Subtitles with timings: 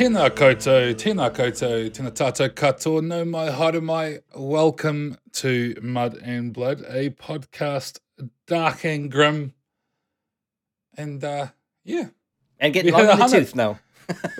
[0.00, 3.50] Tēnā koutou, tēnā koutou, tēnā tātou katoa, no mai,
[3.82, 4.20] mai.
[4.34, 7.98] Welcome to Mud and Blood, a podcast
[8.46, 9.52] dark and grim.
[10.96, 11.48] And uh,
[11.84, 12.06] yeah.
[12.58, 13.78] And getting long in the tooth now.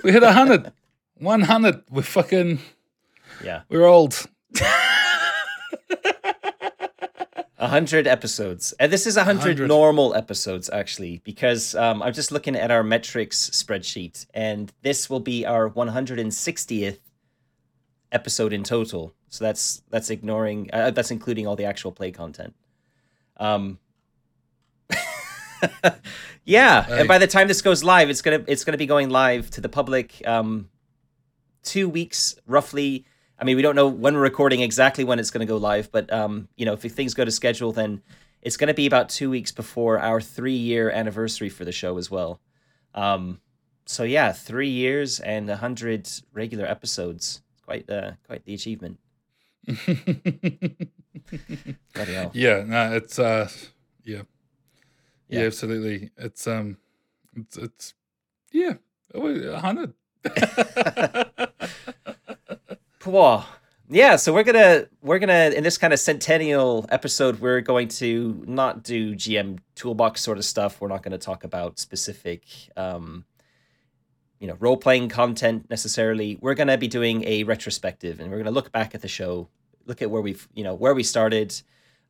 [0.03, 0.71] we hit a hundred.
[1.19, 1.83] One hundred.
[1.91, 2.57] We're fucking
[3.43, 3.61] Yeah.
[3.69, 4.25] we're old.
[7.61, 8.73] A hundred episodes.
[8.79, 9.67] And this is a hundred 100.
[9.67, 15.19] normal episodes actually, because um, I'm just looking at our metrics spreadsheet, and this will
[15.19, 16.97] be our 160th
[18.11, 19.13] episode in total.
[19.29, 22.55] So that's that's ignoring uh, that's including all the actual play content.
[23.37, 23.79] Um
[26.43, 29.51] Yeah, and by the time this goes live, it's gonna it's gonna be going live
[29.51, 30.69] to the public um
[31.63, 33.05] two weeks roughly.
[33.41, 35.91] I mean, we don't know when we're recording exactly when it's going to go live,
[35.91, 38.03] but um, you know, if things go to schedule, then
[38.43, 42.11] it's going to be about two weeks before our three-year anniversary for the show as
[42.11, 42.39] well.
[42.93, 43.39] Um,
[43.87, 47.41] so yeah, three years and a hundred regular episodes.
[47.65, 48.99] Quite, uh, quite the achievement.
[52.33, 53.49] Yeah, no, it's uh
[54.03, 54.23] yeah.
[55.27, 55.39] yeah.
[55.39, 55.45] Yeah.
[55.45, 56.11] absolutely.
[56.17, 56.77] It's um
[57.35, 57.93] it's it's
[58.51, 58.75] yeah,
[59.13, 59.93] a hundred.
[63.01, 63.45] Pwa.
[63.89, 68.41] Yeah, so we're gonna we're gonna in this kind of centennial episode, we're going to
[68.47, 70.79] not do GM toolbox sort of stuff.
[70.79, 72.43] We're not to talk about specific,
[72.77, 73.25] um,
[74.39, 76.37] you know, role playing content necessarily.
[76.39, 79.49] We're to be doing a retrospective, and we're to look back at the show,
[79.87, 81.59] look at where we've you know where we started,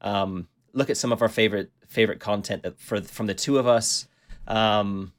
[0.01, 3.65] um, look at some of our favorite favorite content that for from the two of
[3.65, 4.07] us.
[4.45, 5.13] Um,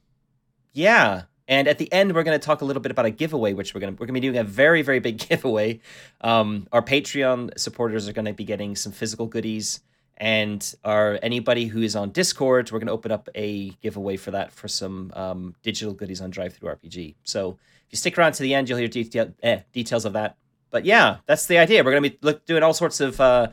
[0.71, 3.53] yeah, and at the end, we're going to talk a little bit about a giveaway,
[3.53, 5.79] which we're going to we're going to be doing a very very big giveaway.
[6.21, 9.81] Um, our Patreon supporters are going to be getting some physical goodies,
[10.17, 14.31] and our anybody who is on Discord, we're going to open up a giveaway for
[14.31, 17.15] that for some um, digital goodies on DriveThruRPG.
[17.23, 20.37] So if you stick around to the end, you'll hear detail, eh, details of that.
[20.71, 21.83] But yeah, that's the idea.
[21.83, 23.49] We're going to be look, doing all sorts of uh,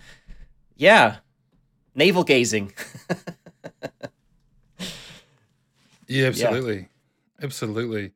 [0.77, 1.17] yeah,
[1.95, 2.73] navel gazing.
[6.11, 6.89] Yeah, absolutely.
[7.43, 8.13] Absolutely.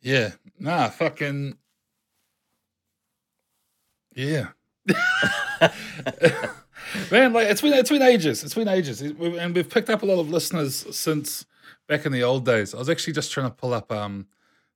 [0.00, 0.32] Yeah.
[0.58, 1.56] Nah, fucking
[4.14, 4.48] Yeah.
[7.10, 8.42] Man, like it's been it's been ages.
[8.44, 9.00] It's been ages.
[9.02, 11.44] And we've picked up a lot of listeners since
[11.86, 12.74] back in the old days.
[12.74, 14.26] I was actually just trying to pull up um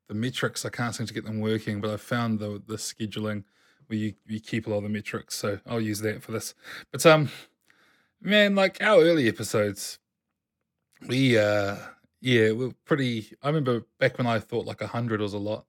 [0.09, 0.65] the metrics.
[0.65, 3.45] I can't seem to get them working, but I found the the scheduling
[3.87, 6.55] where you, you keep a lot of the metrics, so I'll use that for this.
[6.91, 7.31] But um
[8.21, 9.99] man, like our early episodes,
[11.07, 11.77] we uh
[12.23, 15.67] yeah, we're pretty I remember back when I thought like a hundred was a lot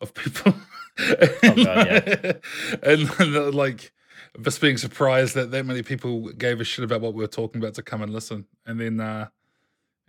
[0.00, 0.54] of people.
[0.98, 2.32] Oh, God, yeah.
[2.82, 3.92] and uh, like
[4.40, 7.60] just being surprised that that many people gave a shit about what we were talking
[7.60, 8.46] about to come and listen.
[8.64, 9.28] And then uh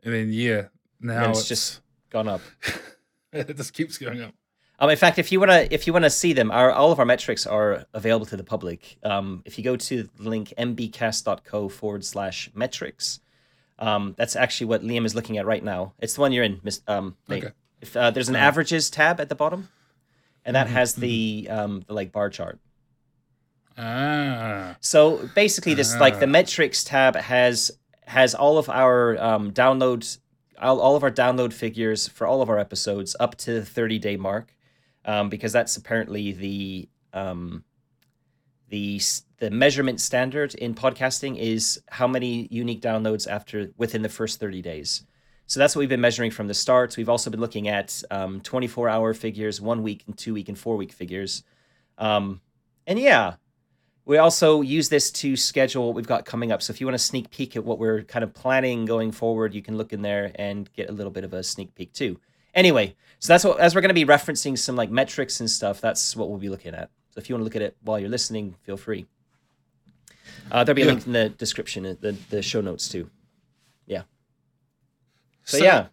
[0.03, 0.67] and then yeah,
[1.01, 1.81] now it's, it's just
[2.11, 2.41] gone up.
[3.33, 4.33] it just keeps going up.
[4.79, 7.05] Um, in fact, if you wanna if you wanna see them, our all of our
[7.05, 8.97] metrics are available to the public.
[9.03, 13.19] Um, if you go to the link mbcast.co forward slash metrics,
[13.79, 15.93] um, that's actually what Liam is looking at right now.
[15.99, 17.51] It's the one you're in, Miss um, Okay.
[17.81, 19.69] If uh, there's an averages tab at the bottom,
[20.43, 22.59] and that Mhm, has the um the like bar chart.
[23.77, 24.75] Ah.
[24.79, 26.29] So basically, this like the Ah.
[26.29, 27.71] metrics tab has
[28.05, 30.19] has all of our um, downloads,
[30.59, 33.99] all, all of our download figures for all of our episodes up to the thirty
[33.99, 34.55] day mark,
[35.05, 37.63] um, because that's apparently the um,
[38.69, 38.99] the
[39.39, 44.61] the measurement standard in podcasting is how many unique downloads after within the first thirty
[44.61, 45.03] days.
[45.47, 46.97] So that's what we've been measuring from the start.
[46.97, 50.59] We've also been looking at um, 24 hour figures, one week and two week and
[50.59, 51.43] four week figures.
[51.97, 52.41] Um,
[52.85, 53.35] and yeah,
[54.03, 56.61] we also use this to schedule what we've got coming up.
[56.61, 59.53] So if you want to sneak peek at what we're kind of planning going forward,
[59.53, 62.19] you can look in there and get a little bit of a sneak peek too.
[62.53, 65.79] Anyway, so that's what as we're going to be referencing some like metrics and stuff.
[65.79, 66.89] That's what we'll be looking at.
[67.11, 69.05] So if you want to look at it while you're listening, feel free.
[70.51, 70.91] Uh, there'll be a Yeah.
[70.93, 73.09] link in the description, uh, the the show notes too.
[73.85, 74.03] Yeah.
[75.43, 75.87] So, yeah,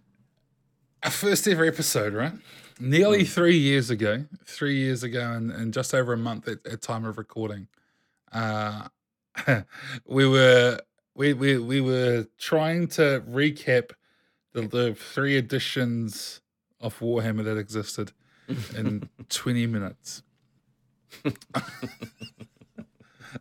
[1.03, 2.33] our first ever episode, right?
[2.81, 3.29] Nearly Mm.
[3.29, 7.05] three years ago, three years ago, and, and just over a month at, at time
[7.05, 7.69] of recording,
[8.33, 8.89] uh,
[10.07, 10.81] we were
[11.15, 13.91] we, we we were trying to recap
[14.53, 16.41] the, the three editions
[16.81, 18.11] of Warhammer that existed
[18.77, 20.23] in twenty minutes.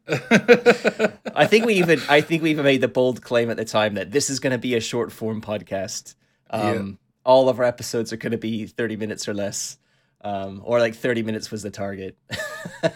[0.08, 3.96] I think we even I think we even made the bold claim at the time
[3.96, 6.16] that this is going to be a short form podcast.
[6.50, 9.78] Um, All of our episodes are going to be thirty minutes or less,
[10.22, 12.18] um, or like thirty minutes was the target.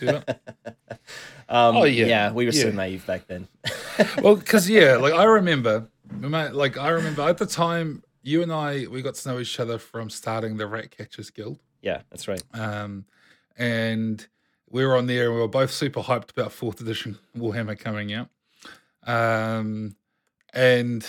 [0.02, 0.22] Yeah.
[1.50, 2.06] um, Oh, yeah.
[2.06, 3.48] yeah, we were so naive back then.
[4.22, 5.90] well, because yeah, like I remember,
[6.22, 9.78] like I remember at the time, you and I we got to know each other
[9.78, 12.44] from starting the Rat Catchers Guild, yeah, that's right.
[12.54, 13.06] um,
[13.58, 14.26] and
[14.70, 15.26] we were on there.
[15.28, 18.30] and We were both super hyped about fourth edition Warhammer coming out,
[19.06, 19.96] um,
[20.54, 21.06] and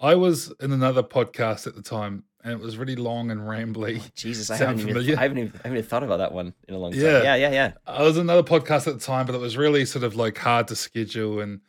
[0.00, 4.12] I was in another podcast at the time, and it was really long and rambly.
[4.14, 5.18] Jesus, I haven't, even.
[5.18, 7.00] I haven't even I haven't even thought about that one in a long time.
[7.00, 7.22] Yeah.
[7.22, 7.72] Yeah, yeah, yeah.
[7.86, 10.36] I was in another podcast at the time, but it was really sort of like
[10.38, 11.60] hard to schedule, and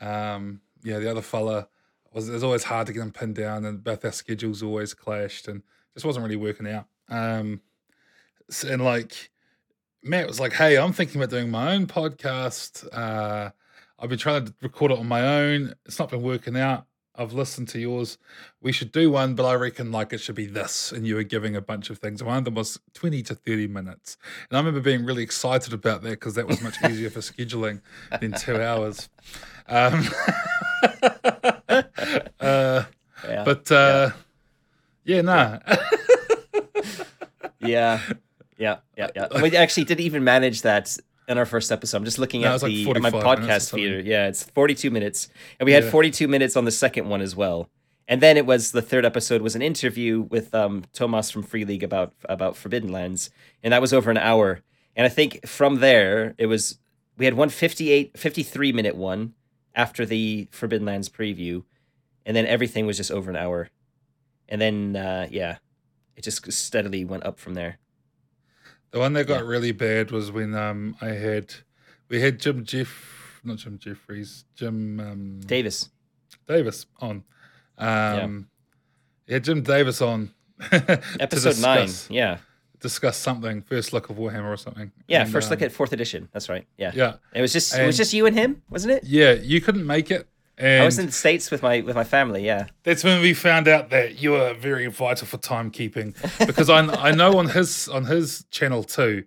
[0.00, 1.68] um, yeah, the other fella
[2.12, 4.94] was it was always hard to get him pinned down, and both our schedules always
[4.94, 5.62] clashed, and
[5.94, 6.86] just wasn't really working out.
[7.08, 7.60] Um,
[8.66, 9.30] and like
[10.06, 12.86] Matt was like, "Hey, I'm thinking about doing my own podcast.
[12.92, 13.50] Uh,
[13.98, 15.74] I've been trying to record it on my own.
[15.84, 16.86] It's not been working out.
[17.18, 18.18] I've listened to yours.
[18.60, 20.92] We should do one, but I reckon like it should be this.
[20.92, 22.22] And you were giving a bunch of things.
[22.22, 24.18] One of them was 20 to 30 minutes.
[24.50, 27.80] And I remember being really excited about that because that was much easier for scheduling
[28.20, 29.08] than two hours.
[29.66, 30.04] Um,
[32.38, 32.84] uh,
[33.24, 33.44] yeah.
[33.44, 34.10] but uh,
[35.04, 35.58] yeah, nah.
[37.60, 38.00] Yeah,
[38.58, 39.40] yeah, yeah, yeah.
[39.42, 40.96] We actually didn't even manage that
[41.28, 41.96] in our first episode.
[41.98, 43.84] I'm just looking No, at it's like the my 45 minutes or podcast something.
[43.84, 44.00] feeder.
[44.00, 45.90] Yeah, it's 42 minutes, and we had Yeah.
[45.90, 47.68] 42 minutes on the second one as well.
[48.08, 51.64] And then it was the third episode was an interview with um, Tomas from Free
[51.64, 53.30] League about about Forbidden Lands,
[53.64, 54.60] and that was over an hour.
[54.94, 56.78] And I think from there it was
[57.18, 59.34] we had one 58, 53 minute one
[59.74, 61.64] after the Forbidden Lands preview,
[62.24, 63.68] and then everything was just over an hour.
[64.48, 65.58] And then uh, yeah,
[66.14, 67.78] it just steadily went up from there.
[68.90, 69.48] The one that got Yeah.
[69.50, 71.54] really bad was when um I had
[72.08, 75.90] we had Jim Jeff not Jim Jeffries, Jim um Davis.
[76.46, 77.24] Davis on.
[77.78, 78.48] Um
[79.26, 79.38] yeah.
[79.38, 80.30] Jim Davis on
[81.20, 81.88] Episode nine.
[82.08, 82.38] Yeah.
[82.80, 84.92] Discuss something, first look of Warhammer or something.
[85.08, 85.22] Yeah.
[85.22, 86.28] And, first look um, at fourth edition.
[86.32, 86.66] That's right.
[86.76, 86.92] Yeah.
[86.94, 87.14] Yeah.
[87.34, 89.04] It was just it was just you and him, wasn't it?
[89.04, 90.28] Yeah, you couldn't make it.
[90.58, 92.66] And I was in the States with my with my family, yeah.
[92.82, 96.14] that's when we found out that you were very vital for timekeeping
[96.46, 99.24] because I I know on his on his channel too,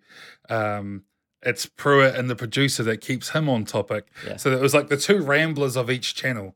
[0.50, 1.04] um,
[1.44, 4.08] it's Pruitt and the producer that keeps him on topic.
[4.26, 4.38] Yeah.
[4.38, 6.56] So it was like the two ramblers of each channel,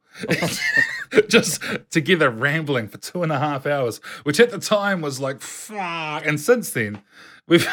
[1.27, 1.61] just
[1.91, 6.25] together rambling for two and a half hours, which at the time was like fuck.
[6.25, 7.03] And since then,
[7.47, 7.67] we've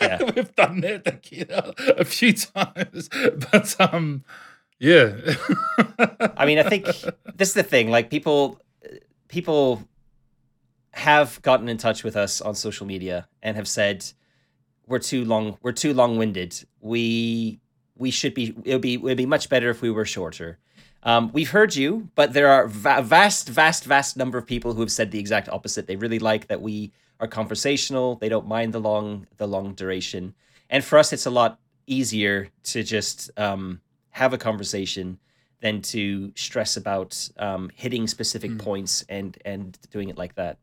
[0.00, 0.22] Yeah.
[0.36, 3.08] we've done that together a few times,
[3.52, 4.24] but um,
[4.78, 5.12] yeah.
[6.36, 6.86] I mean, I think
[7.34, 7.90] this is the thing.
[7.90, 8.60] Like people,
[9.28, 9.82] people
[10.92, 14.04] have gotten in touch with us on social media and have said
[14.86, 15.58] we're too long.
[15.62, 16.64] We're too long winded.
[16.80, 17.60] We
[17.96, 18.54] we should be.
[18.64, 18.94] It would be.
[18.94, 20.58] It would be much better if we were shorter.
[21.02, 24.80] Um, we've heard you, but there are va- vast, vast, vast number of people who
[24.80, 25.86] have said the exact opposite.
[25.86, 28.16] They really like that we are conversational.
[28.16, 30.34] They don't mind the long, the long duration.
[30.70, 33.80] And for us, it's a lot easier to just um,
[34.18, 35.18] have a conversation
[35.60, 38.58] than to stress about um, hitting specific Mm.
[38.68, 40.56] points and and doing it like that.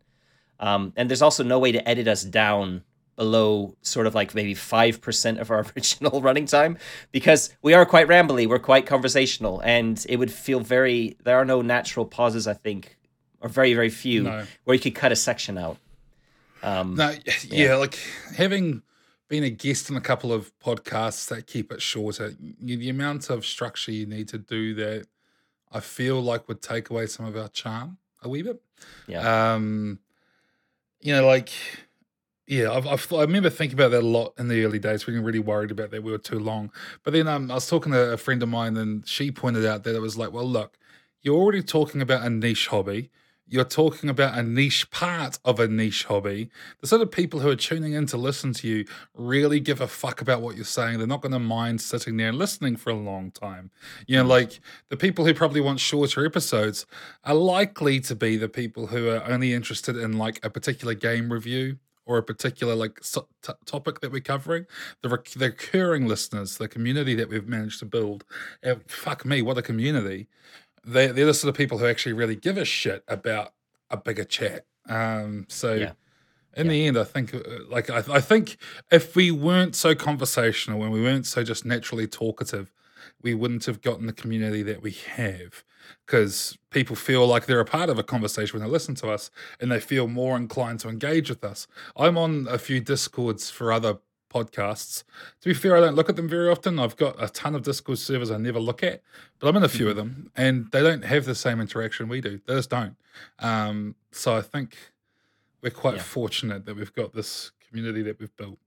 [0.59, 2.83] Um, and there's also no way to edit us down
[3.17, 6.77] below sort of like maybe five percent of our original running time
[7.11, 11.15] because we are quite rambly, we're quite conversational, and it would feel very.
[11.23, 12.97] There are no natural pauses, I think,
[13.41, 14.43] or very very few No.
[14.65, 15.77] where you could cut a section out.
[16.63, 17.13] Um, No,
[17.49, 17.97] yeah, like
[18.37, 18.81] having
[19.27, 23.45] been a guest on a couple of podcasts that keep it shorter, the amount of
[23.45, 25.07] structure you need to do that,
[25.71, 28.61] I feel like would take away some of our charm a wee bit.
[29.07, 29.53] Yeah.
[29.53, 29.99] Um,
[31.01, 31.49] you know, like,
[32.47, 35.07] yeah, I've, I've I remember thinking about that a lot in the early days.
[35.07, 36.71] We were really worried about that we were too long.
[37.03, 39.83] But then um, I was talking to a friend of mine, and she pointed out
[39.83, 40.77] that it was like, well, look,
[41.21, 43.09] you're already talking about a niche hobby.
[43.47, 46.49] You're talking about a niche part of a niche hobby.
[46.81, 49.87] The sort of people who are tuning in to listen to you really give a
[49.87, 50.97] fuck about what you're saying.
[50.97, 53.69] They're not going to mind sitting there and listening for a long time.
[54.07, 54.29] You know, mm.
[54.29, 54.59] like
[54.89, 56.87] the people who probably want shorter episodes
[57.23, 61.31] are likely to be the people who are only interested in like a particular game
[61.31, 64.65] review or a particular like so- t- topic that we're covering.
[65.01, 68.23] The, rec- the recurring listeners, the community that we've managed to build.
[68.63, 70.27] And fuck me, what a community!
[70.85, 73.53] They, they're the sort of people who actually really give a shit about
[73.89, 74.65] a bigger chat.
[74.87, 75.91] Um, so Yeah.
[76.55, 77.39] in the end, I think uh,
[77.69, 78.57] like I, I think
[78.91, 82.71] if we weren't so conversational and we weren't so just naturally talkative,
[83.21, 85.63] we wouldn't have gotten the community that we have
[86.05, 89.29] because people feel like they're a part of a conversation when they listen to us
[89.59, 91.67] and they feel more inclined to engage with us.
[91.95, 93.97] I'm on a few discords for other
[94.35, 95.03] podcasts.
[95.41, 96.77] To be fair, I don't look at them very often.
[96.79, 99.01] I've got a ton of Discord servers I never look at,
[99.39, 102.19] but I'm in a few of them and they don't have the same interaction we
[102.21, 102.39] do.
[102.45, 102.95] They just don't.
[103.39, 104.75] Um, so I think
[105.61, 106.01] we're quite Yeah.
[106.03, 108.59] fortunate that we've got this community that we've built.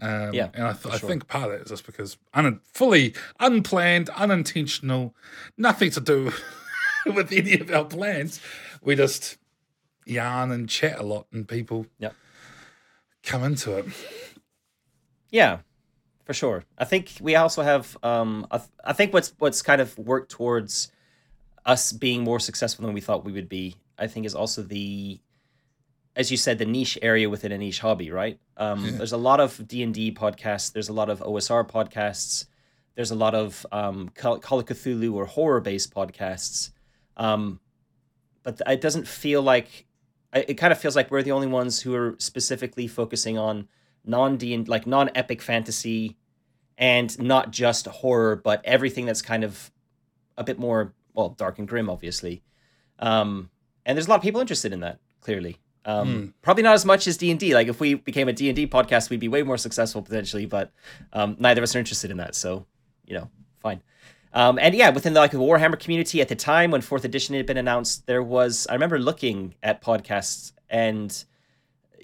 [0.00, 1.08] Um, Yeah, and I, th- I sure.
[1.08, 5.14] think part of that is just because un- fully unplanned, unintentional,
[5.56, 6.32] nothing to do
[7.06, 8.38] with any of our plans.
[8.82, 9.38] We just
[10.04, 12.14] yarn and chat a lot, and people Yep.
[13.22, 13.86] come into it.
[15.30, 15.58] Yeah,
[16.24, 16.64] for sure.
[16.78, 17.96] I think we also have.
[18.02, 20.90] Um, I, th- I think what's what's kind of worked towards
[21.64, 23.76] us being more successful than we thought we would be.
[23.98, 25.20] I think is also the,
[26.14, 28.10] as you said, the niche area within a niche hobby.
[28.10, 28.38] Right.
[28.56, 28.90] Um, Yeah.
[28.92, 30.72] There's a lot of D and D podcasts.
[30.72, 32.46] There's a lot of OSR podcasts.
[32.94, 36.70] There's a lot of um, Call, Call of Cthulhu or horror based podcasts.
[37.16, 37.60] Um,
[38.42, 39.86] but it doesn't feel like.
[40.32, 43.68] It kind of feels like we're the only ones who are specifically focusing on
[44.06, 46.16] non D and like non epic fantasy,
[46.78, 49.70] and not just horror, but everything that's kind of
[50.36, 52.42] a bit more well dark and grim, obviously.
[52.98, 53.50] Um,
[53.84, 54.98] and there's a lot of people interested in that.
[55.20, 56.26] Clearly, um, Hmm.
[56.42, 57.52] probably not as much as D and D.
[57.54, 60.46] Like if we became a D and D podcast, we'd be way more successful potentially.
[60.46, 60.70] But
[61.12, 62.66] um, neither of us are interested in that, so
[63.06, 63.28] you know,
[63.60, 63.82] fine.
[64.32, 67.34] Um, and yeah, within the, like the Warhammer community at the time when fourth edition
[67.34, 71.24] had been announced, there was I remember looking at podcasts and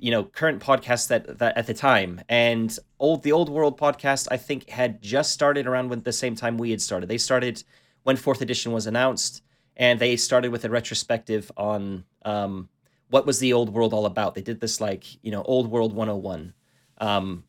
[0.02, 4.26] you know current podcasts that that at the time and old the old world podcast
[4.32, 7.08] I think had just started around when the same time we had started.
[7.08, 7.62] They started
[8.02, 9.42] when fourth edition was announced,
[9.76, 12.68] and they started with a retrospective on um,
[13.10, 14.34] what was the old world all about.
[14.34, 16.52] They did this like you know old world 101.
[16.98, 17.44] Um,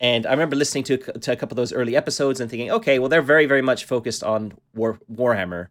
[0.00, 2.98] and I remember listening to, to a couple of those early episodes and thinking, okay,
[2.98, 5.68] well, they're very, very much focused on War, Warhammer.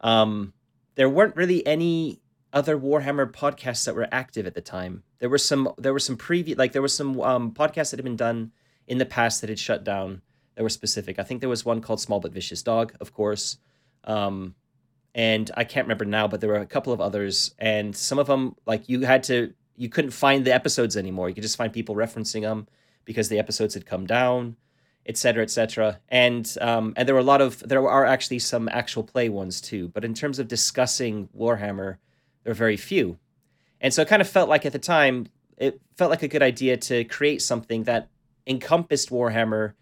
[0.00, 0.52] Um,
[0.94, 2.20] there weren't really any
[2.54, 5.02] other Warhammer podcasts that were active at the time.
[5.18, 8.04] There were some, there were some previous, like there were some um, podcasts that had
[8.04, 8.52] been done
[8.86, 10.22] in the past that had shut down.
[10.56, 11.18] That were specific.
[11.18, 13.58] I think there was one called Small but Vicious Dog, of course.
[14.04, 14.54] Um,
[15.12, 18.28] and I can't remember now, but there were a couple of others, and some of
[18.28, 21.28] them like you had to, you couldn't find the episodes anymore.
[21.28, 22.68] You could just find people referencing them
[23.04, 24.54] because the episodes had come down,
[25.06, 25.98] et cetera, et cetera.
[26.08, 29.60] And um, and there were a lot of there are actually some actual play ones
[29.60, 29.88] too.
[29.88, 31.96] But in terms of discussing Warhammer,
[32.44, 33.18] there are very few.
[33.80, 36.42] And so it kind of felt like at the time, it felt like a good
[36.42, 38.08] idea to create something that
[38.46, 39.72] encompassed Warhammer,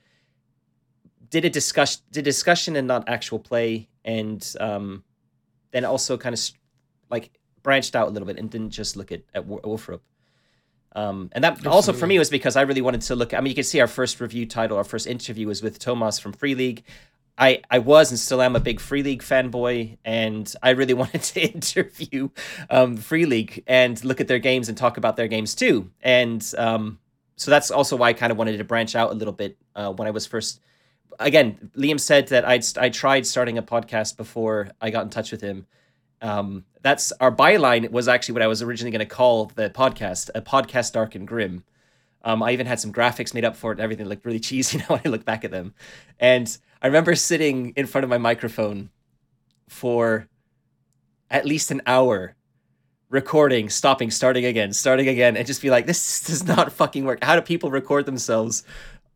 [1.31, 5.03] did a discuss did discussion and not actual play, and um,
[5.71, 6.41] then also kind of
[7.11, 7.31] like
[7.63, 10.01] branched out a little bit and didn't just look at at Wo- Wolfrup.
[10.95, 13.33] Um, and that also for me was because I really wanted to look.
[13.33, 16.19] I mean, you can see our first review title, our first interview was with Tomas
[16.19, 16.85] from Free League.
[17.39, 21.23] I, I was and still am a big Free League fanboy, and I really wanted
[21.23, 22.29] to interview
[22.71, 25.91] um, Free League and look at their games and talk about their games too.
[26.03, 26.99] And um,
[27.37, 29.93] so that's also why I kind of wanted to branch out a little bit uh,
[29.93, 30.61] when I was first.
[31.19, 35.33] Again, Liam said that I'd I tried starting a podcast before I got in touch
[35.33, 35.67] with him.
[36.21, 40.31] Um, that's our byline was actually what I was originally going to call the podcast,
[40.35, 41.65] a podcast dark and grim.
[42.25, 44.07] Um, I even had some graphics made up for it and everything.
[44.07, 45.75] Looked really cheesy now when I look back at them.
[46.21, 48.91] And I remember sitting in front of my microphone
[49.69, 50.27] for
[51.31, 52.35] at least an hour
[53.09, 57.23] recording, stopping, starting again, starting again, and just be like, this does not fucking work.
[57.23, 58.65] How do people record themselves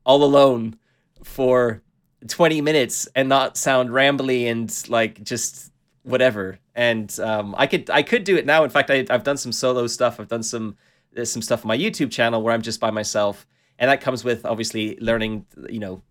[0.04, 0.76] all alone
[1.24, 1.82] for
[2.28, 5.72] 20 minutes and not sound rambly and like just
[6.04, 6.60] whatever?
[6.76, 8.62] And um, I could I could do it now.
[8.62, 10.20] In fact, I, I've done some solo stuff.
[10.20, 10.76] I've done some
[11.24, 13.44] some stuff on my YouTube channel where I'm just by myself,
[13.76, 16.02] and that comes with obviously learning, you know,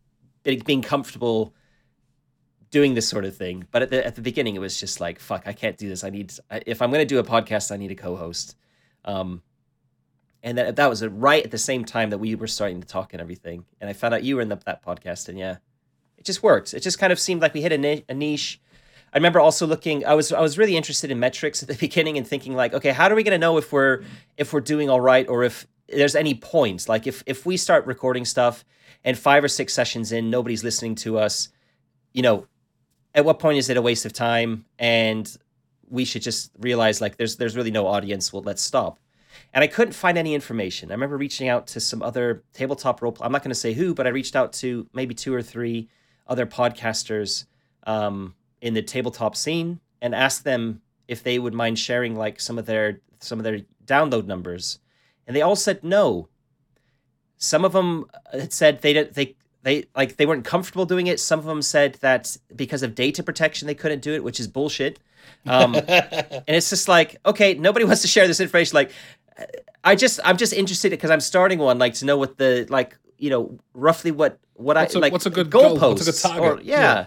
[0.46, 1.54] being comfortable
[2.72, 3.66] doing this sort of thing.
[3.72, 6.04] But at the at the beginning, it was just like, fuck, I can't do this.
[6.04, 6.34] I need
[6.66, 8.56] if I'm gonna do a podcast, I need a co-host.
[9.06, 9.42] Um,
[10.44, 13.14] and that that was right at the same time that we were starting to talk
[13.14, 13.66] and everything.
[13.82, 15.58] And I found out you were in the, that podcast, and yeah,
[16.18, 16.74] it just worked.
[16.74, 18.62] It just kind of seemed like we hit a, ni- a niche.
[19.14, 20.06] I remember also looking.
[20.06, 22.92] I was I was really interested in metrics at the beginning and thinking like, okay,
[22.92, 24.04] how are we going to know if we're
[24.38, 26.90] if we're doing all right or if there's any points?
[26.90, 28.66] Like if if we start recording stuff
[29.06, 31.48] and five or six sessions in, nobody's listening to us,
[32.12, 32.48] you know,
[33.14, 35.38] at what point is it a waste of time and
[35.90, 38.34] we should just realize like there's there's really no audience.
[38.34, 39.00] Well, let's stop.
[39.54, 40.92] And I couldn't find any information.
[40.92, 43.16] I remember reaching out to some other tabletop role.
[43.22, 45.88] I'm not going to say who, but I reached out to maybe two or three
[46.28, 47.46] other podcasters
[47.86, 52.58] um, in the tabletop scene and asked them if they would mind sharing like some
[52.58, 54.80] of their some of their download numbers,
[55.28, 56.28] and they all said no.
[57.38, 61.20] Some of them had said they didn't they they like they weren't comfortable doing it.
[61.20, 64.48] Some of them said that because of data protection they couldn't do it, which is
[64.48, 65.00] bullshit.
[65.46, 68.76] Um, and it's just like okay, nobody wants to share this information.
[68.76, 68.92] Like,
[69.84, 72.98] I just I'm just interested because I'm starting one like to know what the like
[73.18, 75.78] you know roughly what what What's I a- like what's a good goal?
[75.78, 76.60] What's a good target?
[76.60, 76.80] or- yeah.
[76.80, 77.06] Yeah.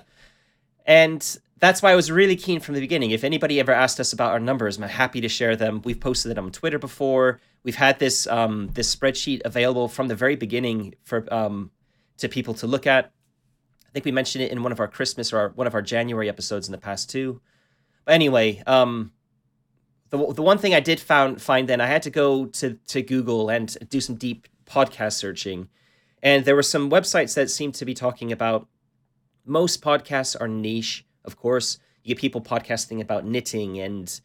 [0.86, 3.10] and that's why I was really keen from the beginning.
[3.10, 5.82] If anybody ever asked us about our numbers, I'm happy to share them.
[5.84, 7.40] We've posted it on Twitter before.
[7.62, 11.70] We've had this um, this spreadsheet available from the very beginning for um,
[12.18, 13.12] to people to look at.
[13.86, 15.82] I think we mentioned it in one of our Christmas or our, one of our
[15.82, 17.40] January episodes in the past too.
[18.04, 19.12] But anyway, um,
[20.10, 23.02] the the one thing I did found find then I had to go to to
[23.02, 25.68] Google and do some deep podcast searching,
[26.22, 28.68] and there were some websites that seemed to be talking about
[29.44, 31.04] most podcasts are niche.
[31.24, 34.20] Of course, you get people podcasting about knitting and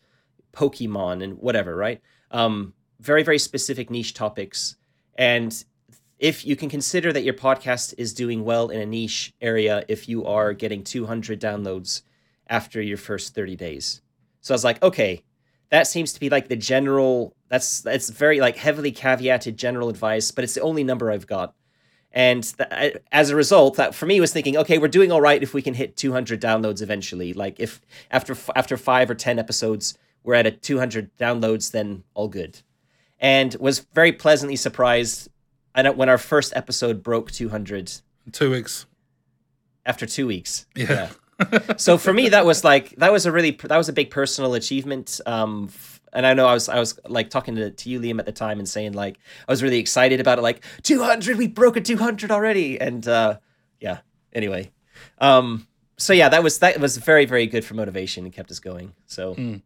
[0.54, 2.02] Pokemon and whatever, right?
[2.32, 4.78] Um, very very specific niche topics,
[5.18, 5.64] and
[6.20, 10.08] if you can consider that your podcast is doing well in a niche area, if
[10.08, 12.02] you are getting 200 downloads
[12.48, 14.02] after your first 30 days.
[14.40, 15.24] So I was like, okay,
[15.70, 20.32] that seems to be like the general that's that's very like heavily caveated general advice
[20.32, 21.56] but it's the only number i've got.
[22.12, 25.42] And th- as a result that for me was thinking okay we're doing all right
[25.42, 27.34] if we can hit 200 downloads eventually.
[27.34, 27.82] Like if
[28.12, 32.62] after after 5 or 10 episodes we're at a 200 downloads then all good
[33.24, 35.30] and was very pleasantly surprised
[35.74, 37.92] and when our first episode broke 200
[38.32, 38.86] Two weeks.
[39.86, 40.68] after 2 weeks.
[40.76, 41.10] Yeah.
[41.78, 44.54] so for me that was like that was a really that was a big personal
[44.54, 45.68] achievement um
[46.14, 48.32] and i know i was i was like talking to, to you liam at the
[48.32, 51.82] time and saying like i was really excited about it like 200 we broke a
[51.82, 53.36] 200 already and uh
[53.80, 53.98] yeah
[54.32, 54.72] anyway.
[55.18, 58.60] Um so yeah that was that was very very good for motivation and kept us
[58.60, 59.34] going so.
[59.34, 59.62] Anyway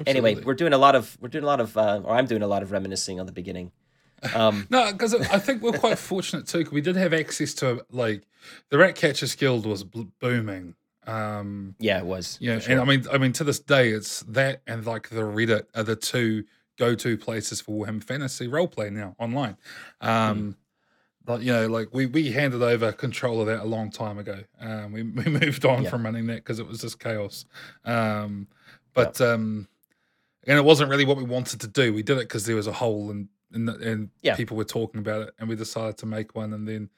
[0.00, 0.44] Absolutely.
[0.44, 2.46] we're doing a lot of we're doing a lot of uh, or i'm doing a
[2.48, 3.70] lot of reminiscing on the beginning
[4.34, 6.64] um No, because I think we're quite fortunate too.
[6.64, 8.22] 'cause we did have access to like
[8.70, 10.74] the Rat Catchers Guild was booming.
[11.06, 12.72] Um, yeah it was yeah, sure.
[12.72, 15.82] and I mean, I mean, to this day, it's that and like the Reddit are
[15.82, 16.44] the two
[16.78, 19.56] go-to places for Warhammer Fantasy roleplay now online.
[20.00, 20.56] Um,
[21.24, 24.40] but you know, like we we handed over control of that a long time ago.
[24.58, 25.90] Um, we we moved on Yeah.
[25.90, 27.44] from running that because it was just chaos.
[27.84, 28.48] Um,
[28.94, 29.68] but um,
[30.46, 31.92] and it wasn't really what we wanted to do.
[31.92, 34.34] We did it because there was a hole and and, and Yeah.
[34.34, 36.90] people were talking about it, and we decided to make one, and then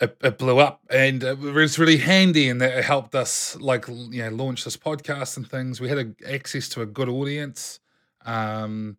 [0.00, 3.86] it, it blew up, and it was really handy, and that it helped us like
[3.88, 5.80] you know launch this podcast and things.
[5.80, 7.78] We had a, access to a good audience.
[8.24, 8.96] Um,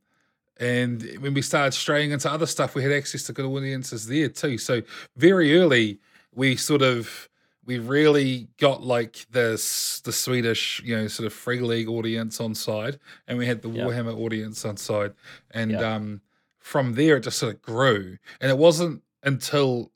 [0.58, 4.30] and when we started straying into other stuff, we had access to good audiences there
[4.30, 4.58] too.
[4.58, 4.82] So
[5.18, 6.00] very early,
[6.34, 7.28] we sort of
[7.66, 12.54] we really got like this the Swedish, you know, sort of free league audience on
[12.56, 13.86] side, and we had the Yeah.
[13.86, 15.14] Warhammer audience on side,
[15.52, 15.96] and Yeah.
[15.96, 16.22] um,
[16.60, 18.18] from there it just sort of grew.
[18.42, 19.92] And it wasn't until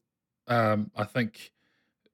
[0.48, 1.52] um, I think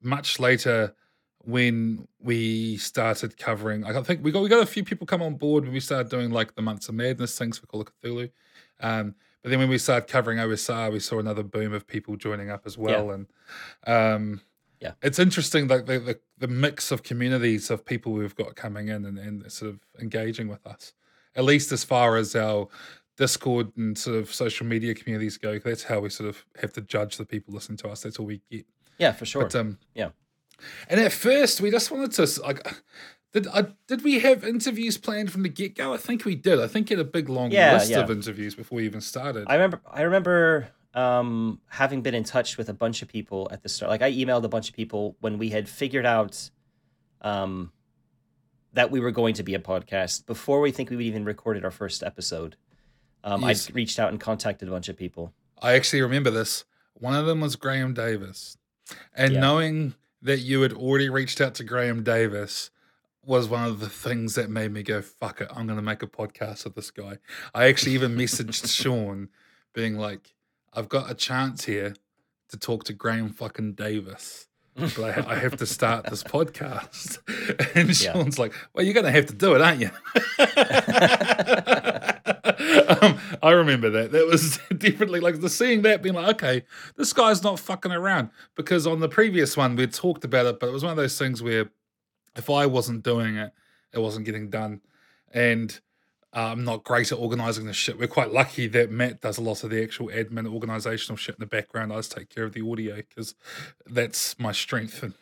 [0.02, 0.94] much later
[1.39, 5.36] when we started covering I think we got we got a few people come on
[5.36, 8.30] board when we started doing like the months of madness things for Call of Cthulhu.
[8.82, 12.50] Um, but then when we started covering OSR, we saw another boom of people joining
[12.50, 13.12] up as well.
[13.12, 13.28] And
[13.88, 14.41] um
[14.81, 14.91] Yeah.
[15.01, 19.05] it's interesting like the, the the mix of communities of people we've got coming in
[19.05, 20.93] and, and sort of engaging with us.
[21.35, 22.67] At least as far as our
[23.17, 26.81] Discord and sort of social media communities go, that's how we sort of have to
[26.81, 28.01] judge the people listening to us.
[28.03, 28.65] That's all we get.
[28.97, 30.09] yeah for sure But um, Yeah.
[30.89, 32.65] And at first, we just wanted to like,
[33.33, 35.93] did uh, did we have interviews planned from the get go?
[35.93, 36.59] I think we did.
[36.59, 37.99] I think we had a big long Yeah, list yeah.
[37.99, 39.45] of interviews before we even started.
[39.47, 43.62] I remember I remember um, having been in touch with a bunch of people at
[43.62, 43.89] the start.
[43.91, 46.49] Like I emailed a bunch of people when we had figured out
[47.21, 47.71] um,
[48.73, 51.63] that we were going to be a podcast before we think we would even recorded
[51.65, 52.55] our first episode.
[53.23, 53.69] Um, Yes.
[53.69, 55.34] I reached out and contacted a bunch of people.
[55.62, 56.63] I actually remember this.
[56.93, 58.58] One of them was Graeme Davis,
[59.13, 59.39] and Yeah.
[59.41, 62.69] knowing that you had already reached out to Graeme Davis
[63.25, 66.03] was one of the things that made me go, "Fuck it, I'm going to make
[66.03, 67.17] a podcast with this guy."
[67.53, 69.29] I actually even messaged Sean,
[69.73, 70.35] being like,
[70.73, 71.95] "I've got a chance here
[72.49, 77.19] to talk to Graeme fucking Davis." But I, I have to start this podcast.
[77.75, 78.13] And Yeah.
[78.13, 79.89] Sean's like, Well, you're going to have to do it, aren't you?
[83.01, 84.12] um, I remember that.
[84.12, 86.63] That was definitely like the seeing that being like, okay,
[86.97, 88.30] this guy's not fucking around.
[88.56, 91.17] Because on the previous one, we'd talked about it, but it was one of those
[91.17, 91.69] things where
[92.36, 93.54] if I wasn't doing it,
[93.93, 94.82] it wasn't getting done.
[95.34, 95.80] And
[96.36, 97.98] uh, I'm not great at organizing this shit.
[97.98, 101.39] We're quite lucky that Matt does a lot of the actual admin, organizational shit in
[101.39, 101.93] the background.
[101.93, 103.36] I just take care of the audio because
[103.86, 105.13] that's my strength, and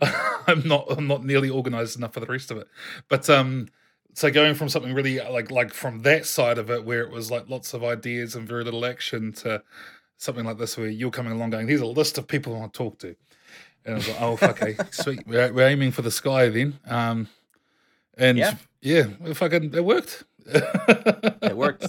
[0.46, 2.68] I'm not I'm not nearly organized enough for the rest of it.
[3.08, 3.68] But um,
[4.14, 7.30] so going from something really like like from that side of it where it was
[7.30, 9.62] like lots of ideas and very little action to
[10.22, 12.72] something like this where you're coming along going, here's a list of people I want
[12.72, 13.16] to talk to.
[13.84, 15.26] And I was like, oh, fuck okay, sweet.
[15.26, 16.78] We're, we're aiming for the sky then.
[16.86, 17.28] Um,
[18.16, 19.04] and yeah, yeah
[19.34, 20.22] fucking, it worked.
[20.46, 21.86] It worked.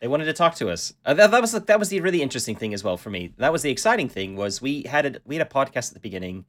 [0.00, 0.92] They wanted to talk to us.
[1.06, 3.32] Uh, that, that, was that was the really interesting thing as well for me.
[3.38, 6.00] That was the exciting thing was we had a, we had a podcast at the
[6.00, 6.44] beginning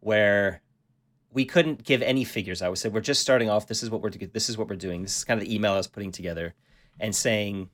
[0.00, 0.62] where
[1.32, 2.62] we couldn't give any figures.
[2.62, 3.66] I would say we're just starting off.
[3.66, 5.02] This is what we're this is what we're doing.
[5.02, 6.54] This is kind of the email I was putting together,
[7.00, 7.70] and saying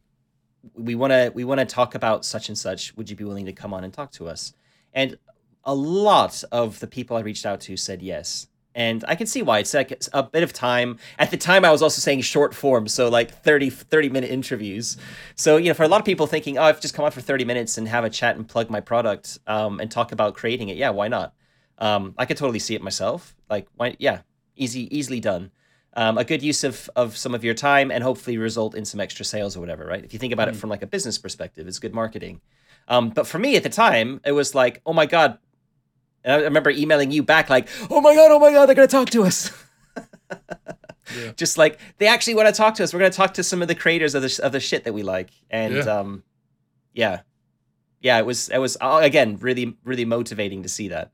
[0.74, 2.96] we want to we want to talk about such and such.
[2.96, 4.54] Would you be willing to come on and talk to us?
[4.94, 5.18] And
[5.64, 8.48] a lot of the people I reached out to said yes.
[8.74, 10.98] And I can see why it's like a bit of time.
[11.18, 14.96] At the time, I was also saying short form, so like 30, 30 minute interviews.
[15.34, 17.20] So, you know, for a lot of people thinking, oh, I've just come on for
[17.20, 20.68] 30 minutes and have a chat and plug my product um, and talk about creating
[20.68, 20.76] it.
[20.76, 21.34] Yeah, why not?
[21.78, 23.34] Um, I could totally see it myself.
[23.50, 23.96] Like, why?
[23.98, 24.20] Yeah,
[24.56, 25.50] easy, easily done.
[25.94, 28.98] Um, a good use of of some of your time and hopefully result in some
[28.98, 29.84] extra sales or whatever.
[29.84, 30.02] Right?
[30.02, 30.52] If you think about mm.
[30.52, 32.40] it from like a business perspective, it's good marketing.
[32.88, 35.38] Um, but for me at the time, it was like, oh my god.
[36.24, 38.88] And I remember emailing you back like, oh my god, oh my god, they're gonna
[38.88, 39.50] talk to us.
[41.16, 41.32] yeah.
[41.36, 42.92] Just like they actually want to talk to us.
[42.92, 45.02] We're gonna talk to some of the creators of the of the shit that we
[45.02, 45.30] like.
[45.50, 45.82] And yeah.
[45.82, 46.22] um,
[46.94, 47.20] yeah,
[48.00, 51.12] yeah, it was it was uh, again really really motivating to see that.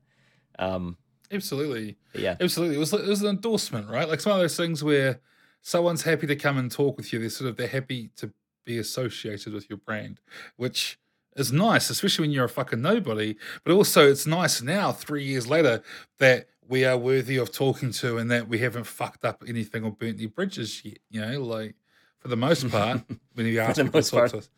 [0.57, 0.97] Um,
[1.31, 1.97] absolutely.
[2.13, 2.35] Yeah.
[2.39, 2.75] Absolutely.
[2.75, 4.07] It was it was an endorsement, right?
[4.07, 5.19] Like some of those things where
[5.61, 7.19] someone's happy to come and talk with you.
[7.19, 8.33] They're sort of they're happy to
[8.65, 10.19] be associated with your brand,
[10.55, 10.99] which
[11.39, 13.35] is nice, especially when you're a fucking nobody.
[13.63, 15.81] But also, it's nice now, three years later,
[16.19, 19.91] that we are worthy of talking to and that we haven't fucked up anything or
[19.91, 20.99] burnt any bridges yet.
[21.09, 21.75] You know, like
[22.19, 23.01] for the most part,
[23.33, 24.31] when you ask people to talk part.
[24.31, 24.49] to us,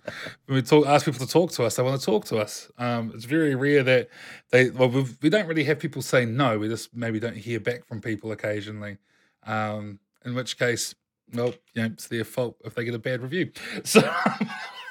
[0.45, 2.69] when we talk, ask people to talk to us, they want to talk to us.
[2.77, 4.09] Um, it's very rare that
[4.51, 6.59] they, well, we've, we do not really have people say no.
[6.59, 8.97] We just maybe don't hear back from people occasionally.
[9.43, 10.93] Um, in which case,
[11.33, 13.51] well, you know, it's their fault if they get a bad review.
[13.83, 14.01] So,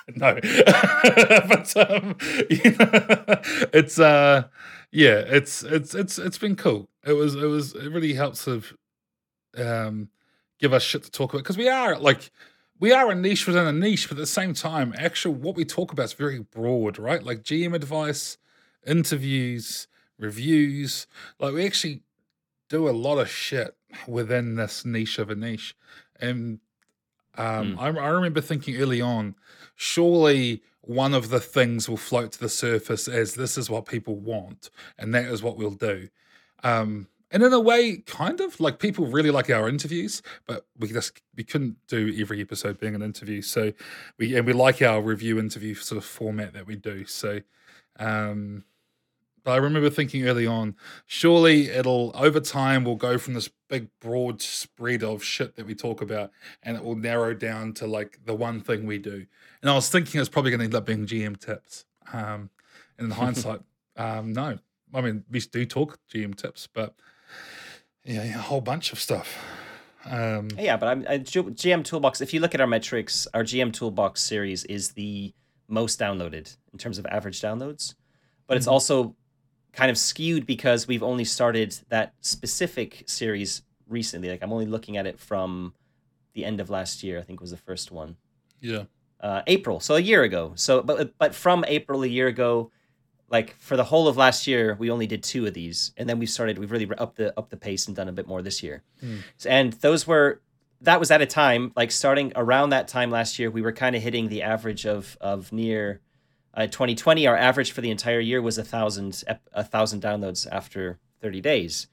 [0.17, 2.17] no, but um,
[2.51, 3.41] you know,
[3.73, 4.45] it's uh,
[4.91, 6.89] yeah, it's it's it's it's been cool.
[7.05, 8.73] It was it was it really helps of
[9.57, 10.09] um
[10.59, 12.31] give us shit to talk about because we are like
[12.81, 15.65] we are a niche within a niche, but at the same time, actually, what we
[15.65, 17.23] talk about is very broad, right?
[17.23, 18.39] Like GM advice,
[18.87, 19.87] interviews,
[20.19, 21.07] reviews.
[21.39, 22.03] Like we actually
[22.71, 25.77] do a lot of shit within this niche of a niche.
[26.21, 26.61] And
[27.37, 27.79] um, mm.
[27.79, 29.35] I, I remember thinking early on,
[29.77, 34.17] surely one of the things will float to the surface as this is what people
[34.17, 36.09] want, and that is what we'll do.
[36.63, 40.89] Um, and in a way, kind of like people really like our interviews, but we
[40.89, 43.41] just we couldn't do every episode being an interview.
[43.41, 43.73] So
[44.19, 47.07] we and we like our review interview sort of format that we do.
[47.07, 47.41] So
[47.99, 48.65] um
[49.47, 50.77] I remember thinking early on,
[51.07, 55.75] surely it'll over time we'll go from this big broad spread of shit that we
[55.75, 56.31] talk about
[56.63, 59.27] and it will narrow down to like the one thing we do.
[59.63, 61.85] And I was thinking it's probably gonna end up being GM tips.
[62.13, 62.51] Um
[62.99, 63.61] and in hindsight,
[63.97, 64.59] um no.
[64.93, 66.95] I mean we do talk GM tips, but
[68.05, 69.39] yeah, a whole bunch of stuff.
[70.05, 72.21] Um, yeah, but I'm, I, GM Toolbox.
[72.21, 75.35] If you look at our metrics, our GM Toolbox series is the
[75.69, 77.95] most downloaded in terms of average downloads,
[78.47, 78.59] but mm-hmm.
[78.59, 79.15] it's also
[79.73, 84.29] kind of skewed because we've only started that specific series recently.
[84.29, 85.75] Like I'm only looking at it from
[86.35, 87.19] the end of last year.
[87.19, 88.17] I think was the first one.
[88.61, 88.85] Yeah.
[89.21, 90.53] Uh, April, so a year ago.
[90.55, 92.71] So, but but from April a year ago
[93.31, 96.19] like for the whole of last year we only did two of these and then
[96.19, 98.63] we started we've really up the up the pace and done a bit more this
[98.63, 99.19] year mm.
[99.47, 100.41] and those were
[100.83, 103.97] that was at a time like starting around that time last year we were kind
[103.97, 106.01] of hitting the average of of near
[106.55, 110.99] uh, 2020 our average for the entire year was a thousand a thousand downloads after
[111.21, 111.87] 30 days.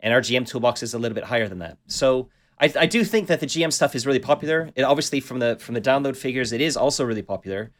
[0.00, 1.78] And our gm toolbox is a little bit higher than that.
[1.86, 2.28] So
[2.60, 4.70] I, I do think that the gm stuff is really popular.
[4.74, 7.70] It obviously from the from the download figures it is also really popular.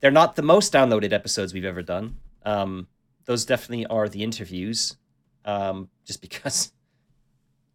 [0.00, 2.16] They're not the most downloaded episodes we've ever done.
[2.44, 2.88] Um,
[3.24, 4.96] those definitely are the interviews,
[5.44, 6.72] um, just because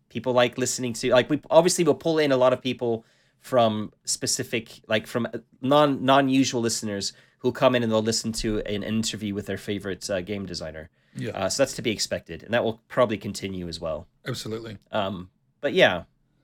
[0.10, 3.06] people like listening to like we obviously will pull in a lot of people
[3.39, 8.32] from specific like from uh, non non usual listeners who come in and they'll listen
[8.32, 10.89] to an interview with their favorite uh, game designer.
[11.15, 11.32] Yeah.
[11.32, 14.08] Uh, so that's to be expected, and that will probably continue as well.
[14.27, 14.77] Absolutely.
[14.91, 16.04] Um, but yeah.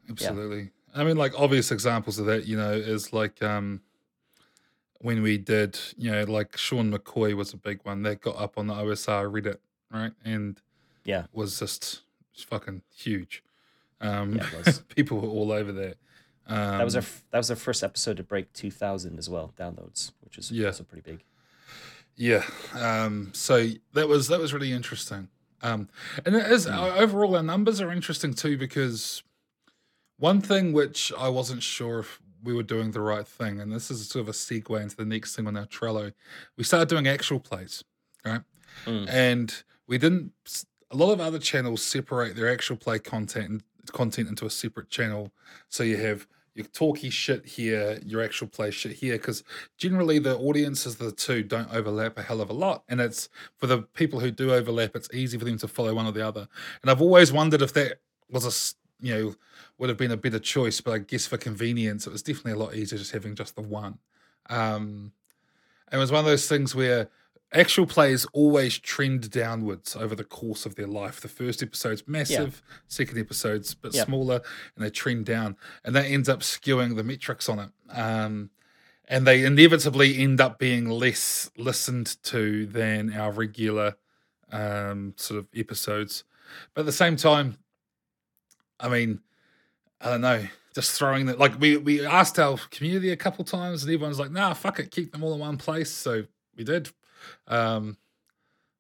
[0.10, 0.72] Absolutely.
[0.96, 1.02] Yeah.
[1.02, 3.82] I mean, like obvious examples of that, you know, is like um,
[5.00, 8.58] when we did, you know, like Sean McCoy was a big one that got up
[8.58, 9.58] on the OSR Reddit,
[9.92, 10.14] right?
[10.26, 10.60] And
[11.06, 12.02] yeah, was just
[12.36, 13.44] fucking huge.
[14.02, 15.98] Um, yeah, people were all over that.
[16.48, 19.30] Um, that was our um, that was our first episode to break two thousand as
[19.30, 20.68] well downloads, which is yeah.
[20.68, 21.24] also pretty big.
[22.16, 22.44] Yeah.
[22.74, 25.28] Um, so that was that was really interesting.
[25.62, 25.90] Um,
[26.26, 26.98] and it is mm.
[26.98, 29.24] overall our numbers are interesting too because
[30.18, 33.92] One thing which I wasn't sure if we were doing the right thing, and this
[33.92, 36.12] is sort of a segue into the next thing on our Trello.
[36.58, 37.84] We started doing actual plays,
[38.26, 38.42] right?
[38.86, 39.08] Mm.
[39.10, 40.32] And we didn't.
[40.90, 45.32] A lot of other channels separate their actual play content content into a separate channel,
[45.70, 49.44] so you have your talky shit here, your actual play shit here, because
[49.78, 52.84] generally the audiences of the two don't overlap a hell of a lot.
[52.90, 56.06] And it's for the people who do overlap, it's easy for them to follow one
[56.06, 56.48] or the other.
[56.82, 59.36] And I've always wondered if that was a, you know,
[59.78, 62.64] would have been a better choice, but I guess for convenience, it was definitely a
[62.64, 64.00] lot easier just having just the one.
[64.50, 65.12] Um,
[65.92, 67.10] it was one of those things where
[67.54, 71.22] actual plays always trend downwards over the course of their life.
[71.22, 72.76] The first episode's massive, yeah.
[72.88, 74.06] second episode's a bit yep.
[74.06, 74.42] smaller,
[74.76, 77.70] and they trend down, and that ends up skewing the metrics on it.
[77.92, 78.50] Um,
[79.08, 83.96] and they inevitably end up being less listened to than our regular
[84.52, 86.26] um, sort of episodes.
[86.74, 87.58] But at the same time,
[88.80, 89.22] I mean,
[90.02, 93.84] I don't know, just throwing that like we we asked our community a couple times,
[93.84, 96.90] and everyone's like, "Nah, fuck it, keep them all in one place." So we did.
[97.48, 97.98] Um,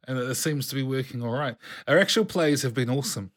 [0.07, 1.55] and it seems to be working all right.
[1.87, 3.31] Our actual plays have been awesome.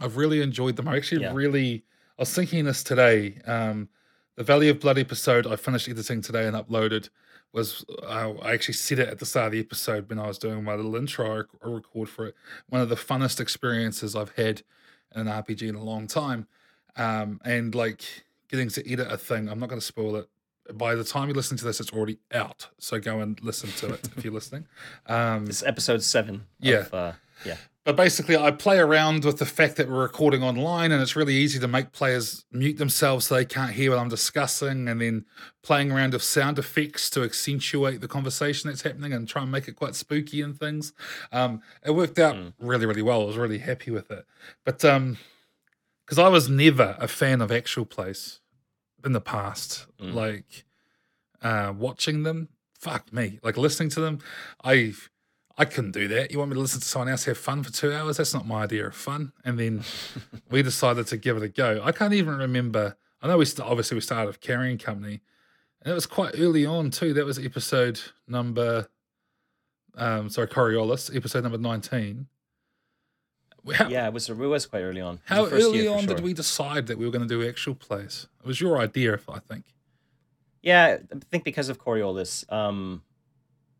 [0.00, 0.88] I've really enjoyed them.
[0.88, 1.32] I actually yeah.
[1.34, 1.84] really,
[2.18, 3.38] I was thinking this today.
[3.46, 3.88] Um,
[4.36, 7.08] the Valley of Blood episode I finished editing today and uploaded
[7.52, 10.38] was uh, I actually said it at the start of the episode when I was
[10.38, 12.34] doing my little intro I record for it.
[12.68, 14.62] One of the funnest experiences I've had
[15.14, 16.48] in an RPG in a long time.
[16.96, 18.02] Um, and like
[18.48, 20.28] getting to edit a thing, I'm not going to spoil it
[20.72, 22.68] by the time you listen to this, it's already out.
[22.78, 24.66] So go and listen to it if you're listening.
[25.06, 26.46] Um, it's episode seven.
[26.60, 26.78] Yeah.
[26.78, 27.12] Of, uh,
[27.44, 27.56] yeah.
[27.84, 31.34] But basically, I play around with the fact that we're recording online, and it's really
[31.34, 35.26] easy to make players mute themselves so they can't hear what I'm discussing, and then
[35.62, 39.68] playing around with sound effects to accentuate the conversation that's happening and try and make
[39.68, 40.94] it quite spooky and things.
[41.30, 42.54] Um, it worked out mm.
[42.58, 43.20] really, really well.
[43.20, 44.24] I was really happy with it.
[44.64, 45.18] But um,
[46.06, 48.40] because I was never a fan of actual plays
[49.04, 50.14] in the past, mm.
[50.14, 50.64] like
[51.42, 52.48] uh, watching them.
[52.78, 54.18] Fuck me, like listening to them.
[54.62, 54.92] I
[55.56, 56.32] I couldn't do that.
[56.32, 58.16] You want me to listen to someone else have fun for two hours?
[58.16, 59.32] That's not my idea of fun.
[59.44, 59.84] And then
[60.50, 61.80] we decided to give it a go.
[61.82, 62.96] I can't even remember.
[63.22, 65.20] I know we st- obviously we started with Carrying Company,
[65.80, 67.14] and it was quite early on too.
[67.14, 68.88] That was episode number,
[69.96, 72.26] um, sorry, Coriolis, episode number nineteen.
[73.72, 75.20] How, yeah, it was it was quite early on.
[75.24, 76.14] How early on sure.
[76.14, 78.26] did we decide that we were going to do actual plays?
[78.42, 79.64] It was your idea, if I think.
[80.62, 83.02] Yeah, I think because of Coriolis, um,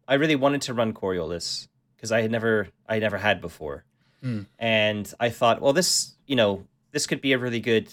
[0.08, 3.84] I really wanted to run Coriolis because I had never I never had before,
[4.22, 4.46] mm.
[4.58, 7.88] and I thought, well, this you know this could be a really good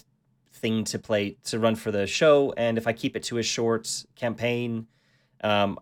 [0.54, 3.44] thing to play to run for the show, and if I keep it to a
[3.44, 4.88] short campaign,
[5.44, 5.80] um,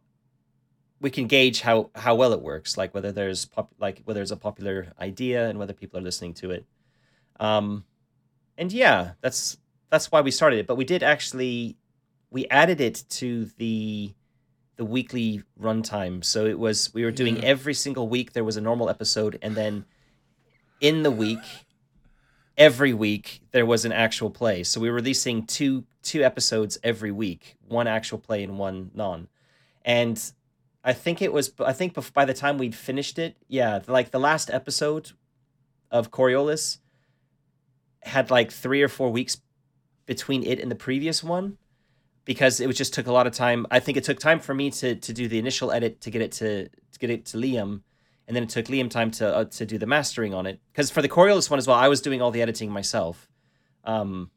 [1.02, 4.32] we can gauge how how well it works, like whether there's pop, like whether it's
[4.32, 6.66] a popular idea and whether people are listening to it.
[7.40, 7.86] Um,
[8.58, 9.58] and yeah, that's
[9.90, 10.68] that's why we started it.
[10.68, 11.78] But we did actually
[12.30, 14.14] we added it to the
[14.76, 16.24] the weekly runtime.
[16.24, 17.44] So it was we were doing yeah.
[17.44, 19.86] every single week there was a normal episode, and then
[20.82, 21.40] in the week,
[22.58, 24.64] every week there was an actual play.
[24.64, 29.28] So we were releasing two two episodes every week, one actual play and one non.
[29.86, 30.22] And
[30.90, 31.52] I think it was.
[31.60, 35.12] I think by the time we'd finished it, yeah, like the last episode
[35.92, 36.80] of Coriolis
[38.02, 39.38] had like three or four weeks
[40.08, 41.60] between it and the previous one
[42.26, 43.68] because it just took a lot of time.
[43.70, 46.24] I think it took time for me to to do the initial edit to get
[46.24, 47.82] it to to get it to Liam,
[48.28, 50.60] and then it took Liam time to uh, to do the mastering on it.
[50.72, 53.30] Because for the Coriolis one as well, I was doing all the editing myself.
[53.84, 54.32] Um,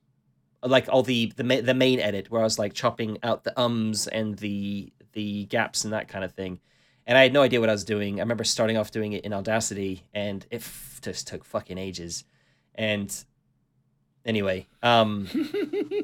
[0.63, 4.07] like all the the the main edit where I was like chopping out the ums
[4.07, 6.61] and the the gaps and that kind of thing.
[7.07, 8.21] And I had no idea what I was doing.
[8.21, 12.25] I remember starting off doing it in Audacity, and it f- just took fucking ages.
[12.75, 13.13] And
[14.25, 15.29] anyway, um,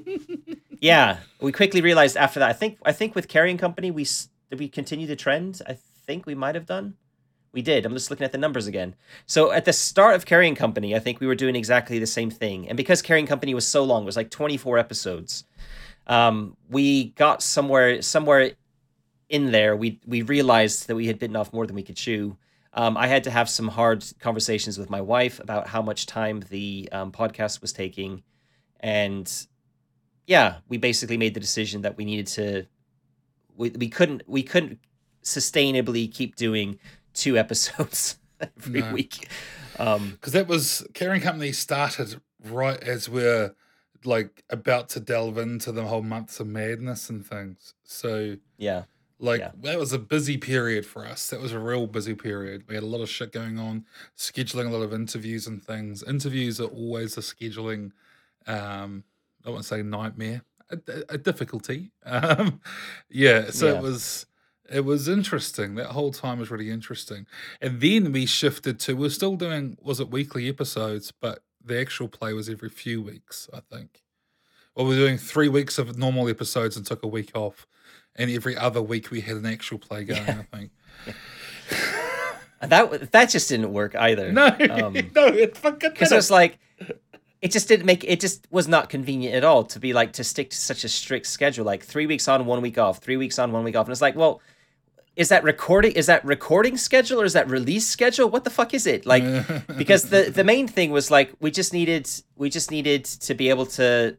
[0.81, 2.51] yeah, we quickly realized after that.
[2.51, 4.05] I think I think with Carrying Company, we
[4.51, 5.63] did we continue the trend.
[5.67, 5.75] I
[6.07, 6.95] think we might have done.
[7.53, 7.87] We did.
[7.87, 8.95] I'm just looking at the numbers again.
[9.27, 12.31] So at the start of Carrying Company, I think we were doing exactly the same
[12.31, 12.69] thing.
[12.69, 15.45] And because Carrying Company was so long, it was like 24 episodes.
[16.07, 18.53] Um, we got somewhere somewhere
[19.29, 22.37] in there, we we realized that we had bitten off more than we could chew.
[22.73, 26.45] Um, I had to have some hard conversations with my wife about how much time
[26.51, 28.23] the um, podcast was taking,
[28.81, 29.31] and
[30.27, 32.67] yeah, we basically made the decision that we needed to.
[33.57, 34.79] We, we couldn't we couldn't
[35.25, 36.79] sustainably keep doing
[37.13, 38.19] two episodes
[38.57, 38.93] every no.
[38.93, 39.29] week
[39.73, 43.55] because um, that was Caring Company started right as we're
[44.05, 47.75] like about to delve into the whole months of madness and things.
[47.85, 48.85] So yeah,
[49.21, 49.51] like yeah.
[49.63, 51.29] that was a busy period for us.
[51.31, 52.65] That was a real busy period.
[52.69, 53.85] We had a lot of shit going on,
[54.17, 56.03] scheduling a lot of interviews and things.
[56.03, 57.93] Interviews are always a scheduling,
[58.47, 59.05] um,
[59.45, 60.79] I won't say nightmare, a,
[61.11, 61.91] a difficulty.
[62.07, 62.61] Um,
[63.11, 63.79] yeah, so Yeah.
[63.79, 64.27] it was
[64.71, 65.77] it was interesting.
[65.77, 67.27] That whole time was really interesting.
[67.61, 72.09] And then we shifted to we're still doing was it weekly episodes, but the actual
[72.09, 74.03] play was every few weeks, I think.
[74.75, 77.67] Well, we're doing three weeks of normal episodes and took a week off.
[78.17, 80.71] And every other week we had an actual play going, I think.
[82.61, 84.33] That that just didn't work either.
[84.33, 86.59] No, Um, no, it fucking because it was like
[87.41, 90.25] it just didn't make it just was not convenient at all to be like to
[90.25, 93.39] stick to such a strict schedule like three weeks on one week off three weeks
[93.39, 93.87] on one week off.
[93.87, 94.41] And it's like well
[95.15, 98.29] is that recording is that recording schedule or is that release schedule?
[98.29, 99.07] What the fuck is it?
[99.07, 99.23] Like
[99.79, 103.51] because the the main thing was like we just needed we just needed to be
[103.51, 104.17] able to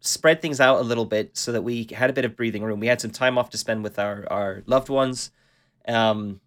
[0.00, 2.80] spread things out a little bit so that we had a bit of breathing room.
[2.80, 5.30] We had some time off to spend with our our loved ones
[5.88, 6.40] um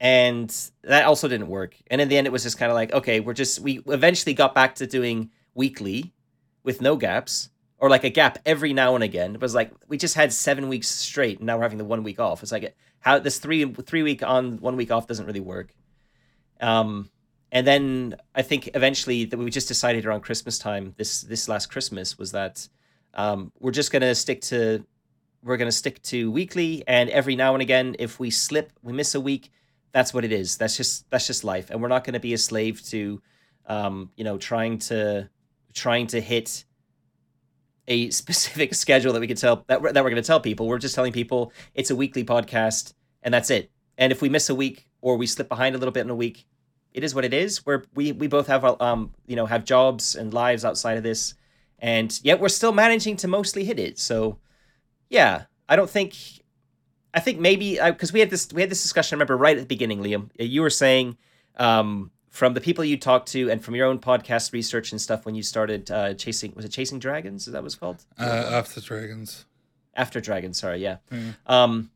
[0.00, 1.76] and that also didn't work.
[1.88, 4.34] And in the end it was just kind of like okay we're just we eventually
[4.34, 6.12] got back to doing weekly
[6.62, 9.34] with no gaps or like a gap every now and again.
[9.34, 12.02] It was like we just had seven weeks straight and now we're having the one
[12.02, 12.42] week off.
[12.42, 15.74] It's like how this three three week on one week off doesn't really work.
[16.60, 17.10] Um
[17.52, 21.66] and then i think eventually that we just decided around christmas time this this last
[21.66, 22.68] christmas was that
[23.14, 24.84] um we're just gonna stick to
[25.42, 29.14] we're gonna stick to weekly and every now and again if we slip we miss
[29.14, 29.50] a week
[29.92, 30.56] that's what it is.
[30.56, 31.70] That's just that's just life.
[31.70, 33.20] And we're not to be a slave to
[33.66, 35.28] um you know trying to
[35.74, 36.64] trying to hit
[37.86, 40.66] a specific schedule that we could tell that we're, that we're going to tell people.
[40.66, 43.70] We're just telling people it's a weekly podcast and that's it.
[43.96, 46.14] And if we miss a week or we slip behind a little bit in a
[46.14, 46.46] week
[46.94, 47.64] it is what it is.
[47.64, 51.34] We're we we both have um you know have jobs and lives outside of this
[51.78, 54.38] and yet we're still managing to mostly hit it so
[55.10, 56.14] yeah i don't think
[57.14, 59.14] I think maybe because we had this we had this discussion.
[59.14, 60.24] I remember right at the beginning, Liam.
[60.38, 61.16] uh, You were saying
[61.56, 65.24] um, from the people you talked to and from your own podcast research and stuff
[65.24, 67.46] when you started uh, chasing was it chasing dragons?
[67.46, 68.04] Is that what it's called?
[68.18, 69.46] uh, After Dragons.
[69.94, 70.98] After dragons, sorry, yeah.
[71.10, 71.34] Mm.
[71.46, 71.90] Um,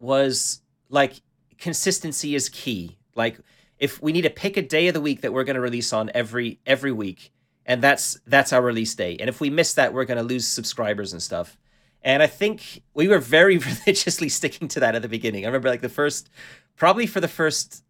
[0.00, 1.20] was like
[1.58, 2.96] consistency is key.
[3.16, 3.38] Like
[3.78, 5.92] if we need to pick a day of the week that we're going to release
[5.92, 7.32] on every every week,
[7.66, 9.16] and that's that's our release day.
[9.18, 11.56] And if we miss that, we're going to lose subscribers and stuff.
[12.02, 15.44] And I think we were very religiously sticking to that at the beginning.
[15.44, 16.30] I remember like the first,
[16.76, 17.82] probably for the first,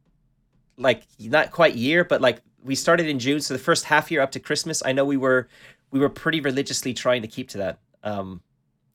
[0.77, 4.21] like not quite year, but like we started in June, so the first half year
[4.21, 5.49] up to Christmas, I know we were
[5.91, 7.79] we were pretty religiously trying to keep to that.
[8.03, 8.41] Um,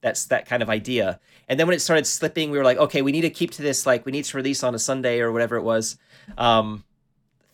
[0.02, 1.20] that's that kind of idea.
[1.48, 3.62] And then when it started slipping, we were like, okay, we need to keep to
[3.62, 3.86] this.
[3.86, 5.98] Like we need to release on a Sunday or whatever it was.
[6.38, 6.84] Um,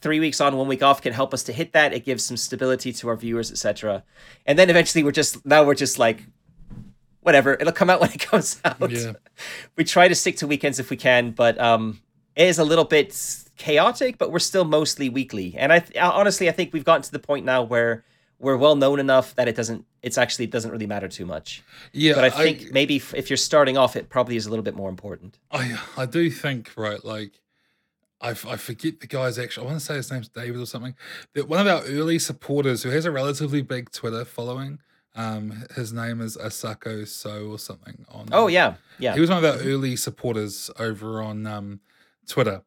[0.06, 1.92] three weeks on, one week off can help us to hit that.
[1.92, 4.04] It gives some stability to our viewers, etc.
[4.46, 6.18] And then eventually, we're just now we're just like
[7.26, 9.12] whatever it'll come out when it comes out Yeah.
[9.76, 12.00] we try to stick to weekends if we can but um
[12.36, 13.10] it is a little bit
[13.56, 17.10] chaotic but we're still mostly weekly and i th- honestly i think we've gotten to
[17.10, 18.04] the point now where
[18.38, 21.64] we're well known enough that it doesn't it's actually it doesn't really matter too much
[21.92, 24.62] Yeah, but i think maybe if, if you're starting off it probably is a little
[24.70, 25.64] bit more important I
[25.96, 27.32] I do think right, like
[28.20, 29.66] I, f- I forget the guy's actually.
[29.66, 30.94] I want to say his name's David or something.
[31.35, 34.79] That one of our early supporters who has a relatively big Twitter following.
[35.18, 38.05] Um, his name is Asako So or something.
[38.11, 41.81] On oh yeah yeah he was one of our early supporters over on um,
[42.29, 42.61] Twitter,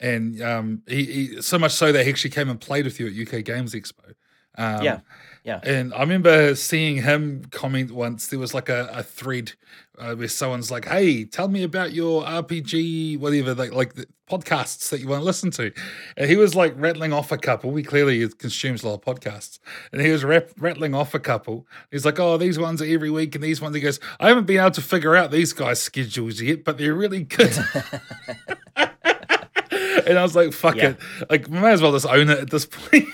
[0.00, 3.06] and um, he, he so much so that he actually came and played with you
[3.06, 4.14] at UK Games Expo.
[4.58, 5.00] Um, Yeah,
[5.44, 5.60] yeah.
[5.64, 8.28] And I remember seeing him comment once.
[8.28, 9.52] There was like a, a thread
[9.98, 14.88] uh, where someone's like, "Hey, tell me about your RPG, whatever, like like the podcasts
[14.90, 15.72] that you want to listen to."
[16.16, 17.74] And he was like rattling off a couple.
[17.74, 19.58] He clearly consumes a lot of podcasts,
[19.92, 21.66] and he was rap- rattling off a couple.
[21.90, 24.46] He's like, "Oh, these ones are every week, and these ones." He goes, "I haven't
[24.46, 27.52] been able to figure out these guys' schedules yet, but they're really good."
[28.76, 30.90] and I was like, "Fuck Yeah.
[30.90, 30.96] it!
[31.30, 33.08] Like, we might as well just own it at this point."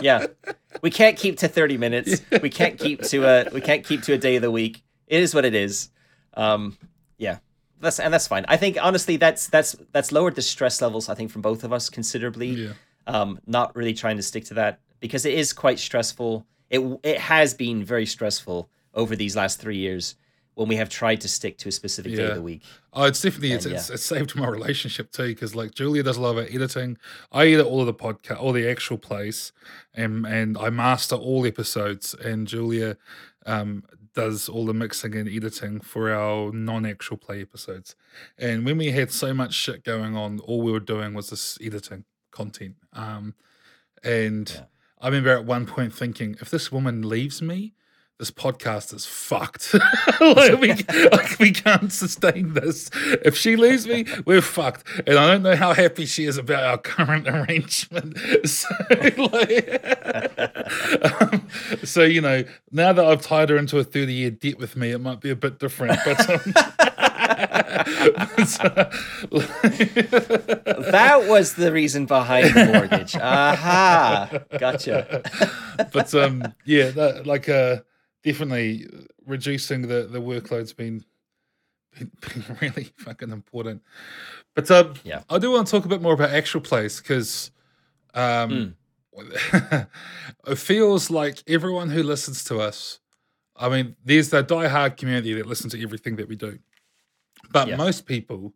[0.00, 0.26] yeah
[0.80, 2.22] we can't keep to 30 minutes.
[2.42, 4.82] We can't keep to a we can't keep to a day of the week.
[5.06, 5.90] It is what it is.
[6.34, 6.78] Um
[7.18, 7.38] yeah.
[7.80, 8.44] That's and that's fine.
[8.48, 11.72] I think honestly that's that's that's lowered the stress levels i think from both of
[11.72, 12.48] us considerably.
[12.48, 12.72] Yeah.
[13.06, 16.46] um not really trying to stick to that because it is quite stressful.
[16.70, 20.16] It it has been very stressful over these last 3 years
[20.54, 22.62] when we have tried to stick to a specific day of the week
[22.94, 26.18] Oh, it's definitely it's, And, it's, it's saved my relationship too because like Julia does
[26.18, 26.98] a lot of editing.
[27.32, 29.52] I edit all of the podcast, all the actual plays,
[29.94, 32.12] and and I master all episodes.
[32.12, 32.98] And Julia
[33.46, 33.84] um,
[34.14, 37.96] does all the mixing and editing for our non-actual play episodes.
[38.36, 41.56] And when we had so much shit going on, all we were doing was this
[41.62, 42.76] editing content.
[42.92, 43.34] Um,
[44.04, 44.64] and Yeah.
[45.00, 47.72] I remember at one point thinking, if this woman leaves me,
[48.22, 49.74] this podcast is fucked.
[50.20, 50.74] like, we,
[51.10, 52.88] like, we can't sustain this.
[53.24, 54.84] If she leaves me, we're fucked.
[55.08, 58.16] And I don't know how happy she is about our current arrangement.
[58.46, 58.68] So,
[59.16, 59.84] like,
[61.20, 61.48] um,
[61.82, 64.92] so you know, now that I've tied her into a 30 year debt with me,
[64.92, 65.98] it might be a bit different.
[66.04, 66.38] But, um,
[70.92, 73.16] that was the reason behind the mortgage.
[73.16, 75.22] Aha, gotcha.
[75.92, 77.78] but um, yeah, that, like uh,
[78.22, 78.86] definitely
[79.26, 81.04] reducing the the workload's been
[81.98, 83.82] been, been really fucking important.
[84.54, 85.22] But um, Yeah.
[85.30, 87.50] I do want to talk a bit more about actual plays because
[88.14, 88.76] um,
[90.46, 92.98] it feels like everyone who listens to us.
[93.56, 96.58] I mean, there's the die-hard community that listen to everything that we do,
[97.50, 97.76] but Yeah.
[97.76, 98.54] most people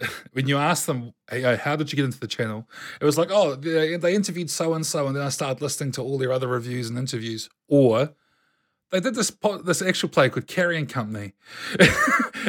[0.32, 2.68] when you ask them, hey, uh, how did you get into the channel?
[3.00, 5.92] It was like, oh, they, they interviewed so and so, and then I started listening
[5.92, 7.50] to all their other reviews and interviews.
[7.66, 8.14] Or
[8.90, 11.34] they did this po- this actual play called Carrying Company,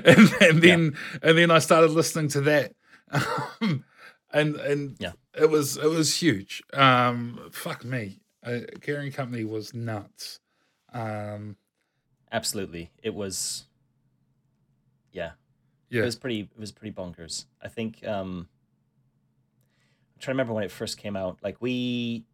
[0.05, 2.73] and, and then and then I started listening to that,
[3.11, 3.83] um,
[4.31, 5.13] and and Yeah.
[5.37, 6.63] it was it was huge.
[6.73, 10.39] Um, fuck me, uh, Carrying Company was nuts.
[10.93, 11.55] Um,
[12.31, 13.65] Absolutely, it was.
[15.11, 15.31] Yeah,
[15.89, 16.41] yeah, it was pretty.
[16.41, 17.45] It was pretty bonkers.
[17.61, 18.05] I think.
[18.07, 18.47] um
[20.15, 21.39] I'm trying to remember when it first came out.
[21.41, 22.25] Like we.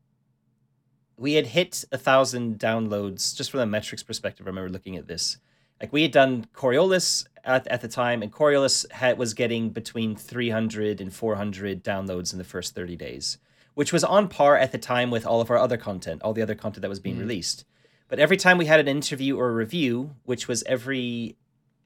[1.18, 4.46] We had hit a thousand downloads just from the metrics perspective.
[4.46, 5.38] I remember looking at this.
[5.82, 10.16] Like we had done Coriolis at, at the time, and Coriolis had, was getting between
[10.16, 13.38] 300 and 400 downloads in the first 30 days,
[13.74, 16.42] which was on par at the time with all of our other content, all the
[16.42, 17.66] other content that was being released.
[18.08, 21.36] But every time we had an interview or a review, which was every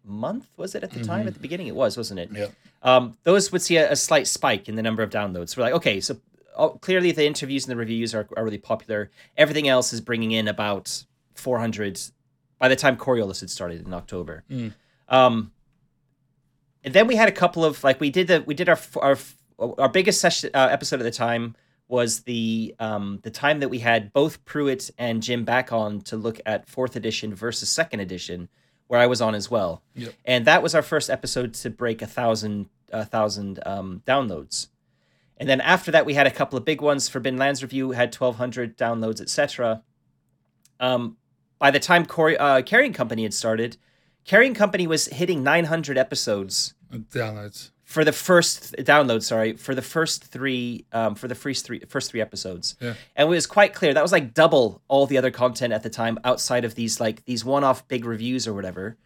[0.04, 1.28] month, was it at the time?
[1.28, 2.30] At the beginning, it was, wasn't it?
[2.32, 2.48] yeah,
[2.84, 5.56] um, those would see a, a slight spike in the number of downloads.
[5.56, 6.18] We're like, okay, so
[6.60, 9.10] oh, clearly the interviews and the reviews are, are really popular.
[9.38, 11.03] Everything else is bringing in about
[11.36, 11.99] 400
[12.60, 14.43] by the time Coriolis had started in October.
[15.07, 15.51] Um,
[16.84, 19.18] and then we had a couple of like we did the we did our our
[19.78, 21.55] our biggest session uh, episode at the time
[21.88, 26.16] was the um the time that we had both Pruitt and Jim back on to
[26.16, 28.47] look at fourth edition versus second edition,
[28.88, 29.82] where I was on as well.
[29.95, 30.14] Yep.
[30.26, 34.68] And that was our first episode to break a thousand a thousand um, downloads.
[35.40, 37.08] And then after that, we had a couple of big ones.
[37.08, 39.84] Forbidden Lands review had twelve hundred downloads, etc.
[40.80, 41.18] Um,
[41.60, 43.78] by the time uh, Carrying Company had started,
[44.26, 46.74] Carrying Company was hitting nine hundred episodes
[47.12, 47.70] downloads.
[47.84, 52.10] for the first download sorry for the first three um, for the first three first
[52.10, 52.96] three episodes Yeah.
[53.16, 55.90] and it was quite clear that was like double all the other content at the
[55.92, 58.98] time outside of these like these one-off big reviews or whatever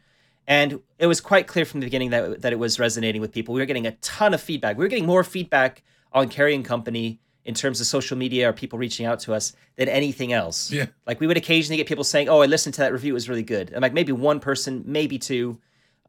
[0.47, 3.53] and it was quite clear from the beginning that, that it was resonating with people
[3.53, 7.19] we were getting a ton of feedback we were getting more feedback on carrying company
[7.45, 10.85] in terms of social media or people reaching out to us than anything else Yeah.
[11.05, 13.27] like we would occasionally get people saying oh i listened to that review it was
[13.27, 15.59] really good and like maybe one person maybe two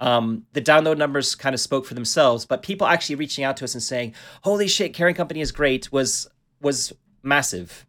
[0.01, 3.65] um, the download numbers kind of spoke for themselves, but people actually reaching out to
[3.65, 6.27] us and saying, "Holy shit, Carrying Company is great," was
[6.61, 6.93] was
[7.23, 7.87] massive.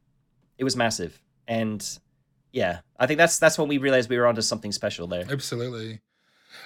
[0.60, 1.84] It was massive, and
[2.54, 5.26] yeah, I think that's that's when we realized we were onto something special there.
[5.28, 6.00] Absolutely.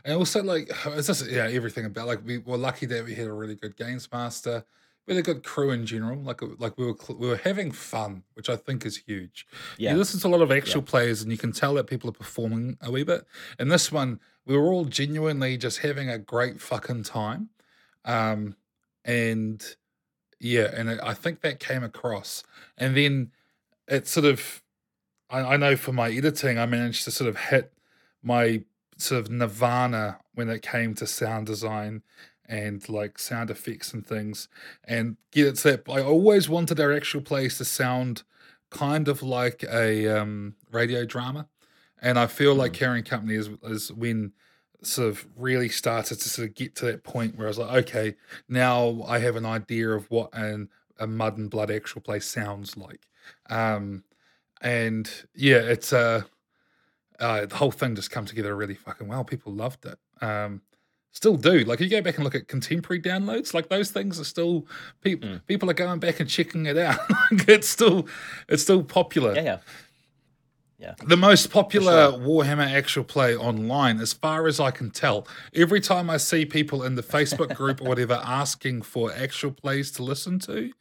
[0.04, 3.28] And also, like, it's just, yeah, everything about, like, we were lucky that we had
[3.28, 4.66] a really good games master,
[5.10, 6.22] really good crew in general.
[6.22, 9.48] Like, like we were, we were having fun, which I think is huge.
[9.78, 9.92] Yeah.
[9.92, 12.14] You listen to a lot of actual players and you can tell that people are
[12.14, 13.26] performing a wee bit.
[13.58, 17.50] And this one, we were all genuinely just having a great fucking time.
[18.06, 18.56] Um,
[19.04, 19.66] and
[20.40, 22.44] yeah, and I I think that came across.
[22.78, 23.32] And then
[23.88, 24.62] it sort of,
[25.30, 27.74] I, I know for my editing, I managed to sort of hit
[28.22, 28.64] my
[28.98, 32.04] sort of nirvana when it came to sound design
[32.50, 34.50] and like sound effects and things
[34.84, 35.84] and get it set.
[35.88, 38.24] i always wanted our actual plays to sound
[38.70, 41.48] kind of like a um, radio drama
[42.02, 44.34] and i feel like carrying company is, is when
[44.82, 47.86] sort of really started to sort of get to that point where i was like
[47.86, 48.16] okay
[48.48, 50.70] now i have an idea of what an,
[51.00, 53.08] a mud and blood actual play sounds like
[53.50, 54.04] um
[54.62, 56.22] and yeah it's uh
[57.20, 59.24] uh, the whole thing just come together really fucking well.
[59.24, 60.00] People loved it.
[60.24, 60.62] Um,
[61.12, 61.60] still do.
[61.60, 64.66] Like you go back and look at contemporary downloads, like those things are still
[65.02, 65.38] people hmm.
[65.48, 67.00] people are going back and checking it out.
[67.32, 68.08] like it's still
[68.48, 69.36] it's still popular.
[69.36, 69.58] Yeah, yeah,
[70.80, 70.94] Yeah.
[71.06, 75.28] The most popular Warhammer actual play online, as far as I can tell.
[75.54, 79.92] Every time I see people in the Facebook group or whatever asking for actual plays
[79.94, 80.72] to listen to,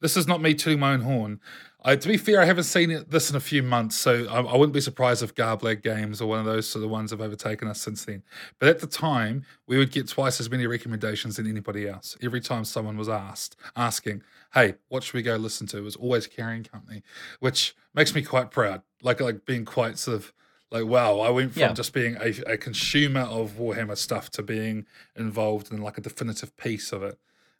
[0.00, 1.40] this is not me tooting my own horn.
[1.84, 4.40] I, to be fair, I haven't seen it, this in a few months, so I,
[4.40, 7.20] I wouldn't be surprised if Garblag Games or one of those sort of ones have
[7.20, 8.22] overtaken us since then.
[8.60, 12.16] But at the time, we would get twice as many recommendations than anybody else.
[12.22, 14.22] Every time someone was asked, asking,
[14.54, 17.02] "Hey, what should we go listen to?" It was always Carrying Company,
[17.40, 18.82] which makes me quite proud.
[19.02, 20.32] Like like being quite sort of
[20.70, 21.72] Like, wow, I went from Yeah.
[21.74, 26.56] just being a, a consumer of Warhammer stuff to being involved in like a definitive
[26.56, 27.18] piece of it.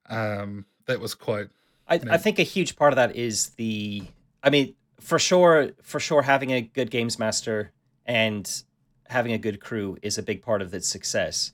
[0.08, 1.48] Um, that was quite
[1.88, 4.04] I, I think a huge part of that is the
[4.42, 7.72] I mean, for sure for sure having a good games master
[8.06, 8.62] and
[9.08, 11.52] having a good crew is a big part of its success.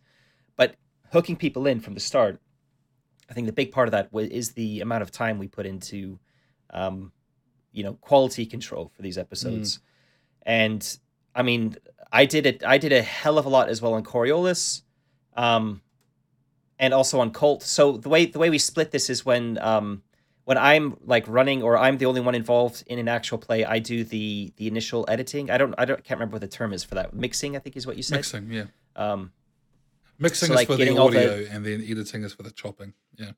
[0.57, 0.77] But
[1.13, 2.41] hooking people in from the start,
[3.29, 6.19] I think the big part of that is the amount of time we put into
[6.71, 7.13] um,
[7.73, 9.81] you know, quality control for these episodes.
[10.43, 10.99] And
[11.35, 11.77] I mean,
[12.13, 14.83] I did it I did a hell of a lot as well on Coriolis.
[15.37, 15.83] Um
[16.79, 17.63] and also on Kult.
[17.63, 20.03] So the way the way we split this is when um,
[20.49, 23.81] when I'm like running or I'm the only one involved in an actual play, I
[23.81, 25.51] do the the initial editing.
[25.51, 27.13] I don't I don't can't remember what the term is for that.
[27.13, 28.17] Mixing, I think is what you said.
[28.17, 28.65] mixing, yeah.
[28.97, 29.33] Um,
[30.19, 32.51] Mixing So, is like, for the all the- audio and then editing is for the
[32.51, 32.95] chopping.
[33.19, 33.33] Yeah.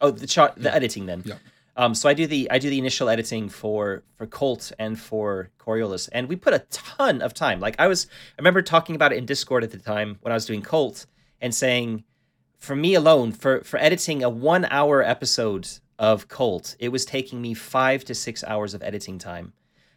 [0.00, 1.22] oh, the chart, the editing then.
[1.24, 1.34] Yeah.
[1.76, 5.50] Um, so I do the I do the initial editing for for Kult and for
[5.58, 7.58] Coriolis, and we put a ton of time.
[7.58, 8.06] Like I was,
[8.38, 11.06] I remember talking about it in Discord at the time when I was doing Kult,
[11.40, 12.04] and saying,
[12.56, 15.66] for me alone, for for editing a one hour episode
[16.00, 19.52] of Kult, it was taking me five to six hours of editing time.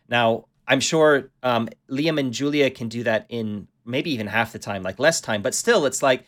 [0.07, 4.59] Now I'm sure um, Liam and Julia can do that in maybe even half the
[4.59, 6.25] time, like less time, but still, it's like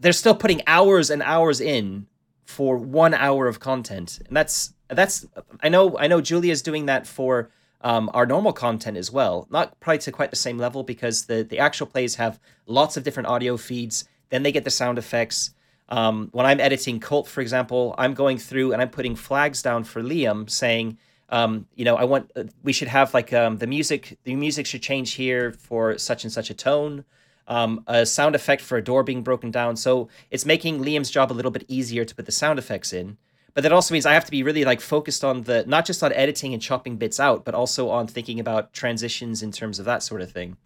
[0.00, 2.06] they're still putting hours and hours in
[2.44, 5.26] for one hour of content and that's that's
[5.62, 7.50] i know i know julia's doing that for
[7.82, 11.44] um, our normal content as well not probably to quite the same level because the
[11.44, 15.50] the actual plays have lots of different audio feeds then they get the sound effects
[15.88, 19.84] um, when i'm editing Kult for example i'm going through and i'm putting flags down
[19.84, 20.98] for liam saying
[21.30, 24.66] um, you know i want uh, we should have like um, the music the music
[24.66, 27.04] should change here for such and such a tone
[27.48, 29.74] um, a sound effect for a door being broken down.
[29.74, 33.16] So it's making Liam's job a little bit easier to put the sound effects in.
[33.54, 36.02] But that also means I have to be really like focused on the not just
[36.04, 39.86] on editing and chopping bits out, but also on thinking about transitions in terms of
[39.86, 40.56] that sort of thing.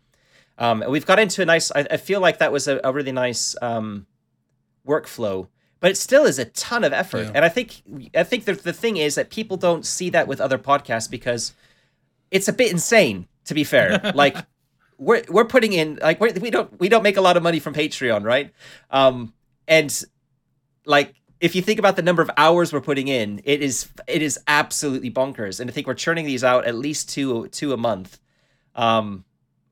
[0.58, 1.70] Um, we've got into a nice.
[1.70, 4.06] I, I feel like that was a, a really nice um,
[4.86, 5.48] workflow,
[5.80, 7.24] but it still is a ton of effort.
[7.24, 7.32] Yeah.
[7.34, 7.82] And I think
[8.14, 11.52] I think the the thing is that people don't see that with other podcasts because
[12.30, 13.26] it's a bit insane.
[13.46, 14.36] To be fair, like
[14.98, 17.58] we're we're putting in like we're, we don't we don't make a lot of money
[17.58, 18.52] from Patreon, right?
[18.90, 19.34] Um,
[19.66, 20.02] and
[20.86, 24.22] like if you think about the number of hours we're putting in, it is it
[24.22, 25.58] is absolutely bonkers.
[25.58, 28.20] And I think we're churning these out at least two two a month.
[28.76, 29.24] Um,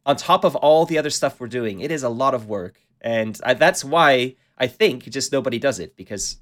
[0.05, 2.81] on top of all the other stuff we're doing, it is a lot of work,
[3.01, 6.37] and I, that's why I think just nobody does it because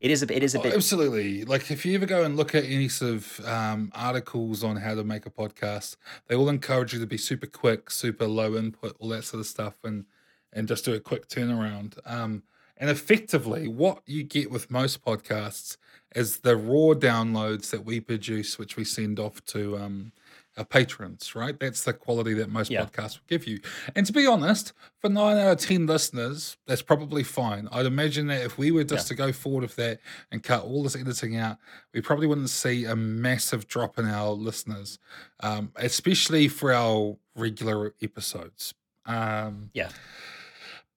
[0.00, 1.44] it is a it is a Oh, bit absolutely.
[1.44, 4.94] Like if you ever go and look at any sort of um, articles on how
[4.94, 8.96] to make a podcast, they all encourage you to be super quick, super low input,
[8.98, 10.04] all that sort of stuff, and
[10.52, 11.98] and just do a quick turnaround.
[12.04, 12.42] Um,
[12.76, 15.78] and effectively, what you get with most podcasts
[16.14, 20.12] is the raw downloads that we produce, which we send off to um,
[20.56, 21.34] our patrons.
[21.34, 22.84] Right, that's the quality that most Yeah.
[22.84, 23.60] podcasts will give you.
[23.94, 27.68] And to be honest, for nine out of ten listeners, that's probably fine.
[27.72, 30.00] I'd imagine that if we were just to go forward with that
[30.30, 31.58] and cut all this editing out,
[31.92, 34.98] we probably wouldn't see a massive drop in our listeners,
[35.40, 38.74] um, especially for our regular episodes.
[39.06, 39.90] Um, yeah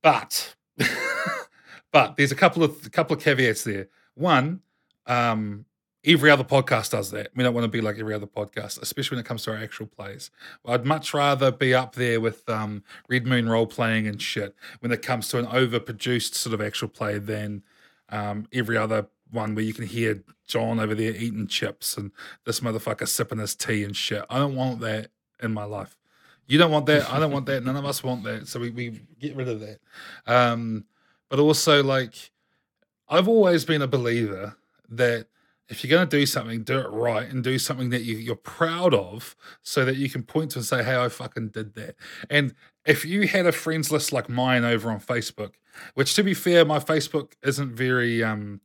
[0.02, 0.56] but
[1.92, 3.88] but there's a couple of a couple of caveats there.
[4.16, 4.62] One,
[5.06, 5.66] um,
[6.06, 7.30] every other podcast does that.
[7.36, 9.58] We don't want to be like every other podcast, especially when it comes to our
[9.58, 10.32] actual plays.
[10.66, 14.92] I'd much rather be up there with um, Red Moon role playing and shit when
[14.92, 17.64] it comes to an overproduced sort of actual play than
[18.10, 22.12] um, every other one where you can hear John over there eating chips and
[22.46, 24.26] this motherfucker sipping his tea and shit.
[24.30, 25.96] I don't want that in my life.
[26.48, 27.12] You don't want that.
[27.12, 27.64] I don't want that.
[27.64, 28.48] None of us want that.
[28.48, 29.80] So we, we get rid of that.
[30.26, 30.86] Um,
[31.30, 32.32] but also, like,
[33.08, 34.58] I've always been a believer
[34.90, 35.28] that
[35.70, 38.36] if you're going to do something, do it right and do something that you, you're
[38.36, 41.96] proud of so that you can point to and say, hey, I fucking did that.
[42.30, 42.56] And
[42.86, 45.54] if you had a friends list like mine over on Facebook,
[45.94, 48.62] which to be fair, my Facebook isn't very um,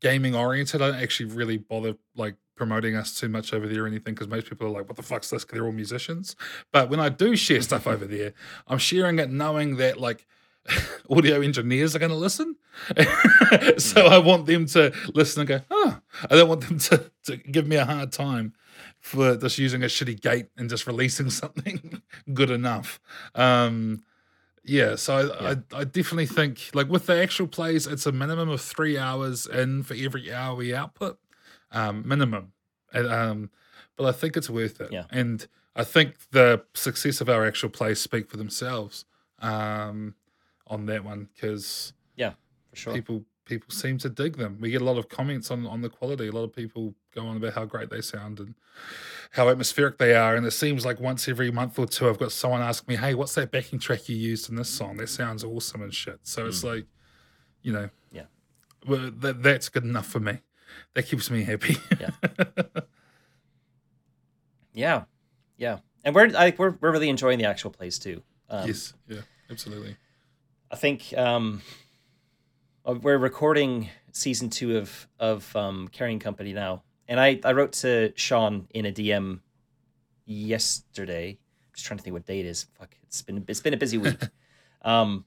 [0.00, 0.82] gaming oriented.
[0.82, 4.28] I don't actually really bother like promoting us too much over there or anything because
[4.28, 5.44] most people are like, what the fuck's this?
[5.44, 6.34] they're all musicians.
[6.72, 8.34] But when I do share stuff over there,
[8.66, 10.26] I'm sharing it knowing that like
[11.10, 12.56] audio engineers are going to listen.
[13.78, 15.98] so I want them to listen and go, oh,
[16.30, 18.54] I don't want them to, to give me a hard time
[19.00, 22.02] for just using a shitty gate and just releasing something
[22.32, 23.00] good enough.
[23.34, 24.02] Um,
[24.62, 28.50] yeah, so I, I, I definitely think like with the actual plays, it's a minimum
[28.50, 31.18] of three hours in for every hour we output,
[31.72, 32.52] um, minimum.
[32.92, 33.50] And, um,
[33.96, 34.92] but I think it's worth it.
[34.92, 35.04] Yeah.
[35.10, 39.06] And I think the success of our actual plays speak for themselves
[39.40, 40.14] um,
[40.70, 42.32] on that one because yeah
[42.70, 44.56] for sure people people seem to dig them.
[44.60, 46.28] We get a lot of comments on on the quality.
[46.28, 48.54] A lot of people go on about how great they sound and
[49.32, 50.36] how atmospheric they are.
[50.36, 53.14] And it seems like once every month or two, I've got someone ask me, "Hey,
[53.14, 54.98] what's that backing track you used in this song?
[54.98, 56.86] That sounds awesome and shit." So it's like,
[57.62, 58.26] you know, Yeah.
[58.86, 60.38] well, that that's good enough for me.
[60.94, 61.76] That keeps me happy.
[62.00, 62.10] Yeah.
[64.72, 65.04] Yeah,
[65.56, 68.22] yeah, and we're like we're we're really enjoying the actual plays too.
[68.48, 69.96] Um, yes, yeah, absolutely.
[70.70, 71.62] I think um,
[72.86, 77.72] uh, we're recording season two of of um, Carrying Company now, and I I wrote
[77.74, 79.40] to Sean in a DM
[80.26, 81.30] yesterday.
[81.30, 82.66] I'm just trying to think what date it is.
[82.78, 84.18] Fuck, it's been it's been a busy week.
[84.82, 85.24] um,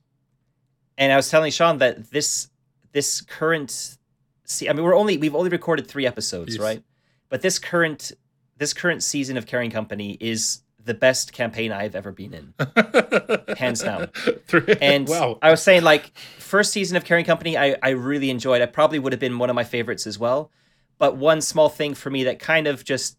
[0.97, 2.49] and I was telling Sean that this
[2.91, 3.97] this current
[4.45, 6.61] see, I mean, we're only we've only recorded three episodes, Yes.
[6.61, 6.83] right?
[7.29, 8.11] But this current
[8.57, 12.53] this current season of Carrying Company is the best campaign I've ever been in.
[13.57, 14.09] Hands down.
[14.81, 18.61] And wow, I was saying, like, first season of Carrying Company, I, I really enjoyed.
[18.61, 20.51] It probably would have been one of my favorites as well.
[20.97, 23.17] But one small thing for me that kind of just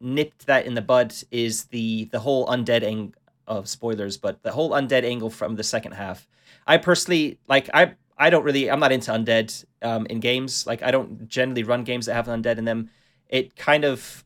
[0.00, 3.14] nipped that in the bud is the the whole undead angle
[3.46, 6.28] of spoilers, but the whole undead angle from the second half.
[6.66, 10.66] I personally like I I don't really I'm not into undead um, in games.
[10.66, 12.90] Like I don't generally run games that have undead in them.
[13.28, 14.23] It kind of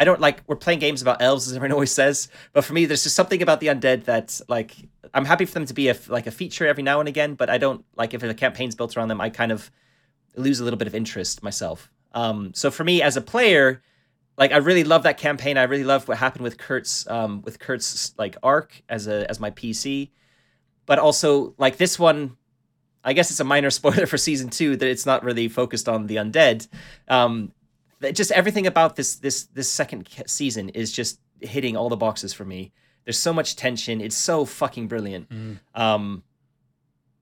[0.00, 2.86] I don't like we're playing games about elves as everyone always says, but for me
[2.86, 4.74] there's just something about the undead that like
[5.12, 7.50] I'm happy for them to be a like a feature every now and again, but
[7.50, 9.70] I don't like if the campaign's built around them, I kind of
[10.36, 11.90] lose a little bit of interest myself.
[12.12, 13.82] Um, so for me as a player,
[14.38, 15.58] like I really love that campaign.
[15.58, 19.38] I really love what happened with Kurt's um, with Kurt's like arc as a as
[19.38, 20.10] my PC,
[20.86, 22.38] but also like this one.
[23.04, 26.06] I guess it's a minor spoiler for season two that it's not really focused on
[26.06, 26.68] the undead.
[27.08, 27.52] Um,
[28.12, 32.44] just everything about this this this second season is just hitting all the boxes for
[32.44, 32.72] me.
[33.04, 34.00] There's so much tension.
[34.00, 35.28] It's so fucking brilliant.
[35.74, 36.22] Um,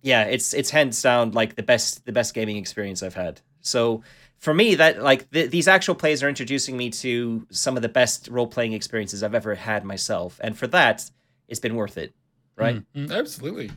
[0.03, 3.41] yeah, it's it's hands down like the best the best gaming experience I've had.
[3.61, 4.03] So
[4.39, 7.89] for me, that like th- these actual plays are introducing me to some of the
[7.89, 11.11] best role playing experiences I've ever had myself, and for that,
[11.49, 12.15] it's been worth it.
[12.57, 12.83] Right?
[12.95, 13.71] Mm, absolutely.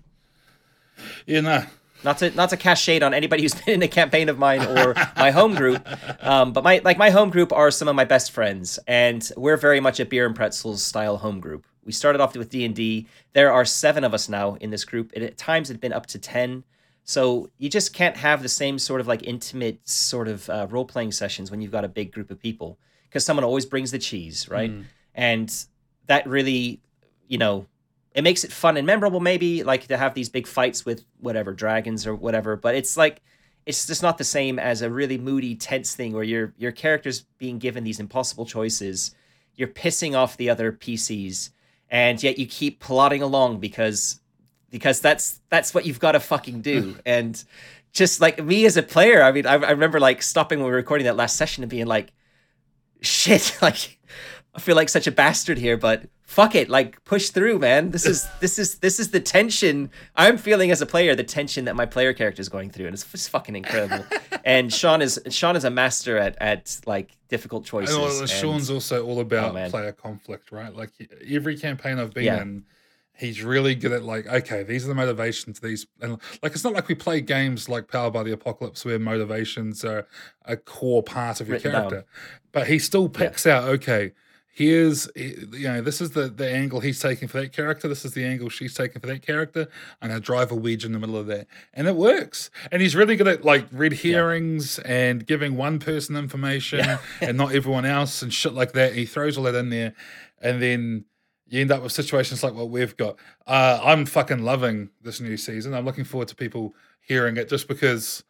[1.25, 1.63] Yeah, no,
[2.03, 4.61] Not to not to cast shade on anybody who's been in a campaign of mine
[4.61, 5.87] or my home group,
[6.25, 9.57] um, but my like my home group are some of my best friends, and we're
[9.57, 11.65] very much a beer and pretzels style home group.
[11.83, 13.07] We started off with D and D.
[13.33, 15.11] There are seven of us now in this group.
[15.15, 16.63] and at times, it's been up to ten.
[17.03, 20.85] So you just can't have the same sort of like intimate sort of uh, role
[20.85, 22.77] playing sessions when you've got a big group of people
[23.09, 24.71] because someone always brings the cheese, right?
[25.15, 25.65] And
[26.05, 26.79] that really,
[27.27, 27.65] you know,
[28.13, 31.53] it makes it fun and memorable maybe like to have these big fights with whatever
[31.53, 33.21] dragons or whatever but it's like
[33.65, 37.21] it's just not the same as a really moody tense thing where your your character's
[37.37, 39.15] being given these impossible choices.
[39.55, 41.51] You're pissing off the other pcs
[41.89, 44.19] and yet you keep plodding along because
[44.69, 46.97] because that's that's what you've got to fucking do.
[47.05, 47.41] And
[47.93, 50.71] just like me as a player i mean I, I remember like stopping when we
[50.71, 52.13] were recording that last session and being like
[53.01, 53.99] shit like
[54.55, 58.05] i feel like such a bastard here but fuck it like push through man this
[58.05, 61.75] is this is this is the tension i'm feeling as a player the tension that
[61.75, 64.03] my player character is going through and it's just fucking incredible
[64.45, 68.69] and sean is sean is a master at at like difficult choices And and- Sean's
[68.69, 70.75] also all oh, about Oh, player conflict, right?
[70.75, 70.91] Like
[71.29, 72.41] every campaign I've been Yeah.
[72.41, 72.65] in,
[73.15, 75.61] he's really good at like, okay, these are the motivations.
[75.61, 78.99] These and like it's not like we play games like Powered by the Apocalypse where
[78.99, 80.07] motivations are
[80.43, 81.89] a core part of your Written down.
[81.89, 82.09] character,
[82.51, 84.11] but he still picks out, okay.
[84.53, 87.87] Here's you know this is the the angle he's taking for that character.
[87.87, 89.69] This is the angle she's taking for that character.
[90.01, 92.49] and I drive a wedge in the middle of that, and it works.
[92.69, 97.55] And he's really good at like red herrings and giving one person information and not
[97.55, 98.93] everyone else and shit like that.
[98.93, 99.93] He throws all that in there,
[100.41, 101.05] and then
[101.47, 103.15] you end up with situations like what we've got.
[103.47, 105.73] Uh, I'm fucking loving this new season.
[105.73, 108.23] I'm looking forward to people hearing it just because.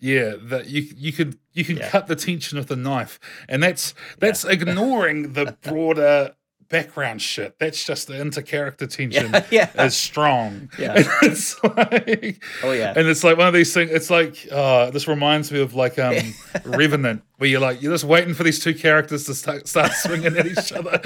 [0.00, 1.88] Yeah, that you you could you can Yeah.
[1.88, 3.18] cut the tension with the knife,
[3.48, 6.34] and that's that's ignoring the broader
[6.68, 7.58] background shit.
[7.58, 9.46] That's just the inter character tension Yeah,
[9.76, 9.84] yeah.
[9.84, 10.70] is strong.
[10.78, 10.94] Yeah.
[10.96, 12.94] And it's like, Oh, yeah.
[12.96, 13.90] and it's like one of these things.
[13.90, 16.16] It's like uh, this reminds me of like um,
[16.64, 20.36] Revenant, where you're like you're just waiting for these two characters to start, start swinging
[20.36, 21.00] at each other.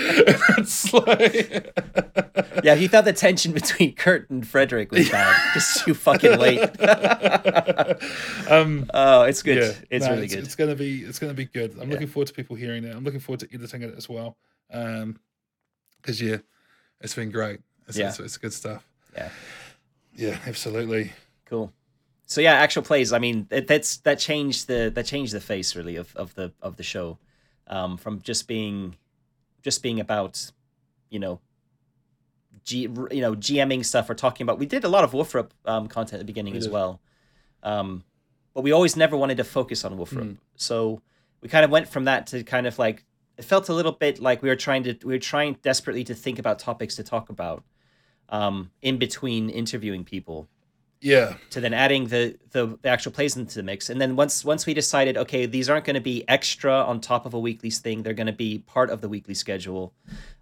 [0.58, 1.74] It's like
[2.64, 6.58] yeah he thought the tension between kurt and frederick was bad just too fucking late.
[8.50, 11.34] um, oh it's good yeah, it's no, really it's, good It's gonna be it's gonna
[11.34, 11.76] be good.
[11.80, 12.94] I'm looking forward to people hearing it.
[12.94, 14.36] I'm looking forward to editing it as well.
[14.72, 15.18] Um,
[16.00, 16.38] because yeah,
[17.00, 17.60] it's been great.
[17.86, 18.08] It's, Yeah.
[18.08, 18.86] it's, it's good stuff.
[19.16, 19.30] yeah
[20.14, 21.12] Yeah, absolutely.
[21.46, 21.72] Cool.
[22.26, 23.12] So yeah, actual plays.
[23.12, 26.52] I mean, it, that's that changed the that changed the face really of, of the
[26.60, 27.18] of the show,
[27.68, 28.96] um, from just being,
[29.62, 30.52] just being about,
[31.08, 31.40] you know,
[32.64, 34.58] G, you know, GMing stuff or talking about.
[34.58, 36.72] We did a lot of Wolfrup um, content at the beginning We as did.
[36.72, 37.00] well,
[37.62, 38.04] um,
[38.52, 40.34] but we always never wanted to focus on Wolfram.
[40.34, 40.38] Mm.
[40.56, 41.00] So
[41.40, 43.04] we kind of went from that to kind of like
[43.38, 46.14] it felt a little bit like we were trying to we were trying desperately to
[46.14, 47.64] think about topics to talk about
[48.28, 50.48] um, in between interviewing people.
[51.00, 51.34] Yeah.
[51.50, 53.88] to then adding the, the the actual plays into the mix.
[53.88, 57.24] And then once once we decided okay these aren't going to be extra on top
[57.24, 59.94] of a weekly's thing they're going to be part of the weekly schedule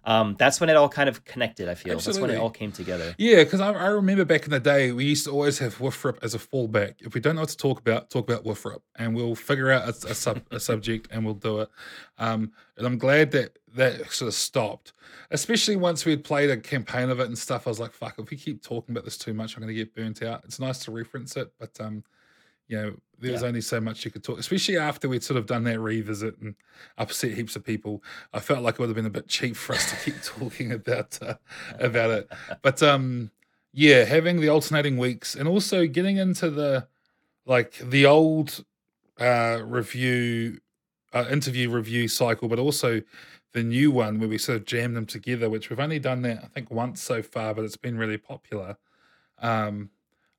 [0.07, 2.71] um, that's when it all kind of connected i feel that's when it all came
[2.71, 5.77] together Yeah, because I, I remember back in the day, we used to always have
[5.77, 6.95] Woofrup as a fallback.
[6.99, 9.83] If we don't know what to talk about, talk about Woofrup, and we'll figure out
[9.83, 11.69] a, a, sub, a subject and we'll do it.
[12.17, 14.93] Um, and I'm glad that that sort of stopped,
[15.31, 17.67] especially once we had played a campaign of it and stuff.
[17.67, 19.79] I was like, fuck, if we keep talking about this too much, I'm going to
[19.79, 20.41] get burnt out.
[20.45, 22.03] It's nice to reference it, but um,
[22.67, 23.43] you know, there's Yeah.
[23.43, 26.55] only so much you could talk, especially after we'd sort of done that revisit and
[26.97, 28.03] upset heaps of people.
[28.33, 30.71] I felt like it would have been a bit cheap for us to keep talking
[30.71, 31.35] about uh,
[31.79, 32.31] about it.
[32.61, 33.31] But um,
[33.73, 36.87] yeah, having the alternating weeks and also getting into the
[37.45, 38.65] like the old
[39.19, 40.59] uh, review
[41.13, 43.01] uh, interview review cycle, but also
[43.53, 46.43] the new one where we sort of jam them together, which we've only done that
[46.43, 48.77] I think once so far, but it's been really popular.
[49.39, 49.91] Um,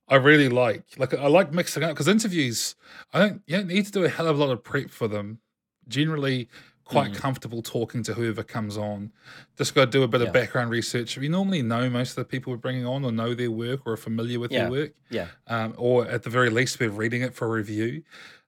[0.09, 2.75] I really like like I like mixing up because interviews
[3.13, 5.09] I don't you don't need to do a hell of a lot of prep for
[5.09, 5.41] them.
[5.89, 6.49] Generally,
[6.85, 7.17] quite Mhm.
[7.17, 9.13] comfortable talking to whoever comes on.
[9.59, 10.29] Just got to do a bit Yeah.
[10.29, 11.19] of background research.
[11.19, 13.93] We normally know most of the people we're bringing on or know their work or
[13.93, 14.63] are familiar with Yeah.
[14.63, 18.03] their work yeah um, or at the very least we're reading it for review.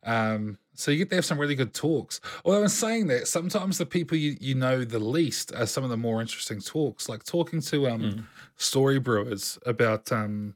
[0.05, 2.23] Um, so you get to have some really good talks.
[2.43, 5.91] Although in saying that, sometimes the people you, you know the least are some of
[5.91, 8.25] the more interesting talks, like talking to um, Mhm.
[8.59, 10.55] Storybrewers about um,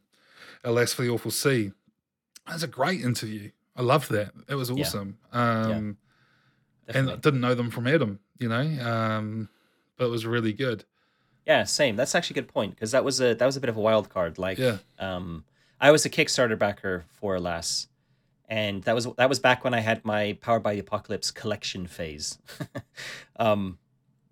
[0.65, 1.73] Alas for the Awful Sea.
[2.47, 3.51] That's a great interview.
[3.77, 4.33] I love that.
[4.49, 4.81] It was Yeah.
[4.85, 5.19] awesome.
[5.33, 5.97] Um,
[6.89, 9.49] and I didn't know them from Adam, you know, um,
[9.97, 10.85] but it was really good.
[11.47, 13.69] yeah same that's actually a good point because that was a that was a bit
[13.69, 14.79] of a wild card like Yeah.
[14.99, 15.45] um
[15.79, 17.87] i was a kickstarter backer for alas
[18.49, 21.87] and that was that was back when i had my powered by the apocalypse collection
[21.87, 22.39] phase
[23.37, 23.77] um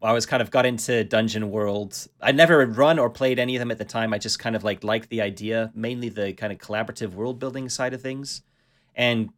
[0.02, 2.08] I was kind of got into Dungeon World.
[2.20, 4.12] I never run or played any of them at the time.
[4.12, 7.68] I just kind of like liked the idea, mainly the kind of collaborative world building
[7.68, 8.42] side of things,
[8.94, 9.30] and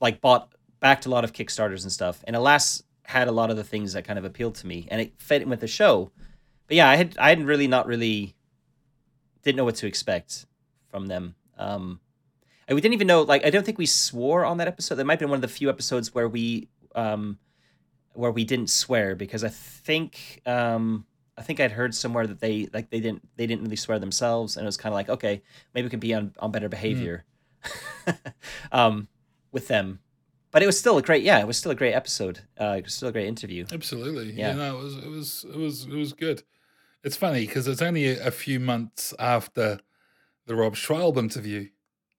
[0.00, 2.24] like bought backed a lot of Kickstarters and stuff.
[2.26, 5.00] And Alas had a lot of the things that kind of appealed to me, and
[5.00, 6.10] it fit in with the show.
[6.66, 8.34] But yeah, I had I hadn't really not really
[9.42, 10.46] didn't know what to expect
[10.88, 11.34] from them.
[11.58, 12.00] Um,
[12.66, 14.96] and we didn't even know like I don't think we swore on that episode.
[14.96, 17.38] That might have been one of the few episodes where we um,
[18.14, 21.06] where we didn't swear because I think um,
[21.36, 24.56] I think I'd heard somewhere that they like they didn't they didn't really swear themselves,
[24.56, 25.42] and it was kind of like okay
[25.74, 27.24] maybe we can be on on better behavior
[28.72, 29.08] um,
[29.50, 30.00] with them.
[30.50, 32.40] But it was still a great yeah it was still a great episode.
[32.60, 33.64] Uh, it was still a great interview.
[33.72, 34.32] Absolutely.
[34.32, 34.70] Yeah.
[34.72, 36.42] It was it was it was it was good.
[37.04, 39.80] It's funny because it's only a, a few months after
[40.46, 41.68] the Rob Schwalb interview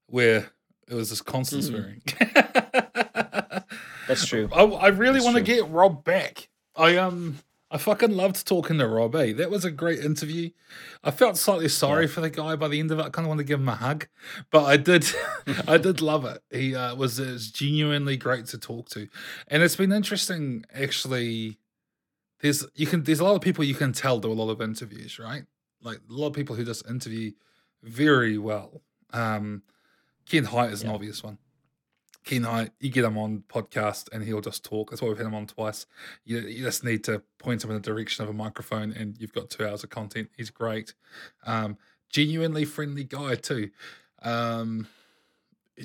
[0.07, 0.49] where
[0.87, 1.67] it was this constant Mhm.
[1.67, 2.82] swearing.
[4.07, 4.49] That's true.
[4.53, 6.49] I, I really want to get Rob back.
[6.75, 7.39] I um
[7.71, 9.15] I fucking loved talking to Rob.
[9.15, 9.33] Eh?
[9.33, 10.51] That was a great interview.
[11.03, 12.11] I felt slightly sorry Yeah.
[12.11, 13.05] for the guy by the end of it.
[13.05, 14.07] I kind of want to give him a hug,
[14.51, 15.05] but I did.
[15.67, 16.41] I did love it.
[16.51, 19.07] He uh, was, it was genuinely great to talk to,
[19.47, 21.57] and it's been interesting actually.
[22.41, 24.61] There's you can there's a lot of people you can tell do a lot of
[24.61, 25.43] interviews, right?
[25.81, 27.31] Like a lot of people who just interview
[27.81, 28.81] very well.
[29.11, 29.63] Um,
[30.29, 31.37] Ken Hite is an obvious one.
[32.23, 34.89] Ken Hite, you get him on podcast and he'll just talk.
[34.89, 35.85] That's why we've had him on twice.
[36.25, 39.33] You, you just need to point him in the direction of a microphone and you've
[39.33, 40.29] got two hours of content.
[40.37, 40.93] He's great.
[41.45, 41.77] Um,
[42.09, 43.69] genuinely friendly guy too.
[44.21, 44.87] Um,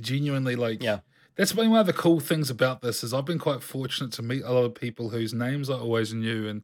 [0.01, 1.01] genuinely like Yeah.
[1.36, 4.22] that's been one of the cool things about this is I've been quite fortunate to
[4.22, 6.62] meet a lot of people whose names I always knew and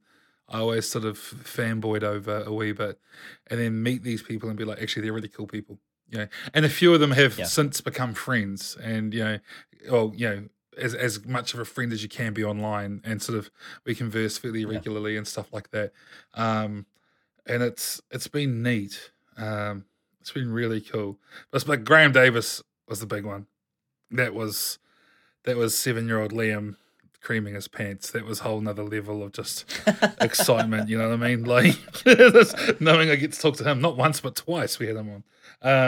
[0.48, 3.00] I always sort of fanboyed over a wee bit,
[3.46, 5.78] and then meet these people and be like, actually, they're really cool people,
[6.12, 6.28] know.
[6.52, 7.44] And a few of them have Yeah.
[7.46, 9.38] since become friends, and you know,
[9.90, 10.48] well, you know,
[10.78, 13.50] as as much of a friend as you can be online, and sort of
[13.84, 15.92] we converse fairly regularly and stuff like that.
[16.34, 16.86] Um,
[17.46, 19.10] and it's it's been neat.
[19.36, 19.84] Um,
[20.20, 21.18] it's been really cool.
[21.50, 23.46] But like Graeme Davis was the big one.
[24.10, 24.78] That was
[25.44, 26.76] that was seven year old Liam
[27.24, 28.10] creaming his pants.
[28.12, 29.64] That was a whole nother level of just
[30.20, 30.88] excitement.
[30.88, 31.44] You know what I mean?
[31.44, 31.74] Like
[32.80, 34.78] knowing I get to talk to him not once but twice.
[34.78, 35.24] We had him on.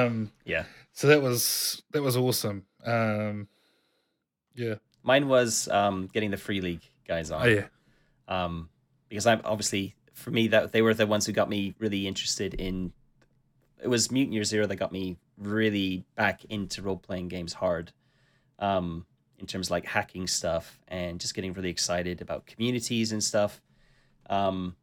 [0.06, 0.64] Um, Yeah.
[0.92, 2.64] so that was that was awesome.
[2.84, 3.48] Um,
[4.54, 4.76] yeah.
[5.02, 7.42] Mine was um, getting the free league guys on.
[7.46, 7.66] Oh yeah.
[8.26, 8.68] um,
[9.08, 12.54] because I'm obviously for me that they were the ones who got me really interested
[12.54, 12.92] in.
[13.82, 17.92] It was Mutant Year Zero that got me really back into role playing games hard,
[18.58, 19.04] um,
[19.38, 23.60] in terms of like hacking stuff and just getting really excited about communities and stuff.
[24.28, 24.76] Um,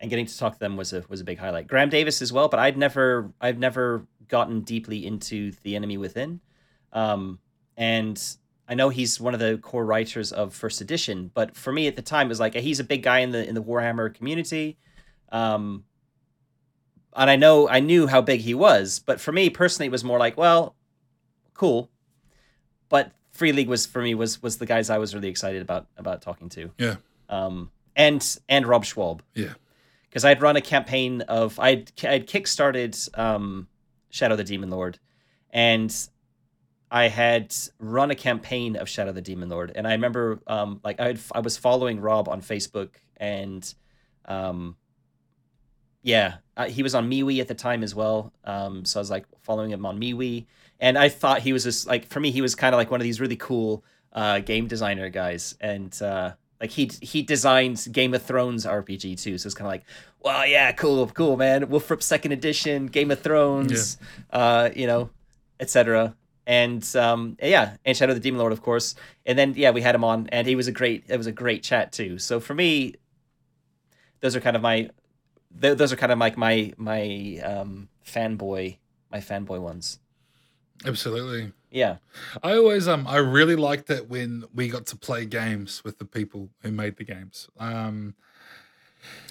[0.00, 1.66] and getting to talk to them was a was a big highlight.
[1.66, 6.40] Graeme Davis as well, but I'd never I've never gotten deeply into the enemy within.
[6.92, 7.38] Um,
[7.76, 8.20] and
[8.68, 11.96] I know he's one of the core writers of First Edition, but for me at
[11.96, 14.78] the time, it was like he's a big guy in the in the Warhammer community,
[15.32, 15.84] um,
[17.16, 18.98] and I know I knew how big he was.
[18.98, 20.76] But for me personally, it was more like, well,
[21.54, 21.90] cool.
[22.88, 25.86] But Free League was for me was was the guys I was really excited about
[25.98, 26.70] about talking to.
[26.78, 26.96] Yeah.
[27.28, 29.20] Um, and and Rob Schwalb.
[29.34, 29.54] Yeah.
[30.08, 33.66] Because I'd run a campaign of I'd I'd kickstarted um,
[34.10, 35.00] Shadow the Demon Lord,
[35.50, 35.92] and
[36.90, 41.00] I had run a campaign of Shadow the Demon Lord, and I remember um, like
[41.00, 43.74] I had, I was following Rob on Facebook, and
[44.26, 44.76] um,
[46.02, 48.32] yeah, uh, he was on MeWe at the time as well.
[48.44, 50.46] Um, so I was like following him on MeWe,
[50.80, 53.00] and I thought he was just like for me, he was kind of like one
[53.00, 58.14] of these really cool uh, game designer guys, and uh, like he he designed Game
[58.14, 59.38] of Thrones RPG too.
[59.38, 59.84] So it's kind of like,
[60.20, 61.66] well, yeah, cool, cool, man.
[61.66, 63.98] Wolfrip Second Edition, Game of Thrones,
[64.32, 64.38] yeah.
[64.38, 65.10] uh, you know,
[65.60, 66.14] etc
[66.46, 68.94] and um, yeah, and Shadow the Demon Lord, of course.
[69.24, 71.04] And then yeah, we had him on, and he was a great.
[71.08, 72.18] It was a great chat too.
[72.18, 72.94] So for me,
[74.20, 74.90] those are kind of my,
[75.60, 78.76] th- those are kind of like my my um, fanboy,
[79.10, 79.98] my fanboy ones.
[80.84, 81.52] Absolutely.
[81.70, 81.96] Yeah.
[82.42, 86.04] I always um I really liked it when we got to play games with the
[86.04, 87.48] people who made the games.
[87.58, 88.14] Um.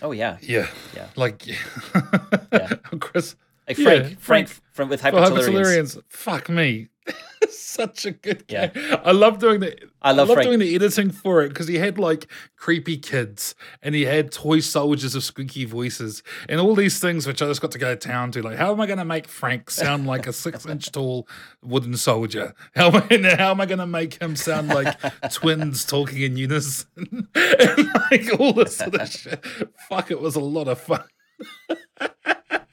[0.01, 0.37] Oh yeah.
[0.41, 0.67] Yeah.
[0.95, 1.07] Yeah.
[1.15, 1.47] Like.
[2.51, 2.73] yeah.
[2.99, 3.35] Chris.
[3.67, 6.01] Like Frank, yeah, Frank, Frank from with Hypertellurians.
[6.09, 6.89] Fuck me.
[7.49, 8.71] Such a good game.
[8.75, 9.01] Yeah.
[9.03, 11.77] I love doing the I love, I love doing the editing for it because he
[11.77, 16.99] had like creepy kids and he had toy soldiers of squeaky voices and all these
[16.99, 18.41] things which I just got to go to town to.
[18.41, 21.27] Like, how am I going to make Frank sound like a six inch tall
[21.61, 22.53] wooden soldier?
[22.75, 24.95] How am I, how am I going to make him sound like
[25.31, 27.27] twins talking in unison?
[27.35, 29.45] and like all this sort of shit.
[29.89, 31.03] Fuck, it was a lot of fun.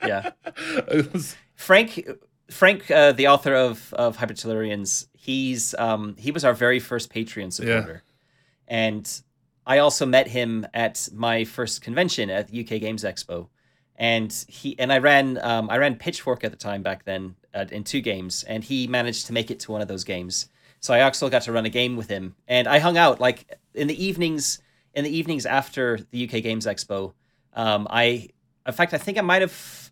[0.07, 0.31] yeah.
[1.61, 2.09] Frank
[2.51, 7.53] Frank, uh, the author of of Hypertellurians, he's um, he was our very first Patreon
[7.53, 8.75] supporter, yeah.
[8.87, 9.23] and
[9.67, 13.49] I also met him at my first convention at the UK Games Expo,
[13.97, 17.67] and he and I ran um, I ran Pitchfork at the time back then uh,
[17.71, 20.49] in two games, and he managed to make it to one of those games.
[20.81, 23.59] So I also got to run a game with him, and I hung out like
[23.75, 24.63] in the evenings
[24.95, 27.13] in the evenings after the UK Games Expo.
[27.53, 28.31] Um, I
[28.67, 29.90] in fact I think I might have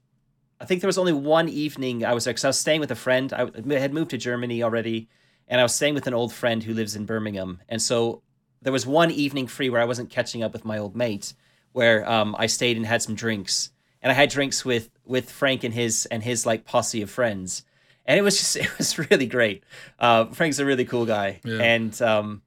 [0.60, 2.90] I think there was only one evening I was there because I was staying with
[2.90, 3.32] a friend.
[3.32, 3.48] I
[3.78, 5.08] had moved to Germany already,
[5.46, 7.60] and I was staying with an old friend who lives in Birmingham.
[7.68, 8.22] And so
[8.60, 11.32] there was one evening free where I wasn't catching up with my old mate,
[11.72, 13.70] where um, I stayed and had some drinks.
[14.02, 17.64] And I had drinks with with Frank and his and his like posse of friends,
[18.04, 19.64] and it was just it was really great.
[19.98, 21.58] Uh, Frank's a really cool guy, yeah.
[21.58, 22.42] and um,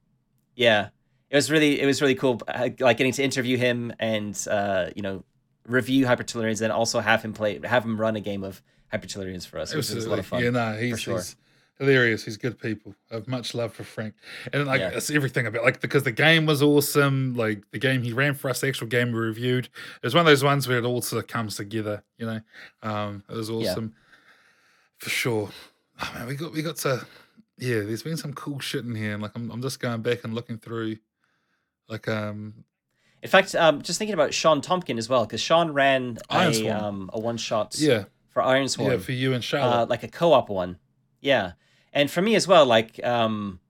[0.54, 0.88] yeah,
[1.30, 4.90] it was really it was really cool, uh, like getting to interview him and uh,
[4.94, 5.24] you know
[5.66, 9.58] review Hypertellurians and also have him play, have him run a game of Hypertellurians for
[9.58, 9.72] us.
[9.72, 10.42] It was, it was a lot of fun.
[10.42, 11.16] Yeah, no, he's, sure.
[11.16, 11.36] he's
[11.78, 12.24] hilarious.
[12.24, 12.94] He's good people.
[13.10, 14.14] I have much love for Frank,
[14.52, 14.90] and like yeah.
[14.90, 17.34] it's everything about like because the game was awesome.
[17.34, 19.66] Like the game he ran for us, the actual game we reviewed.
[19.66, 22.02] It was one of those ones where it all sort of comes together.
[22.18, 22.40] You know,
[22.82, 24.98] um, it was awesome yeah.
[24.98, 25.50] for sure.
[26.00, 27.06] Oh man, we got we got to
[27.58, 27.80] yeah.
[27.80, 30.34] There's been some cool shit in here, and like I'm I'm just going back and
[30.34, 30.96] looking through
[31.88, 32.64] like um
[33.22, 37.08] in fact, um, just thinking about Shawn Tomkin as well, because Sean ran a, um,
[37.12, 38.04] a one shot yeah.
[38.30, 38.90] for Ironsworn.
[38.90, 39.82] Yeah, for you and Charlotte.
[39.82, 40.78] Uh, like a co op one.
[41.20, 41.52] Yeah.
[41.92, 43.60] And for me as well, like um,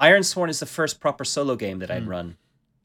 [0.00, 2.08] Ironsworn is the first proper solo game that I'd mm.
[2.08, 2.36] run.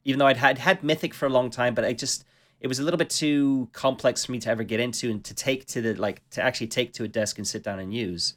[0.04, 2.24] Even though I'd had, had Mythic for a long time, but I just
[2.60, 5.34] it was a little bit too complex for me to ever get into and to
[5.34, 8.34] take to the like to actually take to a desk and sit down and use.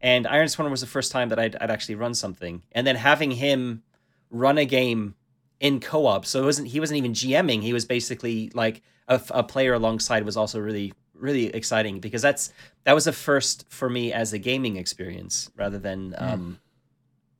[0.00, 2.62] And Ironsworn was the first time that I'd, I'd actually run something.
[2.72, 3.82] And then having him
[4.30, 5.14] run a game
[5.60, 6.26] in co-op.
[6.26, 7.62] So it wasn't he wasn't even GMing.
[7.62, 12.52] He was basically like a, a player alongside was also really really exciting because that's
[12.84, 16.22] that was a first for me as a gaming experience rather than mm.
[16.22, 16.60] um,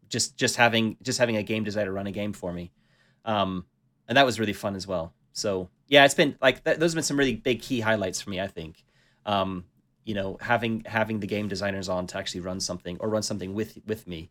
[0.09, 2.73] just just having just having a game designer run a game for me.
[3.25, 3.67] Um,
[4.09, 5.13] and that was really fun as well.
[5.33, 8.31] So yeah, it's been like th- those have been some really big key highlights for
[8.31, 8.41] me.
[8.41, 8.85] I think,
[9.27, 9.65] um,
[10.05, 13.53] you know, having having the game designers on to actually run something or run something
[13.53, 14.31] with with me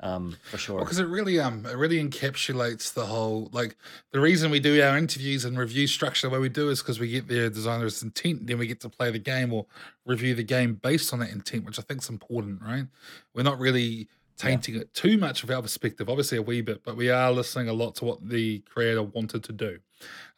[0.00, 0.78] um, for sure.
[0.78, 3.76] Because well, it really um it really encapsulates the whole like
[4.12, 7.00] the reason we do our interviews and review structure the way we do is because
[7.00, 9.66] we get the designer's intent, then we get to play the game or
[10.06, 12.86] review the game based on that intent, which I think is important, right?
[13.34, 14.82] We're not really tainting yeah.
[14.82, 17.72] it too much of our perspective, obviously a wee bit, but we are listening a
[17.72, 19.80] lot to what the creator wanted to do.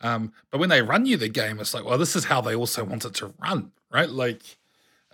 [0.01, 2.55] Um, but when they run you the game, it's like, well, this is how they
[2.55, 4.09] also want it to run, right?
[4.09, 4.43] Like,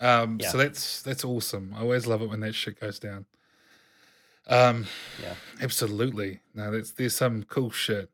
[0.00, 0.50] um, yeah.
[0.50, 1.74] so that's that's awesome.
[1.76, 3.26] I always love it when that shit goes down.
[4.48, 4.86] Um,
[5.22, 6.40] yeah, absolutely.
[6.54, 8.10] No, that's there's some cool shit.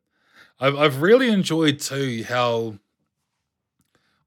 [0.59, 2.79] I've I've really enjoyed too how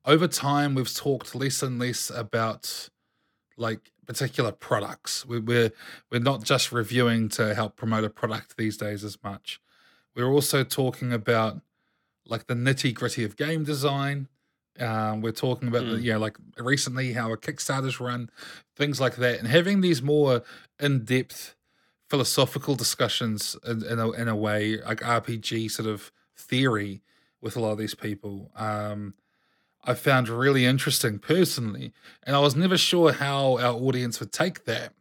[0.05, 2.89] over time we've talked less and less about
[3.57, 5.27] like particular products.
[5.27, 5.73] We, we're
[6.11, 9.61] we're not just reviewing to help promote a product these days as much.
[10.15, 11.61] We're also talking about
[12.27, 14.29] like the nitty gritty of game design.
[14.79, 16.03] Um, we're talking about the, Mm.
[16.03, 18.31] you know like recently how a Kickstarter's run,
[18.77, 20.43] things like that, and having these more
[20.79, 21.56] in depth
[22.09, 27.03] philosophical discussions in, in a in a way like RPG sort of theory
[27.41, 28.51] with a lot of these people.
[28.57, 29.15] Um,
[29.85, 31.93] I found really interesting personally,
[32.25, 34.93] and I was never sure how our audience would take that.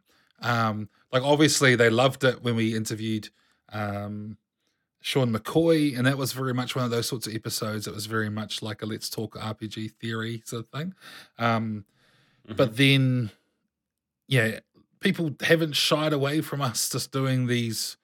[0.42, 3.30] Um, like obviously they loved it when we interviewed
[3.72, 4.38] um,
[5.02, 7.88] Sean McCoy, and that was very much one of those sorts of episodes.
[7.88, 10.94] It was very much like a let's talk RPG theory sort of thing.
[11.40, 11.86] Um,
[12.56, 13.32] But then,
[14.28, 14.60] yeah,
[15.00, 17.98] people haven't shied away from us just doing these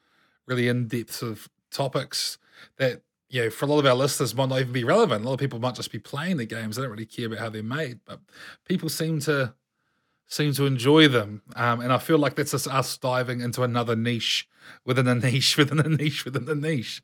[0.47, 2.37] really in depth sort of topics
[2.77, 5.23] that you know, for a lot of our listeners might not even be relevant.
[5.23, 6.75] A lot of people might just be playing the games.
[6.75, 8.19] They don't really care about how they're made, but
[8.65, 9.53] people seem to
[10.27, 11.41] seem to enjoy them.
[11.55, 14.49] Um, and I feel like that's just us diving into another niche
[14.85, 17.01] within a niche within a niche within a niche.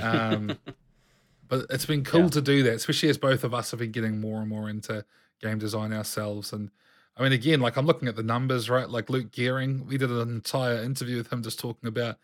[0.00, 0.58] Um,
[1.48, 2.28] but it's been cool Yeah.
[2.28, 5.04] to do that, especially as both of us have been getting more and more into
[5.40, 6.52] game design ourselves.
[6.52, 6.70] And
[7.16, 8.88] I mean, again, like I'm looking at the numbers, right?
[8.88, 12.16] Like Luke Gearing, we did an entire interview with him just talking about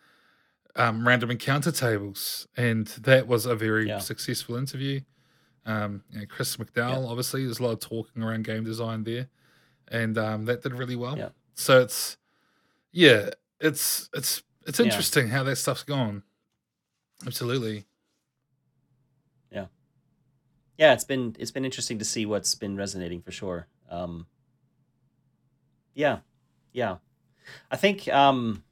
[0.75, 3.99] um, random encounter tables, and that was a very Yeah.
[3.99, 5.01] successful interview.
[5.65, 9.29] Um, you know, Chris McDowell, obviously, there's a lot of talking around game design there,
[9.89, 11.17] and um, that did really well.
[11.17, 11.29] Yeah.
[11.55, 12.17] So it's,
[12.91, 13.29] yeah,
[13.59, 14.85] it's it's it's Yeah.
[14.85, 16.23] interesting how that stuff's gone.
[17.27, 17.85] Absolutely.
[19.51, 19.67] Yeah.
[20.77, 23.67] Yeah, it's been it's been interesting to see what's been resonating for sure.
[23.89, 24.27] Um,
[25.99, 26.19] yeah,
[26.71, 26.95] yeah,
[27.69, 28.63] I think um,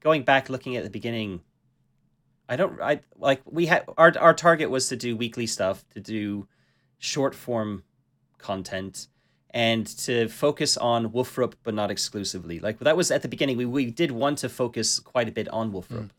[0.00, 1.40] going back looking at the beginning,
[2.46, 6.00] I don't I like we had our our target was to do weekly stuff, to
[6.00, 6.46] do
[6.98, 7.84] short form
[8.36, 9.08] content,
[9.48, 12.60] and to focus on Wolfrup, but not exclusively.
[12.60, 13.56] Like that was at the beginning.
[13.56, 16.10] We we did want to focus quite a bit on Wolfrup.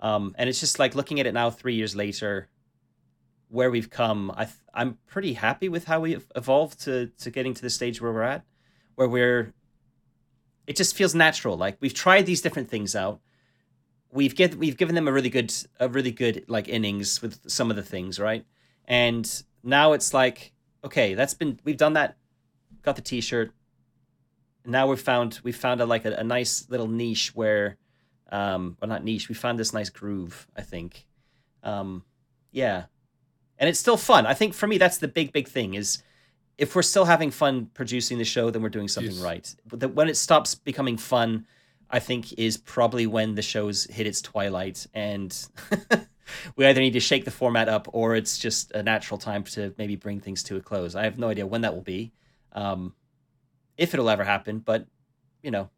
[0.00, 2.48] Um, and it's just like looking at it now, three years later,
[3.50, 4.32] where we've come.
[4.34, 8.02] I th- I'm pretty happy with how we've evolved to to getting to the stage
[8.02, 8.44] where we're at,
[9.02, 9.54] where we're.
[10.66, 11.56] It just feels natural.
[11.56, 13.20] Like we've tried these different things out.
[14.10, 17.70] We've get we've given them a really good a really good like innings with some
[17.70, 18.44] of the things, right?
[18.84, 20.52] And now it's like,
[20.84, 22.16] okay, that's been we've done that,
[22.82, 23.52] got the T-shirt.
[24.64, 27.76] Now we've found we've found a like a, a nice little niche where,
[28.30, 29.28] um, well not niche.
[29.28, 30.46] We found this nice groove.
[30.56, 31.06] I think,
[31.64, 32.04] um,
[32.52, 32.84] yeah,
[33.58, 34.26] and it's still fun.
[34.26, 36.02] I think for me, that's the big, big thing is
[36.58, 39.22] if we're still having fun producing the show, then we're doing something Yes.
[39.22, 39.54] right.
[39.66, 41.46] But the, when it stops becoming fun,
[41.90, 45.36] I think is probably when the show's hit its twilight and
[46.56, 49.74] we either need to shake the format up or it's just a natural time to
[49.76, 50.94] maybe bring things to a close.
[50.94, 52.12] I have no idea when that will be,
[52.52, 52.94] um,
[53.76, 54.60] if it'll ever happen.
[54.60, 54.86] But
[55.42, 55.68] you know,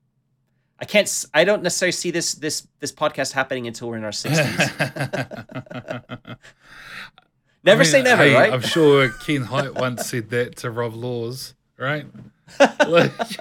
[0.78, 1.26] I can't.
[1.32, 4.70] I don't necessarily see this this this podcast happening until we're in our sixties.
[7.64, 8.52] Never I mean, say never, hey, right?
[8.52, 12.04] I'm sure Ken Hite once said that to Rob Laws, right?
[12.86, 13.12] Like-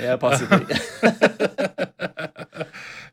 [0.00, 0.66] yeah, possibly.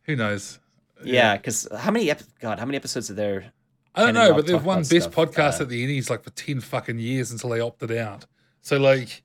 [0.03, 0.59] Who knows?
[1.03, 2.09] yeah, because how many?
[2.09, 3.51] Ep- God, how many episodes are there?
[3.93, 6.29] I don't know, but they've won best stuff, podcast uh, at the Ennies like for
[6.29, 8.25] ten fucking years until they opted out.
[8.61, 9.23] So like,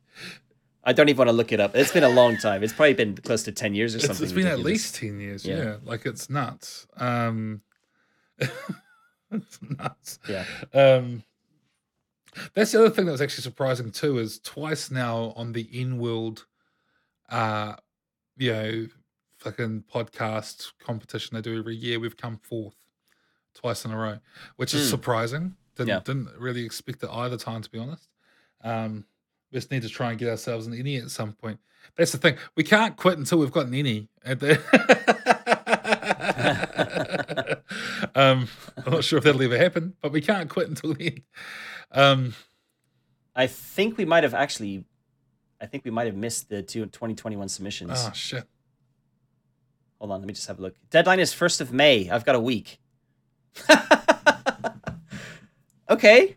[0.82, 1.76] I don't even want to look it up.
[1.76, 2.64] It's been a long time.
[2.64, 4.24] It's probably been close to ten years or something.
[4.24, 5.44] it's been at least ten years.
[5.44, 5.56] Yeah.
[5.56, 5.76] Yeah.
[5.84, 6.86] like it's nuts.
[6.96, 7.60] Um,
[9.30, 10.18] it's nuts.
[10.28, 10.44] Yeah.
[10.74, 11.22] Um,
[12.54, 14.18] that's the other thing that was actually surprising too.
[14.18, 16.46] Is twice now on the EN World,
[17.28, 17.74] uh,
[18.36, 18.86] you know,
[19.38, 22.76] fucking podcast competition they do every year, we've come fourth
[23.54, 24.18] twice in a row,
[24.56, 24.90] which is Mm.
[24.90, 25.56] surprising.
[25.76, 26.00] Didn't Yeah.
[26.00, 28.08] didn't really expect it either time, to be honest.
[28.62, 29.04] Um,
[29.50, 31.58] we just need to try and get ourselves an innie at some point.
[31.96, 32.36] That's the thing.
[32.56, 34.08] We can't quit until we've got an innie.
[38.14, 38.48] Um,
[38.84, 41.22] I'm not sure if that'll ever happen, but we can't quit until then.
[41.90, 42.34] Um,
[43.34, 44.84] I think we might have actually.
[45.60, 47.92] I think we might have missed the two 2021 submissions.
[47.94, 48.44] oh shit.
[49.98, 50.74] Hold on, let me just have a look.
[50.90, 52.10] Deadline is first of May.
[52.10, 52.80] I've got a week.
[55.90, 56.36] okay.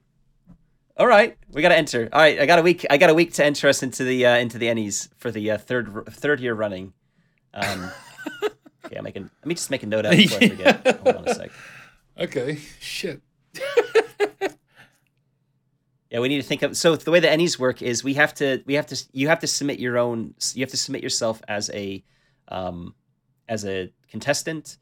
[0.98, 2.08] All right, we got to enter.
[2.14, 2.86] All right, I got a week.
[2.90, 5.52] I got a week to enter us into the uh, into the Ennies for the
[5.52, 6.94] uh, third third year running.
[7.54, 7.92] Um,
[8.86, 9.24] okay, I'm making.
[9.42, 11.00] Let me just make a note of it before I forget.
[11.04, 11.52] Hold on a sec.
[12.18, 12.60] Okay.
[12.80, 13.22] Shit.
[16.12, 16.78] Yeah, we need to think of.
[16.78, 19.40] So the way the Ennies work is we have to we have to you have
[19.40, 20.34] to submit your own.
[20.54, 22.04] You have to submit yourself as a
[22.48, 22.96] um,
[23.50, 24.78] as a contestant,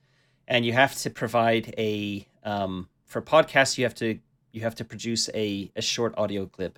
[0.48, 3.80] and you have to provide a um, for podcasts.
[3.80, 4.20] You have to
[4.52, 6.78] you have to produce a, a short audio clip.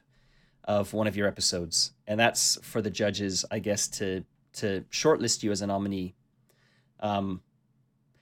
[0.63, 4.23] of one of your episodes, and that's for the judges, I guess, to
[4.53, 6.13] to shortlist you as a nominee.
[6.99, 7.41] Um,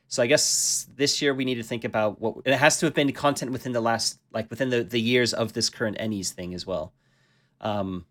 [0.07, 2.93] so I guess this year we need to think about what it has to have
[2.93, 6.53] been content within the last like within the the years of this current Ennies thing
[6.53, 6.93] as well.
[7.61, 8.05] Um,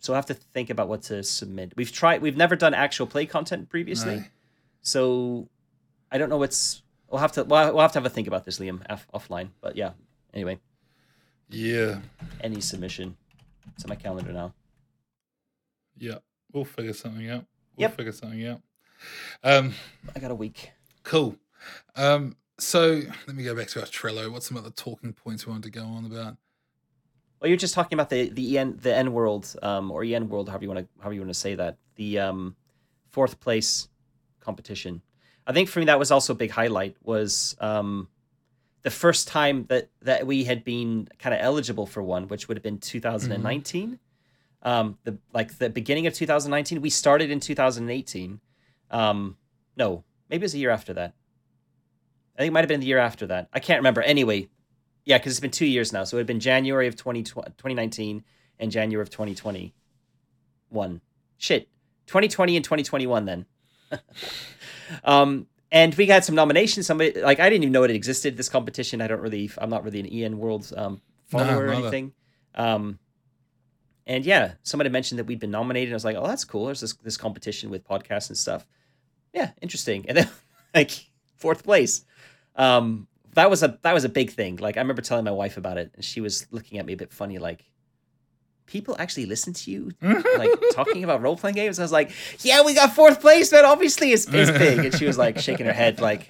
[0.00, 1.72] so I have to think about what to submit.
[1.76, 2.20] We've tried.
[2.20, 4.24] We've never done actual play content previously, No.
[4.82, 5.48] so
[6.10, 6.82] I don't know what's.
[7.08, 7.44] We'll have to.
[7.44, 9.48] We'll we'll have to have a think about this, Liam, off, offline.
[9.62, 9.92] But yeah.
[10.34, 10.58] Anyway,
[11.48, 12.00] Yeah.
[12.42, 13.16] any submission.
[13.74, 14.52] It's on my calendar now.
[15.96, 16.18] Yeah.
[16.52, 17.46] We'll figure something out.
[17.76, 17.96] We'll Yep.
[17.96, 18.60] figure something out.
[19.42, 19.74] Um,
[20.14, 20.70] I got a week.
[21.02, 21.36] cool.
[21.96, 24.30] Um, so let me go back to our Trello.
[24.30, 26.36] What's some other talking points we wanted to go on about?
[27.40, 30.48] Well, you're just talking about the the en the N world, um, or EN world,
[30.48, 31.78] however you want to however you want to say that.
[31.96, 32.56] The um,
[33.10, 33.88] fourth place
[34.40, 35.02] competition.
[35.46, 36.96] I think for me that was also a big highlight.
[37.02, 38.08] Was um,
[38.82, 42.56] the first time that that we had been kind of eligible for one, which would
[42.56, 43.98] have been 2019.
[44.62, 46.80] Um, the like the beginning of 2019.
[46.80, 48.40] We started in 2018.
[48.94, 49.36] Um,
[49.76, 51.14] no, maybe it was a year after that.
[52.36, 53.48] I think it might have been the year after that.
[53.52, 54.02] I can't remember.
[54.02, 54.48] Anyway,
[55.04, 56.04] yeah, because it's been two years now.
[56.04, 58.24] So it have been January of 2020, 2019
[58.58, 61.00] and January of 2021.
[61.38, 61.68] Shit.
[62.06, 63.46] 2020 and 2021 then.
[65.04, 66.86] um, and we got some nominations.
[66.86, 68.36] Somebody like I didn't even know it existed.
[68.36, 69.00] This competition.
[69.00, 69.50] I don't really.
[69.58, 72.12] I'm not really an EN World um, follower or anything.
[72.54, 72.98] Um,
[74.06, 75.92] and yeah, somebody mentioned that we'd been nominated.
[75.92, 76.66] I was like, oh, that's cool.
[76.66, 78.66] There's this this competition with podcasts and stuff.
[79.34, 80.06] Yeah, interesting.
[80.08, 80.30] And then
[80.74, 80.90] like
[81.36, 82.04] fourth place.
[82.56, 84.56] Um, that was a that was a big thing.
[84.56, 86.96] Like I remember telling my wife about it, and she was looking at me a
[86.96, 87.64] bit funny, like,
[88.66, 91.78] people actually listen to you like talking about role playing games.
[91.78, 92.10] I was like,
[92.40, 93.64] yeah, we got fourth place, man.
[93.64, 94.78] Obviously, it's, it's big.
[94.84, 96.28] And she was like shaking her head, like,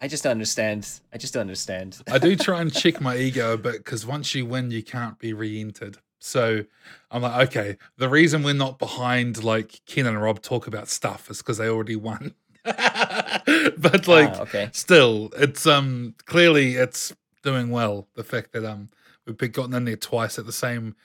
[0.00, 0.88] I just don't understand.
[1.12, 1.98] I just don't understand.
[2.10, 5.18] I do try and check my ego a bit because once you win, you can't
[5.18, 5.98] be re-entered.
[6.18, 6.64] So
[7.10, 11.30] I'm like, okay, the reason we're not behind like Ken and Rob talk about stuff
[11.30, 12.34] is because they already won.
[12.64, 14.68] but like, Ah, okay.
[14.72, 18.08] still, it's um clearly it's doing well.
[18.14, 18.88] The fact that um
[19.26, 20.96] we've been gotten in there twice at the same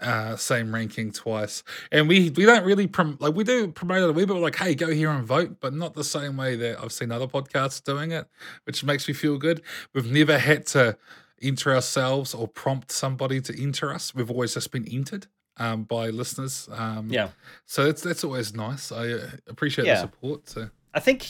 [0.00, 4.08] uh same ranking twice, and we we don't really prom- like we do promote it
[4.08, 6.80] a wee bit like hey go here and vote, but not the same way that
[6.82, 8.26] I've seen other podcasts doing it,
[8.64, 9.60] which makes me feel good.
[9.94, 10.96] We've never had to
[11.42, 14.14] enter ourselves or prompt somebody to enter us.
[14.14, 15.26] We've always just been entered
[15.58, 16.68] um by listeners.
[16.72, 17.28] Um Yeah.
[17.66, 18.90] So it's that's always nice.
[18.92, 19.94] I uh, appreciate Yeah.
[19.96, 20.48] the support.
[20.48, 21.26] So I think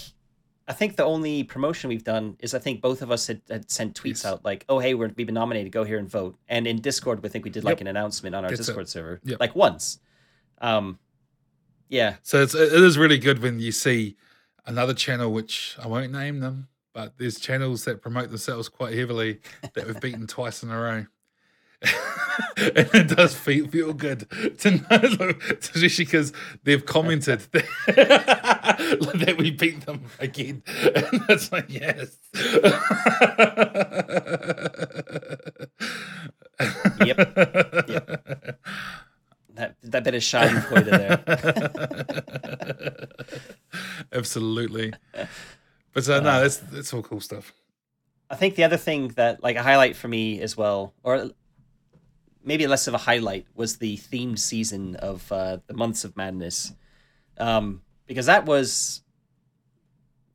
[0.68, 3.68] I think the only promotion we've done is I think both of us had, had
[3.70, 4.24] sent tweets Yes.
[4.26, 5.72] out like, "Oh, hey, we're, we've been nominated.
[5.72, 7.80] Go here and vote." And in Discord, we think we did like Yep.
[7.82, 8.66] an announcement on our That's.
[8.66, 9.40] Discord server, Yep.
[9.40, 9.98] like once.
[10.60, 11.00] Um,
[11.88, 14.16] yeah, So it's, it is really good when you see
[14.64, 19.40] another channel, which I won't name them, but there's channels that promote themselves quite heavily
[19.74, 21.06] that we've beaten twice in a row.
[22.56, 24.28] and it does feel, feel good
[24.58, 26.32] to know, especially because
[26.62, 27.66] they've commented that,
[29.14, 30.62] that we beat them again.
[30.94, 32.16] And it's like, yes.
[37.04, 37.16] Yep.
[39.54, 41.22] that that bit of Schadenfreude there.
[44.12, 44.92] Absolutely.
[45.92, 47.52] But uh, no, that's that's all cool stuff.
[48.30, 51.30] I think the other thing that like a highlight for me as well, or
[52.44, 56.72] maybe less of a highlight, was the themed season of uh, the Months of Madness,
[57.38, 59.02] um, because that was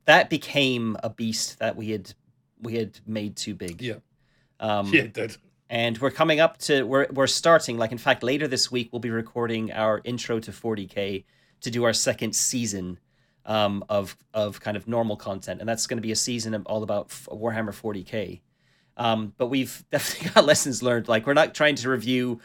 [0.04, 2.14] that became a beast that we had
[2.62, 3.82] we had made too big.
[3.82, 3.96] Yeah.
[4.60, 5.36] Um, Yeah, it did.
[5.68, 9.00] and we're coming up to we're we're starting like in fact later this week we'll
[9.00, 11.24] be recording our intro to 40k
[11.60, 12.98] to do our second season
[13.46, 16.66] um, of of kind of normal content and that's going to be a season of
[16.66, 18.40] all about Warhammer 40k
[18.96, 22.40] um, but we've definitely got lessons learned like we're not trying to review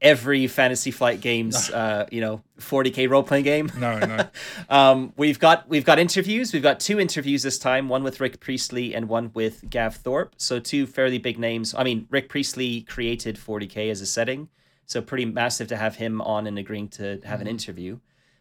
[0.00, 4.28] every fantasy flight games uh, you know 40k role playing game No, no.
[4.68, 6.52] um, we've got we've got interviews.
[6.52, 7.88] We've got two interviews this time.
[7.88, 10.34] One with Rick Priestley and one with Gav Thorpe.
[10.36, 11.74] So two fairly big names.
[11.76, 14.48] I mean, Rick Priestley created 40k as a setting,
[14.86, 17.98] so pretty massive to have him on and agreeing to have an interview.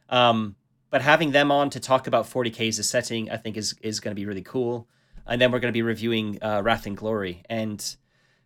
[0.09, 0.55] Um,
[0.93, 3.99] but having them on to talk about 40k as a setting, I think is is
[3.99, 4.87] going to be really cool.
[5.25, 7.41] And then we're going to be reviewing uh, Wrath and Glory.
[7.49, 7.83] And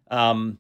[0.10, 0.58] um,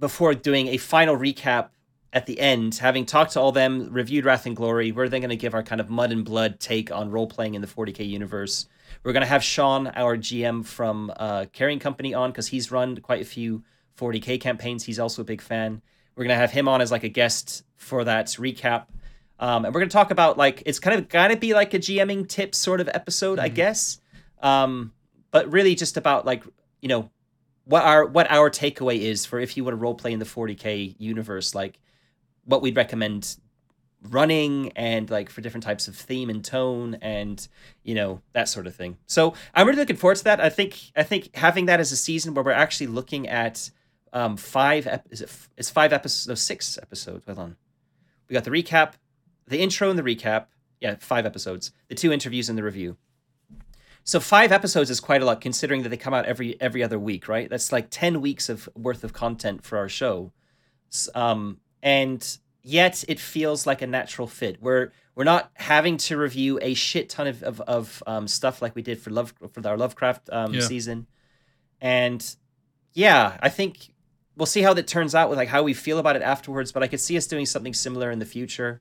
[0.00, 1.68] before doing a final recap
[2.12, 5.30] at the end, having talked to all them, reviewed Wrath and Glory, we're then going
[5.30, 8.04] to give our kind of mud and blood take on role playing in the 40k
[8.04, 8.66] universe.
[9.04, 12.96] We're going to have Sean, our GM from uh, Carrying Company, on because he's run
[12.96, 13.62] quite a few
[13.96, 14.82] 40k campaigns.
[14.82, 15.80] He's also a big fan.
[16.16, 18.86] We're going to have him on as like a guest for that recap.
[19.42, 21.74] Um, and we're going to talk about like it's kind of going to be like
[21.74, 24.00] a GMing tips sort of episode, I guess.
[24.40, 24.92] Um,
[25.32, 26.44] but really just about like
[26.80, 27.10] you know
[27.64, 30.24] what our what our takeaway is for if you want to role play in the
[30.24, 31.80] 40k universe, like
[32.44, 33.36] what we'd recommend
[34.10, 37.48] running and like for different types of theme and tone and
[37.82, 38.96] you know that sort of thing.
[39.06, 40.40] So I'm really looking forward to that.
[40.40, 43.72] I think I think having that as a season where we're actually looking at
[44.12, 47.24] um five ep- is it f- it's five episodes no six episodes.
[47.26, 47.56] Hold on,
[48.28, 48.92] we got the recap,
[49.48, 50.46] the intro and the recap.
[50.80, 51.70] Yeah, five episodes.
[51.88, 52.96] The two interviews and the review.
[54.04, 56.98] So five episodes is quite a lot considering that they come out every every other
[56.98, 57.48] week, right?
[57.48, 60.32] That's like ten weeks of worth of content for our show.
[61.14, 64.60] Um, and yet it feels like a natural fit.
[64.60, 68.74] We're we're not having to review a shit ton of of, of um, stuff like
[68.74, 70.60] we did for love for our Lovecraft um, Yeah.
[70.62, 71.06] season,
[71.80, 72.36] and
[72.94, 73.94] yeah, I think
[74.36, 76.72] we'll see how that turns out with like how we feel about it afterwards.
[76.72, 78.80] But I could see us doing something similar in the future.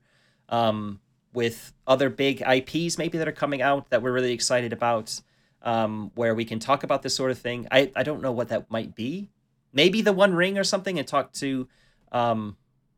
[0.51, 0.99] Um,
[1.33, 5.21] with other big IPs maybe that are coming out that we're really excited about,
[5.61, 7.67] um, where we can talk about this sort of thing.
[7.71, 9.29] I, I don't know what that might be.
[9.71, 11.69] Maybe the One Ring or something, and talk to,
[12.11, 12.57] um,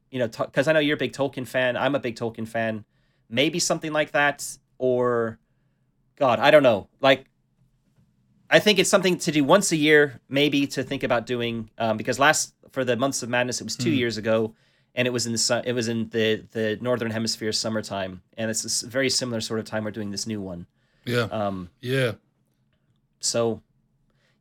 [0.10, 1.78] you know, because I know you're a big Tolkien fan.
[1.78, 2.86] I'm a big Tolkien fan.
[3.30, 5.38] Maybe something like that, or
[6.16, 6.88] God, I don't know.
[7.02, 7.26] Like,
[8.50, 11.70] I think it's something to do once a year, maybe to think about doing.
[11.78, 13.98] Um, because last for the months of madness, it was two Hmm.
[13.98, 14.56] years ago
[14.96, 15.64] and it was in the sun.
[15.66, 19.66] It was in the the northern hemisphere summertime, and it's a very similar sort of
[19.66, 20.68] time we're doing this new one.
[21.06, 21.24] Yeah.
[21.32, 22.14] Um, Yeah.
[23.20, 23.62] so,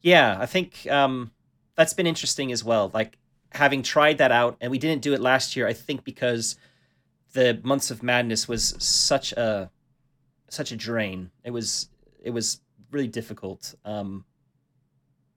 [0.00, 1.32] yeah, I think um,
[1.74, 2.90] that's been interesting as well.
[2.92, 3.18] Like
[3.50, 5.66] having tried that out, and we didn't do it last year.
[5.66, 6.56] I think because
[7.32, 9.70] the months of madness was such a
[10.48, 11.30] such a drain.
[11.44, 11.88] It was
[12.22, 12.60] it was
[12.90, 13.74] really difficult.
[13.84, 14.24] Um,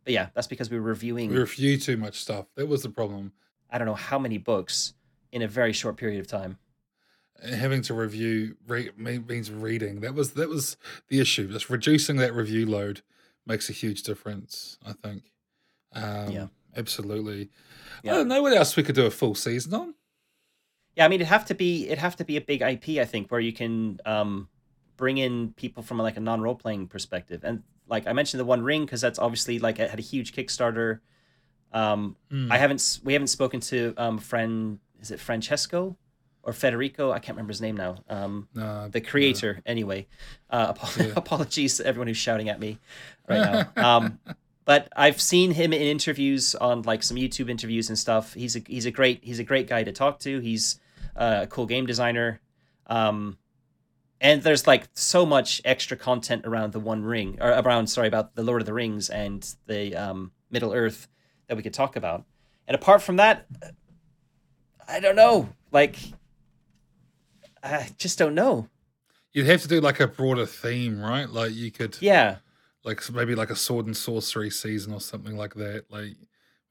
[0.03, 1.29] but yeah, that's because we were reviewing.
[1.29, 2.45] We review too much stuff.
[2.55, 3.31] That was the problem.
[3.71, 4.93] I don't know how many books
[5.35, 6.57] in a very short period of time.
[7.45, 9.99] Having to review re- means reading.
[9.99, 10.77] That was that was
[11.09, 11.51] the issue.
[11.51, 13.01] Just reducing that review load
[13.45, 14.79] makes a huge difference.
[14.83, 15.31] I think.
[15.93, 16.47] Um, Yeah.
[16.77, 17.49] Absolutely.
[18.03, 18.13] Yeah.
[18.13, 19.95] I don't know what else we could do a full season on.
[20.95, 23.05] Yeah, I mean, it'd have to be it'd have to be a big IP, I
[23.05, 24.47] think, where you can um,
[24.95, 27.41] bring in people from like a non role playing perspective.
[27.43, 30.33] And like I mentioned, the One Ring because that's obviously like it had a huge
[30.33, 30.99] Kickstarter.
[31.73, 32.49] Um, Mm.
[32.51, 35.95] I haven't we haven't spoken to um, friend is it Francesco
[36.43, 37.11] or Federico?
[37.11, 38.03] I can't remember his name now.
[38.09, 40.07] Um, No, the creator, anyway.
[40.49, 41.13] Uh, apo- Yeah.
[41.15, 42.79] apologies to everyone who's shouting at me
[43.29, 43.97] right now.
[43.97, 44.19] Um,
[44.65, 48.33] but I've seen him in interviews on like some YouTube interviews and stuff.
[48.33, 50.39] He's a he's a great he's a great guy to talk to.
[50.39, 50.79] He's
[51.15, 52.39] uh, a cool game designer.
[52.87, 53.37] Um,
[54.21, 58.33] and there's like so much extra content around the One Ring, or around sorry about
[58.35, 61.07] the Lord of the Rings and the um, Middle Earth
[61.47, 62.23] that we could talk about.
[62.67, 63.45] And apart from that,
[64.87, 65.49] I don't know.
[65.71, 65.97] Like,
[67.63, 68.67] I just don't know.
[69.33, 71.29] You'd have to do like a broader theme, right?
[71.29, 72.37] Like you could, Yeah,
[72.83, 75.85] like maybe like a sword and sorcery season or something like that.
[75.89, 76.15] Like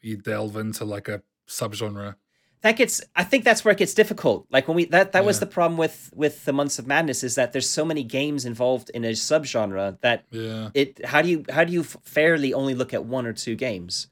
[0.01, 2.15] you delve into like a subgenre.
[2.63, 3.03] that gets.
[3.15, 4.47] I think that's where it gets difficult.
[4.51, 7.35] Like when we that that was the problem with with the Months of Madness is
[7.35, 10.71] that there's so many games involved in a subgenre that Yeah.
[10.73, 11.05] it.
[11.05, 14.07] How do you how do you fairly only look at one or two games?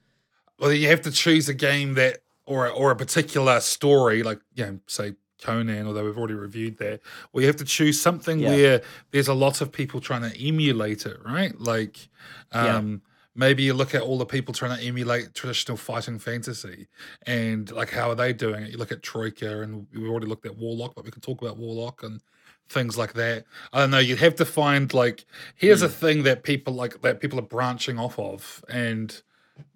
[0.58, 4.40] Well, you have to choose a game that, or a, or a particular story, like
[4.55, 7.01] you know, say Conan, although we've already reviewed that.
[7.32, 8.48] Or you have to choose something Yeah.
[8.51, 11.59] where there's a lot of people trying to emulate it, right?
[11.60, 12.09] Like,
[12.55, 12.77] Yeah.
[12.77, 13.02] um,
[13.35, 16.86] maybe you look at all the people trying to emulate traditional fighting fantasy,
[17.27, 18.70] and like how are they doing it?
[18.70, 21.56] You look at Troika, and we've already looked at Warlock, but we can talk about
[21.56, 22.20] Warlock and
[22.69, 23.44] things like that.
[23.73, 23.98] I don't know.
[23.98, 25.24] You'd have to find like
[25.56, 25.93] here's a Hmm.
[25.94, 29.20] thing that people like that people are branching off of, and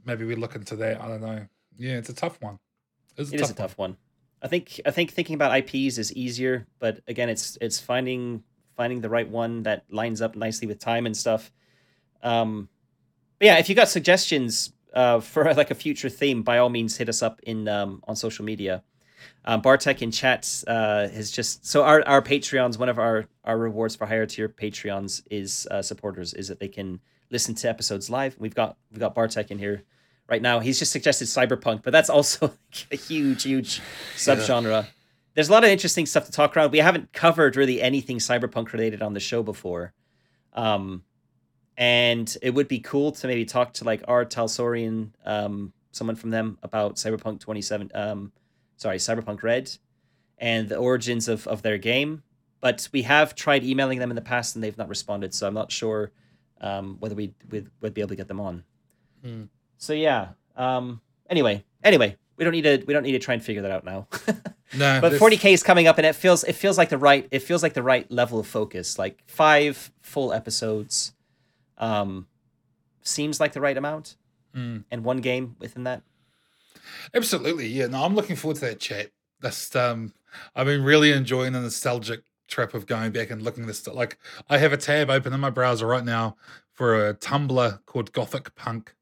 [0.05, 1.01] maybe we look into that.
[1.01, 1.47] I don't know.
[1.79, 2.59] Yeah, it's a tough one.
[3.17, 3.97] It's a It tough is a tough one.
[4.43, 8.43] I think I think thinking about IPs is easier, but again, it's it's finding
[8.77, 11.51] finding the right one that lines up nicely with time and stuff.
[12.23, 12.69] Um,
[13.39, 16.97] but yeah, if you got suggestions uh, for like a future theme, by all means,
[16.97, 18.83] hit us up in um, on social media.
[19.45, 22.79] Um, Bartek in chat uh, has just so our our Patreons.
[22.79, 26.69] One of our our rewards for higher tier Patreons is uh, supporters is that they
[26.69, 27.01] can
[27.31, 28.37] listen to episodes live.
[28.39, 29.83] We've got we've got Bartek in here
[30.29, 30.61] right now.
[30.61, 33.81] He's just suggested cyberpunk, but that's also like a huge huge
[34.17, 34.87] subgenre.
[35.35, 36.73] There's a lot of interesting stuff to talk around.
[36.73, 39.93] We haven't covered really anything cyberpunk related on the show before.
[40.55, 41.03] Um,
[41.77, 44.25] and it would be cool to maybe talk to like R.
[44.25, 48.33] Talsorian, um, someone from them about Cyberpunk 27, um,
[48.77, 49.71] sorry, Cyberpunk Red
[50.39, 52.23] and the origins of, of their game.
[52.61, 55.35] But we have tried emailing them in the past and they've not responded.
[55.35, 56.13] So I'm not sure
[56.63, 58.65] um, whether we would would be able to get them on.
[59.23, 59.45] Hmm.
[59.79, 60.29] So yeah.
[60.57, 63.71] Um, anyway, anyway, we don't need to we don't need to try and figure that
[63.71, 64.09] out now.
[64.77, 67.29] No, but that's- 40k is coming up and it feels it feels like the right
[67.31, 71.15] it feels like the right level of focus like five full episodes
[71.79, 72.27] um
[73.03, 74.17] seems like the right amount
[74.57, 74.83] Mm.
[74.91, 76.03] and one game within that.
[77.15, 77.87] Absolutely, yeah.
[77.87, 79.11] No, I'm looking forward to that chat.
[79.41, 80.13] That's um,
[80.57, 83.87] I've been really enjoying the nostalgic trip of going back and looking at this.
[83.87, 84.19] Like,
[84.51, 86.37] I have a tab open in my browser right now
[86.73, 88.95] for a Tumblr called Gothic Punk.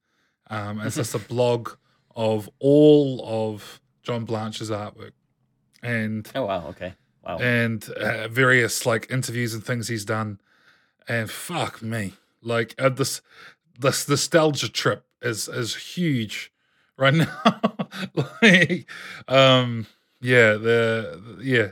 [0.50, 1.70] Um, it's just a blog
[2.14, 5.12] of all of John Blanche's artwork,
[5.82, 6.94] and Oh wow, okay,
[7.24, 7.38] wow.
[7.38, 10.40] and uh, various like interviews and things he's done.
[11.08, 13.20] And fuck me, like uh, this
[13.78, 16.52] this nostalgia trip is is huge
[16.96, 17.60] right now.
[18.42, 18.88] like,
[19.28, 19.86] um,
[20.20, 21.68] yeah, the the- yeah,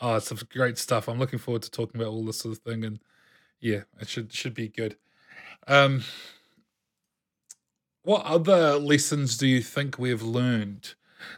[0.00, 1.08] oh, it's some great stuff.
[1.08, 3.00] I'm looking forward to talking about all this sort of thing, and
[3.60, 4.96] yeah, it should should be good.
[5.66, 6.02] Um,
[8.06, 10.94] what other lessons do you think we've learned?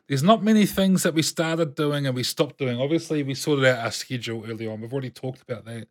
[0.06, 2.78] There's not many things that we started doing and we stopped doing.
[2.78, 4.80] Obviously, we sorted out our schedule early on.
[4.82, 5.88] We've already talked about that.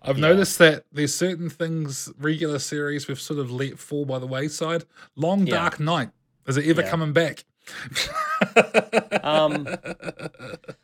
[0.00, 0.28] I've Yeah.
[0.28, 4.84] noticed that there's certain things, regular series, we've sort of let fall by the wayside.
[5.14, 5.56] Long Yeah.
[5.56, 6.10] Dark Night,
[6.46, 6.90] is it ever Yeah.
[6.90, 7.44] coming back?
[9.22, 9.66] Um,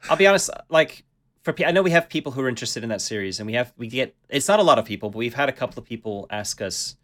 [0.09, 1.05] I'll be honest, like
[1.43, 3.73] for I know we have people who are interested in that series, and we have
[3.77, 6.27] we get it's not a lot of people, but we've had a couple of people
[6.31, 6.97] ask us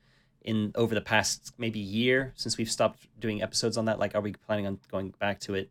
[0.47, 3.99] in over the past maybe year since we've stopped doing episodes on that.
[3.99, 5.71] Like, are we planning on going back to it?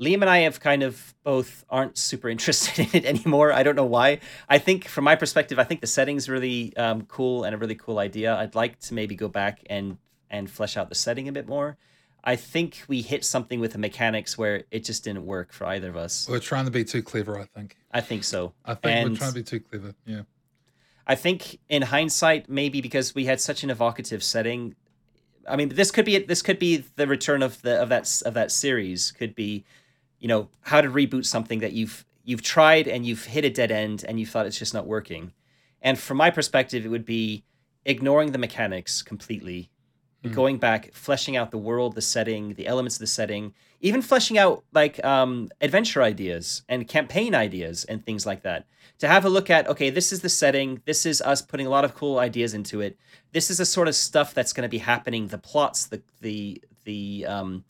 [0.00, 3.52] Liam and I have kind of both aren't super interested in it anymore.
[3.52, 4.20] I don't know why.
[4.48, 7.74] I think from my perspective, I think the setting's really um, cool and a really
[7.74, 8.34] cool idea.
[8.36, 9.98] I'd like to maybe go back and
[10.30, 11.76] and flesh out the setting a bit more.
[12.22, 15.88] I think we hit something with the mechanics where it just didn't work for either
[15.88, 16.28] of us.
[16.28, 17.76] we're trying to be too clever, I think.
[17.90, 18.52] I think so.
[18.64, 19.94] I think And- we're trying to be too clever.
[20.04, 20.22] Yeah.
[21.08, 24.74] I think in hindsight, maybe because we had such an evocative setting.
[25.48, 28.34] I mean, this could be this could be the return of the of that of
[28.34, 29.10] that series.
[29.12, 29.64] Could be,
[30.20, 33.70] you know, how to reboot something that you've you've tried and you've hit a dead
[33.70, 35.32] end and you thought it's just not working.
[35.80, 37.44] And from my perspective, it would be
[37.86, 39.70] ignoring the mechanics completely,
[40.22, 40.34] mm.
[40.34, 44.38] going back, fleshing out the world, the setting, the elements of the setting, even fleshing
[44.38, 48.66] out like um, adventure ideas and campaign ideas and things like that.
[48.98, 51.70] To have a look at, okay, this is the setting, this is us putting a
[51.70, 52.98] lot of cool ideas into it.
[53.32, 56.60] This is the sort of stuff that's going to be happening, the plots, the the
[56.84, 57.64] the um,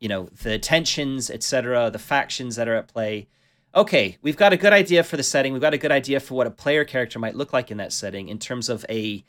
[0.00, 3.26] you know, the tensions, etc., the factions that are at play.
[3.74, 5.54] Okay, we've got a good idea for the setting.
[5.54, 7.92] We've got a good idea for what a player character might look like in that
[7.92, 9.24] setting in terms of a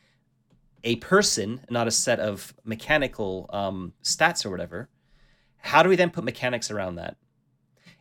[0.84, 4.90] a person, not a set of mechanical um, stats or whatever.
[5.66, 7.18] How do we then put mechanics around that?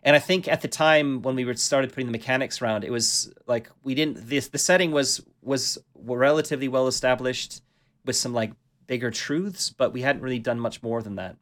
[0.03, 3.33] And I think at the time when we started putting the mechanics around, it was
[3.47, 4.29] like we didn't.
[4.29, 7.63] This the setting was was relatively well established
[8.05, 8.53] with some like
[8.87, 11.37] bigger truths, but we hadn't really done much more than that.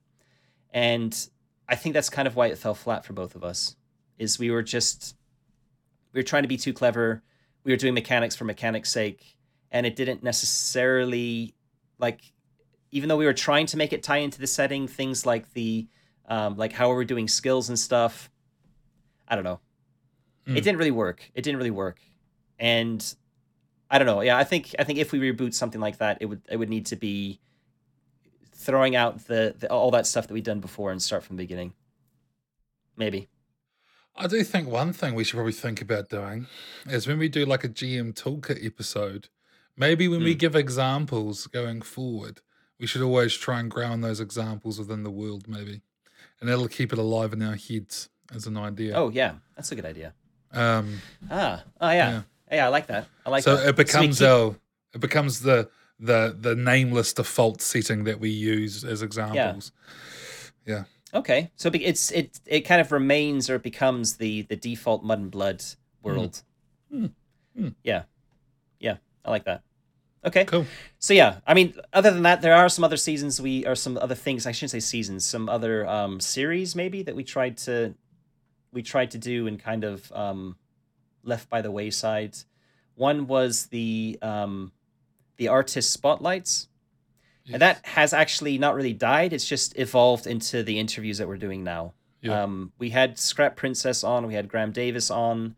[0.72, 1.28] And
[1.68, 3.74] I think that's kind of why it fell flat for both of us.
[4.16, 5.16] Is we were just
[6.12, 7.24] we were trying to be too clever.
[7.64, 9.36] We were doing mechanics for mechanics' sake,
[9.72, 11.56] and it didn't necessarily
[11.98, 12.32] like
[12.92, 15.88] even though we were trying to make it tie into the setting, things like the
[16.28, 18.30] um, like how are we're doing skills and stuff.
[19.28, 19.60] I don't know.
[20.46, 20.56] Mm.
[20.56, 21.30] It didn't really work.
[21.34, 22.00] It didn't really work,
[22.58, 23.14] and
[23.90, 24.20] I don't know.
[24.22, 26.68] Yeah, I think I think if we reboot something like that, it would it would
[26.70, 27.40] need to be
[28.54, 31.42] throwing out the, the all that stuff that we've done before and start from the
[31.42, 31.72] beginning.
[32.96, 33.28] Maybe.
[34.14, 36.46] I do think one thing we should probably think about doing
[36.86, 39.28] is when we do like a GM toolkit episode,
[39.76, 40.38] maybe when we Mm.
[40.38, 42.40] give examples going forward,
[42.78, 45.80] we should always try and ground those examples within the world, maybe.
[46.42, 48.94] And that'll keep it alive in our heads as an idea.
[48.96, 50.12] Oh yeah, that's a good idea.
[50.50, 50.98] Um,
[51.30, 52.22] Ah, oh yeah, Yeah.
[52.50, 53.06] yeah, I like that.
[53.24, 53.68] I like so that.
[53.68, 54.56] it becomes keep- our
[54.92, 55.70] it becomes the
[56.00, 59.70] the the nameless default setting that we use as examples.
[60.66, 60.84] Yeah.
[61.14, 65.20] Okay, so it's it it kind of remains or it becomes the the default mud
[65.20, 65.62] and blood
[66.02, 66.42] world.
[66.90, 67.06] Hmm.
[67.56, 67.68] Hmm.
[67.84, 68.02] Yeah,
[68.80, 69.62] yeah, I like that.
[70.24, 70.66] Okay, Cool.
[71.00, 73.96] so yeah, I mean, other than that, there are some other seasons we or some
[73.98, 74.46] other things.
[74.46, 77.94] I shouldn't say seasons, some other um series maybe that we tried to
[78.72, 80.56] we tried to do and kind of um
[81.24, 82.36] left by the wayside.
[82.94, 84.70] One was the um
[85.38, 86.68] the artist spotlights.
[87.44, 87.54] Yes.
[87.54, 89.32] And that has actually not really died.
[89.32, 91.94] It's just evolved into the interviews that we're doing now.
[92.20, 92.44] Yeah.
[92.44, 94.28] Um, we had Scrap Princess on.
[94.28, 95.56] We had Graeme Davis on.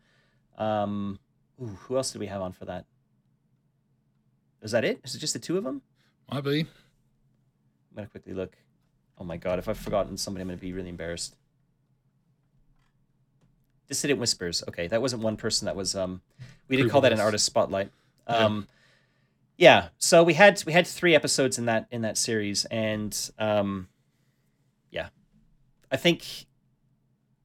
[0.57, 1.19] Um,
[1.61, 2.85] ooh, who else did we have on for that?
[4.65, 4.99] Is that it?
[5.03, 5.83] Is it just the two of them?
[6.31, 6.61] Might be.
[6.61, 6.67] I'm
[7.95, 8.57] gonna quickly look.
[9.19, 11.35] Oh my god, if I've forgotten somebody, I'm gonna be really embarrassed.
[13.87, 14.63] Dissident Whispers.
[14.67, 15.67] Okay, that wasn't one person.
[15.67, 16.21] That was um,
[16.67, 17.91] we did call that an artist spotlight.
[18.27, 18.35] Yeah.
[18.37, 18.67] Um,
[19.55, 19.89] yeah.
[19.99, 23.87] So we had we had three episodes in that in that series, and um,
[24.89, 25.09] yeah,
[25.91, 26.47] I think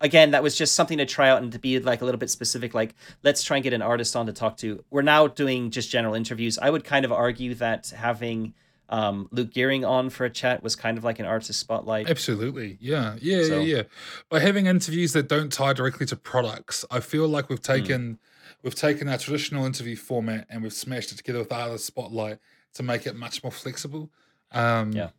[0.00, 2.30] again that was just something to try out and to be like a little bit
[2.30, 2.74] specific.
[2.74, 4.82] Like let's try and get an artist on to talk to.
[4.90, 6.58] We're now doing just general interviews.
[6.58, 8.54] I would kind of argue that having
[8.88, 12.10] um, Luke Gearing on for a chat was kind of like an artist spotlight.
[12.10, 12.76] Absolutely.
[12.80, 13.16] Yeah.
[13.20, 13.44] Yeah.
[13.44, 13.76] So- yeah.
[13.76, 13.82] Yeah.
[14.28, 17.72] By having interviews that don't tie directly to products, I feel like we've Hmm.
[17.72, 18.18] taken
[18.62, 22.38] we've taken our traditional interview format and we've smashed it together with artist spotlight
[22.74, 24.10] to make it much more flexible.
[24.52, 25.10] Um, Yeah.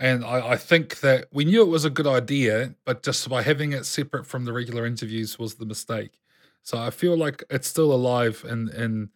[0.00, 3.42] And I, I think that we knew it was a good idea, but just by
[3.42, 6.18] having it separate from the regular interviews was the mistake.
[6.62, 9.10] So I feel like it's still alive in in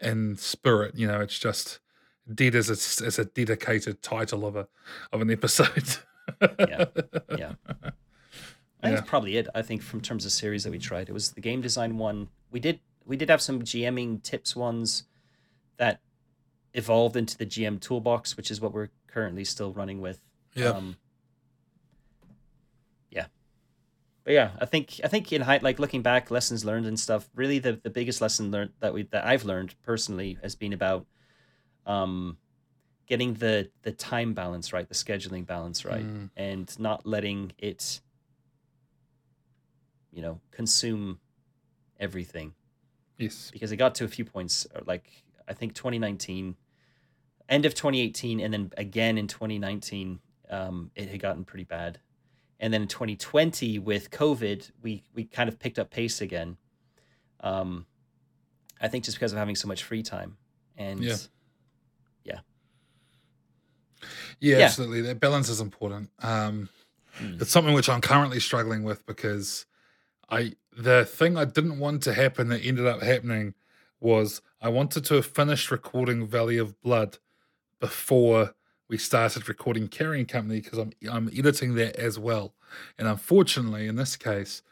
[0.00, 0.94] in spirit.
[0.96, 1.78] You know, it's just
[2.34, 4.68] dead as a, as a dedicated title of a
[5.12, 5.96] of an episode.
[6.58, 6.86] Yeah.
[7.38, 7.52] Yeah.
[7.72, 9.00] I think Yeah.
[9.00, 9.48] that's probably it.
[9.54, 12.28] I think from terms of series that we tried, it was the game design one.
[12.50, 15.04] We did we did have some GMing tips ones
[15.78, 16.00] that
[16.74, 20.20] evolved into the GM toolbox, which is what we're currently still running with.
[20.56, 20.70] Yeah.
[20.70, 20.96] Um,
[23.10, 23.26] yeah.
[24.24, 27.28] But yeah, I think I think in height, like looking back, lessons learned and stuff.
[27.34, 31.06] Really, the, the biggest lesson learned that we that I've learned personally has been about
[31.86, 32.38] um,
[33.06, 36.30] getting the the time balance right, the scheduling balance right, Mm.
[36.36, 38.00] and not letting it,
[40.10, 41.20] you know, consume
[42.00, 42.52] everything
[43.18, 43.50] yes.
[43.52, 45.10] because it got to a few points uh, like
[45.48, 46.56] I think 2019,
[47.48, 50.18] end of 2018, and then again in 2019,
[50.50, 51.98] um, it had gotten pretty bad,
[52.60, 56.56] and then in 2020 with COVID, we we kind of picked up pace again.
[57.40, 57.86] Um,
[58.80, 60.36] I think just because of having so much free time,
[60.76, 61.16] and Yeah.
[62.24, 62.40] yeah,
[64.40, 64.64] Yeah, Yeah.
[64.64, 65.02] absolutely.
[65.02, 66.10] That balance is important.
[66.20, 66.68] Um,
[67.20, 67.40] Mm.
[67.40, 69.64] It's something which I'm currently struggling with because
[70.28, 73.54] I the thing I didn't want to happen that ended up happening
[74.00, 77.16] was I wanted to have finished recording Valley of Blood
[77.80, 78.54] before
[78.88, 82.54] we started recording Carrying Company because I'm I'm editing that as well.
[82.98, 84.62] And unfortunately, in this case,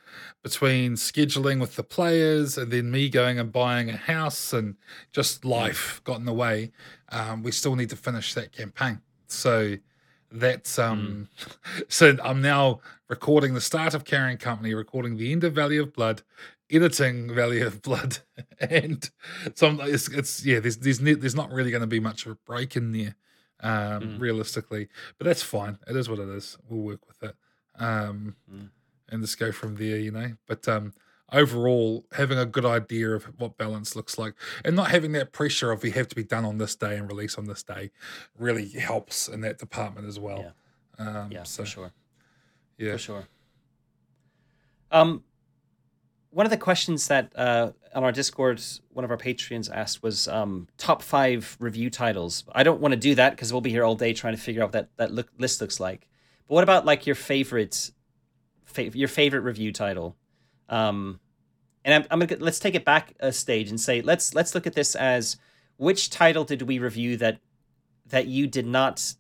[0.43, 4.77] between scheduling with the players and then me going and buying a house and
[5.13, 6.73] just life got in the way,
[7.11, 9.01] um, we still need to finish that campaign.
[9.27, 9.77] So
[10.31, 11.29] that's um
[11.89, 15.93] so I'm now recording the start of Carrying Company, recording the end of Valley of
[15.93, 16.23] Blood,
[16.71, 18.19] editing Valley of Blood,
[18.61, 19.11] and
[19.55, 22.39] some it's, it's yeah, there's there's there's not really going to be much of a
[22.47, 23.15] break in there,
[23.61, 24.21] um, Mm.
[24.21, 25.79] realistically, but that's fine.
[25.87, 26.57] It is what it is.
[26.69, 27.37] We'll work with it,
[27.77, 28.71] um, Mm.
[29.09, 30.37] and just go from there, you know.
[30.47, 30.93] But um,
[31.33, 35.71] overall, having a good idea of what balance looks like, and not having that pressure
[35.73, 37.91] of we have to be done on this day and release on this day,
[38.39, 40.55] really helps in that department as well.
[40.99, 41.93] Um, yeah, so for sure.
[42.79, 43.29] yeah, For sure.
[44.91, 45.25] Um,
[46.31, 48.61] one of the questions that uh, on our Discord,
[48.93, 52.45] one of our Patreons asked was um, top five review titles.
[52.53, 54.63] I don't want to do that because we'll be here all day trying to figure
[54.63, 56.09] out what that that look, list looks like.
[56.49, 57.91] But what about like your favorite,
[58.65, 60.17] fa- your favorite review title?
[60.69, 61.21] Um,
[61.85, 64.67] and I'm, I'm gonna let's take it back a stage and say let's let's look
[64.67, 65.37] at this as
[65.77, 67.39] which title did we review that
[68.07, 69.15] that you did not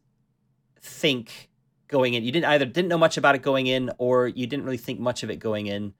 [0.80, 1.50] think
[1.88, 2.24] going in.
[2.24, 5.00] You didn't either didn't know much about it going in, or you didn't really think
[5.00, 5.94] much of it going in,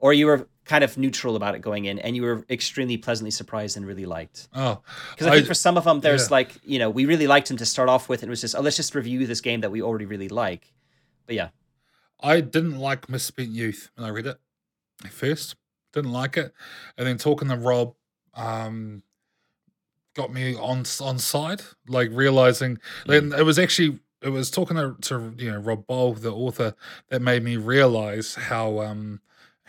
[0.00, 3.30] or you were kind of neutral about it going in, and you were extremely pleasantly
[3.30, 4.48] surprised and really liked.
[4.54, 6.34] Oh, Because I think for some of them, there's yeah.
[6.34, 8.54] like you know we really liked him to start off with, and it was just
[8.56, 10.72] oh let's just review this game that we already really like.
[11.26, 11.48] But yeah,
[12.20, 14.38] I didn't like Misspent Youth when I read it
[15.04, 15.56] at first.
[15.92, 16.52] Didn't like it,
[16.96, 17.94] and then talking to Rob,
[18.34, 19.02] um,
[20.14, 21.62] got me on on side.
[21.88, 26.20] Like realizing, then it was actually it was talking to, to you know Rob Bohl,
[26.20, 26.74] the author,
[27.08, 29.20] that made me realize how um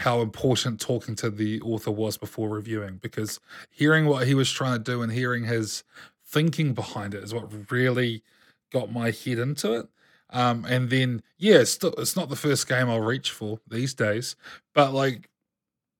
[0.01, 4.73] how important talking to the author was before reviewing because hearing what he was trying
[4.73, 5.83] to do and hearing his
[6.25, 8.23] thinking behind it is what really
[8.71, 9.87] got my head into it.
[10.31, 13.93] Um, and then yeah, it's still it's not the first game I'll reach for these
[13.93, 14.35] days,
[14.73, 15.29] but like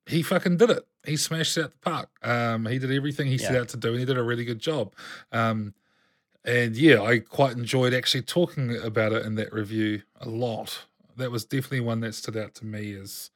[0.05, 0.83] he fucking did it.
[1.05, 2.09] He smashed it out the park.
[2.23, 4.59] Um, he did everything he set out to do, and he did a really good
[4.59, 4.93] job.
[5.31, 5.73] Um,
[6.43, 10.85] and yeah, I quite enjoyed actually talking about it in that review a lot.
[11.17, 13.31] That was definitely one that stood out to me as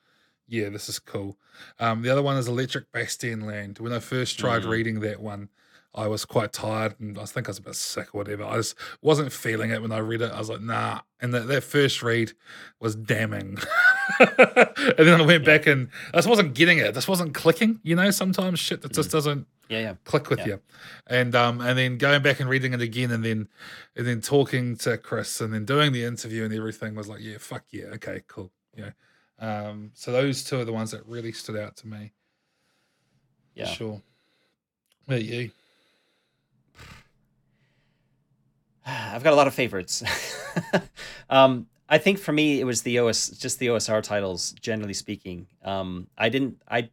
[0.48, 1.38] yeah, this is cool.
[1.80, 3.80] Um, the other one is Electric Bastion Land.
[3.80, 4.70] When I first tried Mhm.
[4.70, 5.50] reading that one,
[5.94, 8.44] I was quite tired and I think I was a bit sick or whatever.
[8.44, 10.32] I just wasn't feeling it when I read it.
[10.32, 11.00] I was like, nah.
[11.22, 12.34] And that, that first read
[12.82, 13.58] was damning.
[14.20, 16.94] and then I went back and I just wasn't getting it.
[16.94, 17.80] This wasn't clicking.
[17.84, 19.94] You know, sometimes shit that just doesn't yeah, yeah.
[20.04, 20.46] click with Yeah.
[20.46, 20.62] you.
[21.08, 23.48] And um and then going back and reading it again and then
[23.96, 27.38] and then talking to Chris and then doing the interview and everything was like, yeah,
[27.40, 28.52] fuck yeah, okay, cool.
[28.78, 28.92] Yeah.
[29.40, 32.12] Um so those two are the ones that really stood out to me.
[33.56, 33.68] Yeah.
[33.68, 34.02] Sure.
[35.06, 35.52] Where you?
[38.86, 40.04] I've got a lot of favorites.
[41.30, 45.48] um, I think for me, it was the OS, just the OSR titles, generally speaking.
[45.64, 46.90] Um, I didn't, I,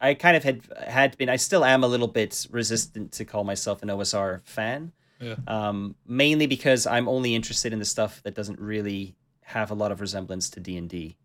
[0.00, 3.44] I kind of had had been, I still am a little bit resistant to call
[3.44, 4.92] myself an OSR fan.
[5.20, 5.36] Yeah.
[5.46, 9.90] Um, mainly because I'm only interested in the stuff that doesn't really have a lot
[9.90, 11.16] of resemblance to D and D.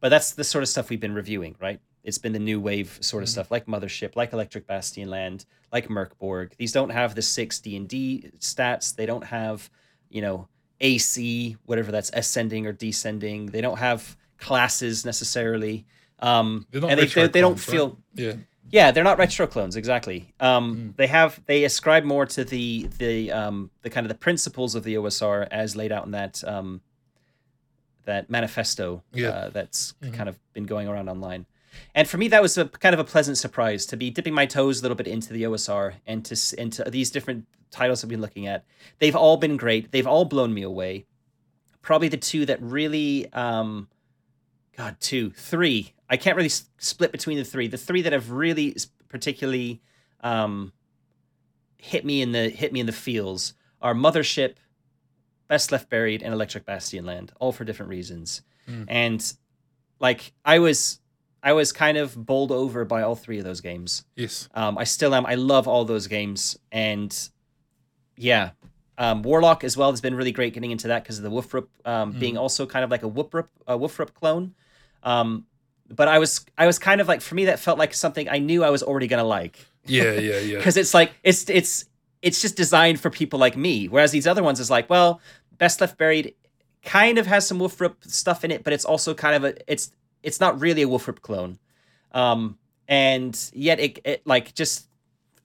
[0.00, 1.80] But that's the sort of stuff we've been reviewing, right?
[2.04, 5.88] It's been the new wave sort of stuff, like Mothership, like Electric Bastion Land, like
[5.88, 6.54] Mörk Borg.
[6.56, 8.94] These don't have the six D and D stats.
[8.94, 9.68] They don't have,
[10.08, 10.48] you know,
[10.80, 13.46] AC, whatever that's ascending or descending.
[13.46, 15.84] They don't have classes necessarily.
[16.20, 17.74] Um, and they, they, they don't clones, right?
[17.74, 18.32] feel Yeah.
[18.70, 20.32] yeah, they're not retro clones exactly.
[20.40, 24.74] Um, They have they ascribe more to the the um, the kind of the principles
[24.74, 26.80] of the OSR as laid out in that um,
[28.08, 29.28] that manifesto Yeah.
[29.28, 31.46] uh, that's kind of been going around online.
[31.94, 34.46] And for me, that was a kind of a pleasant surprise to be dipping my
[34.46, 38.20] toes a little bit into the OSR and to into these different titles I've been
[38.22, 38.64] looking at.
[38.98, 39.92] They've all been great.
[39.92, 41.04] They've all blown me away.
[41.82, 43.88] Probably the two that really, um,
[44.76, 45.92] God, two, three.
[46.10, 47.68] I can't really s- split between the three.
[47.68, 48.74] The three that have really
[49.08, 49.80] particularly
[50.22, 50.72] um,
[51.76, 54.54] hit me in the hit me in the feels are Mothership,
[55.48, 58.42] Best Left Buried, and Electric Bastion Land, all for different reasons.
[58.86, 59.32] And
[59.98, 61.00] like I was,
[61.42, 64.04] I was kind of bowled over by all three of those games.
[64.14, 64.48] Yes.
[64.54, 65.24] Um, I still am.
[65.24, 67.16] I love all those games, and
[68.16, 68.50] yeah,
[68.98, 71.68] um, Warlock as well has been really great getting into that because of the Woofrup
[71.84, 74.54] um, being also kind of like a Woofrup a Woofrup clone.
[75.02, 75.46] Um,
[75.88, 78.38] but I was I was kind of like for me that felt like something I
[78.38, 80.56] knew I was already gonna like Yeah, yeah, yeah.
[80.58, 81.86] because it's like it's it's
[82.20, 83.86] it's just designed for people like me.
[83.86, 85.20] Whereas these other ones is like, well,
[85.58, 86.34] Best Left Buried
[86.82, 89.92] kind of has some Woofrup stuff in it, but it's also kind of a it's
[90.22, 91.58] it's not really a Woofrup clone.
[92.12, 92.58] Um,
[92.88, 94.88] and yet it, it like just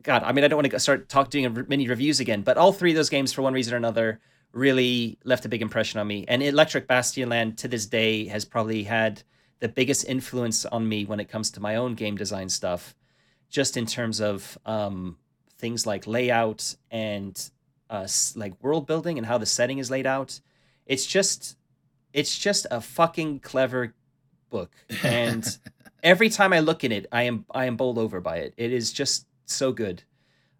[0.03, 2.73] God, I mean, I don't want to start talk doing mini reviews again, but all
[2.73, 4.19] three of those games, for one reason or another,
[4.52, 6.26] really left a big impression on me.
[6.27, 9.23] And Electric Bastion Land to this day has probably had
[9.60, 12.95] the biggest influence on me when it comes to my own game design stuff,
[13.49, 15.18] just in terms of um,
[15.57, 17.49] things like layout and
[17.94, 20.40] uh, like world building and how the setting is laid out.
[20.86, 21.56] It's just,
[22.11, 23.94] it's just a fucking clever
[24.49, 24.72] book,
[25.03, 25.45] and
[26.03, 28.53] every time I look in it, I am I am bowled over by it.
[28.57, 30.03] It is just so good.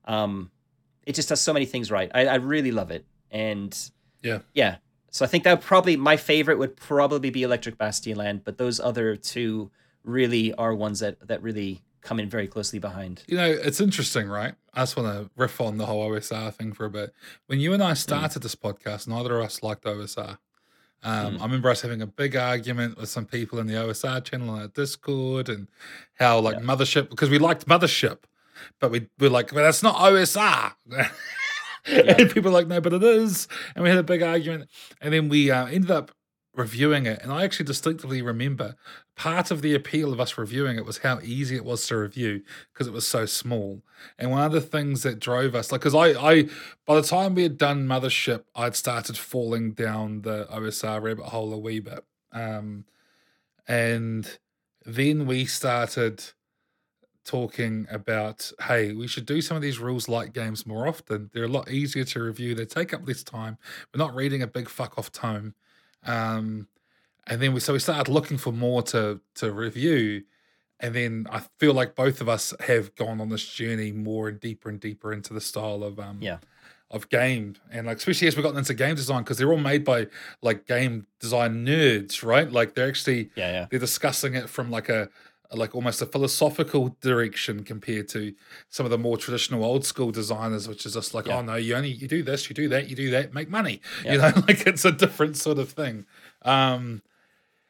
[0.06, 0.52] Um,
[1.06, 2.10] it just does so many things right.
[2.14, 3.78] I, I really love it, and
[4.22, 4.40] Yeah.
[4.54, 4.78] yeah.
[5.12, 8.58] So I think that would probably my favorite would probably be Electric Bastion Land, but
[8.58, 9.70] those other two
[10.04, 13.24] really are ones that that really come in very closely behind.
[13.28, 14.54] You know, it's interesting, right?
[14.74, 17.14] I just want to riff on the whole OSR thing for a bit.
[17.48, 20.38] When you and I started this podcast, neither of us liked OSR.
[21.06, 24.52] Um, I remember us having a big argument with some people in the OSR channel
[24.52, 25.68] on our Discord and
[26.18, 28.20] how, like, Mothership, because we liked Mothership,
[28.80, 30.74] but we were like, well, that's not OSR.
[31.86, 33.50] and people were like, no, but it is.
[33.76, 34.70] And we had a big argument.
[35.02, 36.12] And then we uh, ended up
[36.56, 37.20] reviewing it.
[37.22, 38.76] And I actually distinctively remember
[39.16, 42.44] part of the appeal of us reviewing it was how easy it was to review
[42.72, 43.82] because it was so small.
[44.20, 46.44] And one of the things that drove us, like, because I, I,
[46.86, 51.54] by the time we had done Mothership, I'd started falling down the OSR rabbit hole
[51.54, 52.04] a wee bit.
[52.32, 52.86] Um,
[53.68, 54.40] and
[54.86, 56.24] then we started
[57.26, 61.46] talking about hey we should do some of these rules light games more often they're
[61.46, 63.58] a lot easier to review they take up less time
[63.94, 65.54] we're not reading a big fuck off tome
[66.06, 66.68] um
[67.28, 70.24] and then we so we started looking for more to to review
[70.80, 74.40] and then i feel like both of us have gone on this journey more and
[74.40, 76.38] deeper and deeper into the style of um Yeah.
[76.92, 79.84] of game and like especially as we've gotten into game design because they're all made
[79.84, 80.08] by
[80.42, 83.68] like game design nerds right like they're actually Yeah, yeah.
[83.70, 85.10] they're discussing it from like a
[85.56, 88.34] like almost a philosophical direction compared to
[88.70, 91.38] some of the more traditional old school designers which is just like Yeah.
[91.38, 93.82] oh no you only you do this you do that you do that make money
[94.04, 94.12] Yeah.
[94.14, 96.06] you know like it's a different sort of thing
[96.44, 97.02] um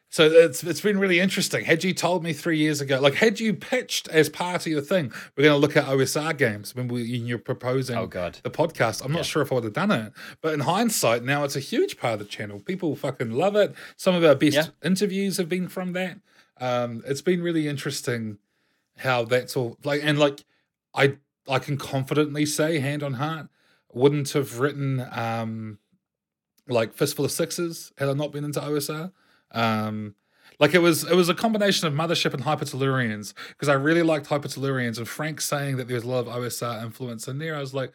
[0.09, 1.65] so it's it's been really interesting.
[1.65, 4.79] Had you told me three years ago, like had you pitched as part of your
[4.81, 8.37] thing, we're going to look at OSR games when we when you're proposing Oh, God.
[8.43, 9.03] the podcast.
[9.03, 11.59] I'm not sure if I would have done it, but in hindsight, now it's a
[11.59, 12.59] huge part of the channel.
[12.59, 13.73] People fucking love it.
[13.97, 14.65] Some of our best Yeah.
[14.83, 16.19] interviews have been from that.
[16.59, 18.37] Um, it's been really interesting
[18.97, 20.43] how that's all like and like
[20.93, 21.17] I
[21.47, 23.47] I can confidently say, hand on heart,
[23.91, 25.79] wouldn't have written um
[26.67, 29.11] like fistful of sixes had I not been into OSR.
[29.51, 30.15] Um,
[30.59, 34.27] like it was it was a combination of Mothership and Hypertellurians because I really liked
[34.27, 37.55] Hypertellurians and Frank saying that there was a lot of OSR influence in there.
[37.55, 37.91] I was like,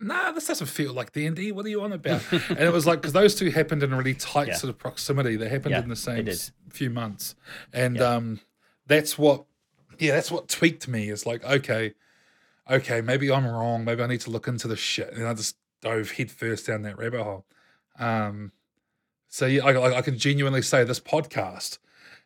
[0.00, 1.52] nah, this doesn't feel like D and D.
[1.52, 2.22] What are you on about?
[2.32, 4.54] and it was like because those two happened in a really tight Yeah.
[4.54, 5.36] sort of proximity.
[5.36, 6.28] They happened Yeah, in the same
[6.68, 7.34] few months,
[7.72, 8.02] and Yeah.
[8.14, 8.40] um,
[8.86, 9.44] that's what
[9.98, 11.10] yeah, that's what tweaked me.
[11.10, 11.94] It's like okay,
[12.70, 13.84] okay, maybe I'm wrong.
[13.84, 15.12] Maybe I need to look into the shit.
[15.14, 17.46] And I just dove head first down that rabbit hole.
[17.98, 18.52] Um,
[19.28, 21.78] so yeah, I, I, I can genuinely say this podcast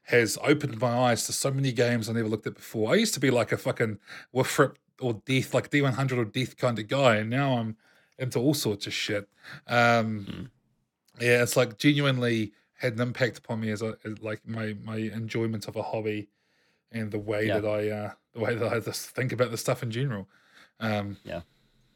[0.09, 2.93] has opened my eyes to so many games I never looked at before.
[2.93, 3.99] I used to be like a fucking
[4.35, 7.77] Wifrip or Death, like D100 or Death kind of guy, and now I'm
[8.19, 9.29] into all sorts of shit.
[9.66, 10.51] Um, mm.
[11.21, 14.97] Yeah, it's like genuinely had an impact upon me as, a, as like my my
[14.97, 16.29] enjoyment of a hobby
[16.93, 17.61] and the way yeah.
[17.61, 20.29] that I uh, the way that I just think about the stuff in general.
[20.81, 21.43] Um, yeah,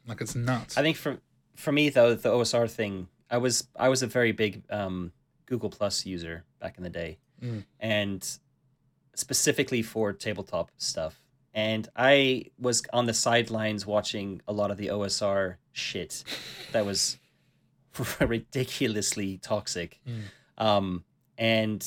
[0.07, 0.77] like it's nuts.
[0.77, 1.19] I think for
[1.57, 5.13] for me though, the OSR thing, I was I was a very big um,
[5.47, 7.65] Google Plus user back in the day, mm.
[7.81, 8.29] and
[9.15, 11.21] specifically for tabletop stuff.
[11.59, 16.23] And I was on the sidelines watching a lot of the OSR shit
[16.71, 17.19] that was
[18.21, 19.99] ridiculously toxic.
[20.09, 20.65] Mm.
[20.65, 21.05] Um,
[21.37, 21.85] and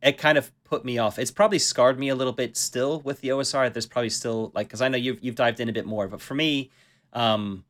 [0.00, 1.18] it kind of put me off.
[1.18, 3.72] It's probably scarred me a little bit still with the OSR.
[3.72, 6.20] There's probably still like because I know you've you've dived in a bit more, but
[6.20, 6.70] for me,
[7.12, 7.64] um,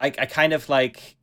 [0.00, 1.16] I I kind of like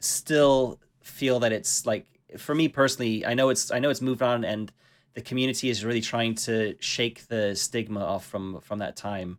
[0.00, 2.06] still feel that it's like
[2.38, 3.24] for me personally.
[3.24, 4.72] I know it's I know it's moved on and
[5.14, 9.38] the community is really trying to shake the stigma off from from that time.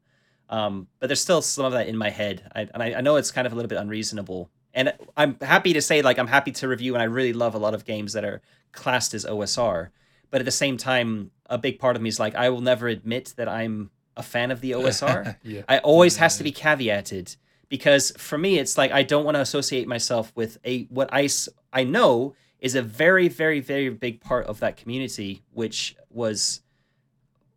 [0.50, 3.16] Um, but there's still some of that in my head, I, and I, I know
[3.16, 4.50] it's kind of a little bit unreasonable.
[4.74, 7.58] And I'm happy to say, like, I'm happy to review, and I really love a
[7.58, 8.42] lot of games that are
[8.72, 9.90] classed as OSR.
[10.30, 12.88] But at the same time, a big part of me is like, I will never
[12.88, 15.38] admit that I'm a fan of the OSR.
[15.44, 15.62] yeah.
[15.68, 17.36] I always yeah, has to be caveated
[17.70, 21.28] because for me, it's like I don't want to associate myself with a what I
[21.74, 22.36] I know
[22.66, 26.62] is a very, very, very big part of that community, which was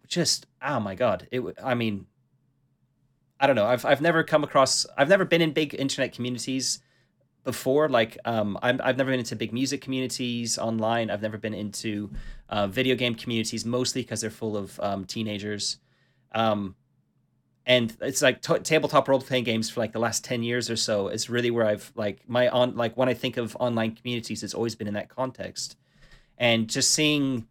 [0.07, 1.27] just oh my god!
[1.31, 2.05] It I mean,
[3.41, 3.65] I don't know.
[3.65, 4.85] I've I've never come across.
[4.99, 6.81] I've never been in big internet communities
[7.43, 7.89] before.
[7.89, 11.09] Like, um, i have never been into big music communities online.
[11.09, 12.11] I've never been into
[12.51, 15.79] uh, video game communities, mostly because they're full of um, teenagers.
[16.33, 16.75] Um,
[17.69, 20.75] and it's like t- tabletop role playing games for like the last 10 years or
[20.77, 24.43] so is really where i've like my on like when i think of online communities
[24.43, 25.77] it's always been in that context.
[26.41, 27.47] And just seeing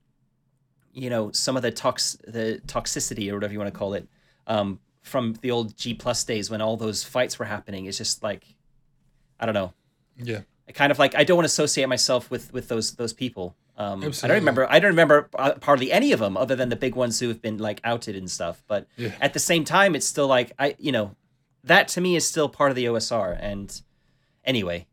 [0.93, 4.07] you know some of the tox the toxicity or whatever you want to call it
[4.47, 8.23] um, from the old g plus days when all those fights were happening is just
[8.23, 8.45] like
[9.39, 9.73] i don't know.
[10.17, 13.13] Yeah I kind of like i don't want to associate myself with with those those
[13.13, 14.67] people um, I don't remember.
[14.69, 17.41] I don't remember uh, hardly any of them, other than the big ones who have
[17.43, 18.63] been like outed and stuff.
[18.67, 19.13] But yeah.
[19.21, 21.15] at the same time, it's still like I, you know,
[21.63, 23.37] that to me is still part of the OSR.
[23.39, 23.79] And
[24.43, 24.87] anyway,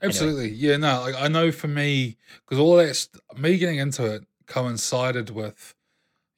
[0.00, 0.56] absolutely, anyway.
[0.56, 0.76] yeah.
[0.76, 5.30] No, like I know for me, because all that st- me getting into it coincided
[5.30, 5.74] with,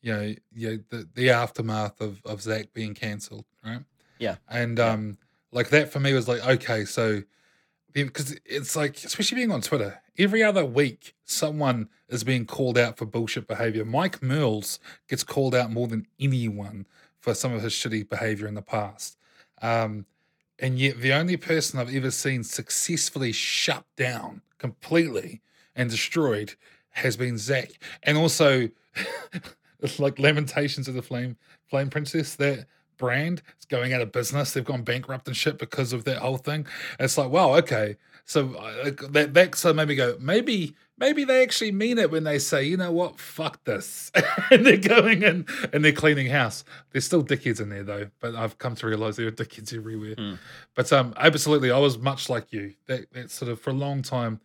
[0.01, 3.85] you know, you know, the the aftermath of of Zach being cancelled, right?
[4.19, 5.19] Yeah, and um,
[5.53, 7.25] like that for me was like okay, so
[7.95, 12.99] because it's like especially being on Twitter, every other week someone is being called out
[12.99, 13.85] for bullshit behavior.
[13.85, 16.87] Mike Mearls gets called out more than anyone
[17.21, 19.16] for some of his shitty behavior in the past.
[19.62, 20.07] Um,
[20.59, 25.41] and yet the only person I've ever seen successfully shut down completely
[25.75, 26.55] and destroyed
[26.91, 27.71] has been Zach.
[28.03, 28.69] And also
[29.99, 31.37] like Lamentations of the Flame
[31.69, 32.66] Flame Princess, that
[32.97, 34.53] brand is going out of business.
[34.53, 36.66] They've gone bankrupt and shit because of that whole thing.
[36.99, 37.97] And it's like, wow, okay.
[38.27, 42.39] So uh, that that so maybe go maybe maybe they actually mean it when they
[42.39, 44.11] say, you know what, fuck this,
[44.51, 46.65] and they're going in and they're cleaning house.
[46.91, 50.15] There's still dickheads in there though, but I've come to realize there are dickheads everywhere.
[50.15, 50.39] Mm.
[50.75, 52.75] But um, absolutely, I was much like you.
[52.87, 54.41] That that sort of for a long time,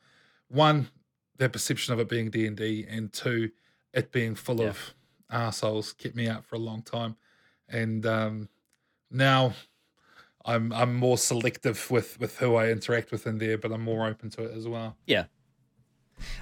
[0.50, 0.90] one,
[1.38, 3.52] their perception of it being D and D, and two,
[3.94, 4.70] it being full yeah.
[4.70, 4.94] of
[5.32, 7.16] assholes kept me out for a long time
[7.70, 8.50] and um,
[9.12, 9.54] now
[10.46, 14.08] I'm I'm more selective with with who I interact with in there, but I'm more
[14.08, 14.96] open to it as well.
[15.06, 15.26] Yeah.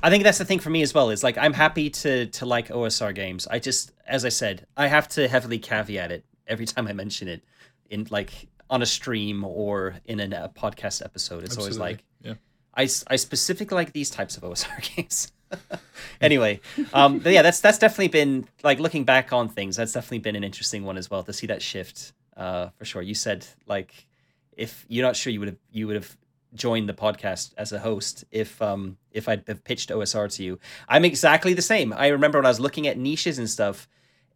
[0.01, 1.09] I think that's the thing for me as well.
[1.09, 3.47] Is like I'm happy to to like OSR games.
[3.47, 7.27] I just, as I said, I have to heavily caveat it every time I mention
[7.27, 7.43] it
[7.89, 11.43] in like on a stream or in a podcast episode.
[11.43, 11.63] It's Absolutely.
[11.63, 12.33] always like, yeah.
[12.75, 15.31] I I specifically like these types of OSR games.
[16.21, 16.59] anyway,
[16.93, 19.75] um, but yeah, that's that's definitely been like looking back on things.
[19.75, 23.01] That's definitely been an interesting one as well to see that shift uh, for sure.
[23.01, 24.07] You said like
[24.55, 26.17] if you're not sure you would have you would have
[26.53, 30.59] joined the podcast as a host if um if I'd have pitched OSR to you.
[30.87, 31.93] I'm exactly the same.
[31.93, 33.87] I remember when I was looking at niches and stuff.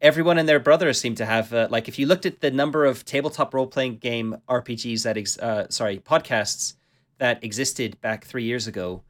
[0.01, 2.85] Everyone and their brother seemed to have uh, like if you looked at the number
[2.85, 6.73] of tabletop role playing game RPGs that ex- uh, sorry podcasts
[7.19, 9.03] that existed back three years ago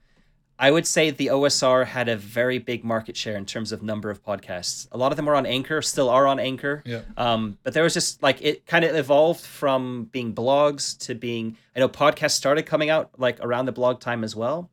[0.61, 4.11] I would say the OSR had a very big market share in terms of number
[4.11, 4.87] of podcasts.
[4.91, 6.83] A lot of them were on Anchor, still are on Anchor.
[6.85, 7.01] Yeah.
[7.17, 11.57] Um, but there was just like it kind of evolved from being blogs to being.
[11.75, 14.69] I know podcasts started coming out like around the blog time as well.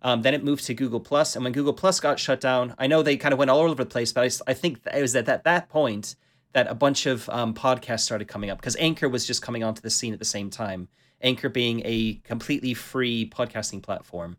[0.00, 2.86] Um, then it moved to Google Plus, and when Google Plus got shut down, I
[2.86, 4.12] know they kind of went all over the place.
[4.12, 6.14] But I, I think it was at that, that point
[6.52, 9.80] that a bunch of um, podcasts started coming up because Anchor was just coming onto
[9.80, 10.86] the scene at the same time.
[11.20, 14.36] Anchor being a completely free podcasting platform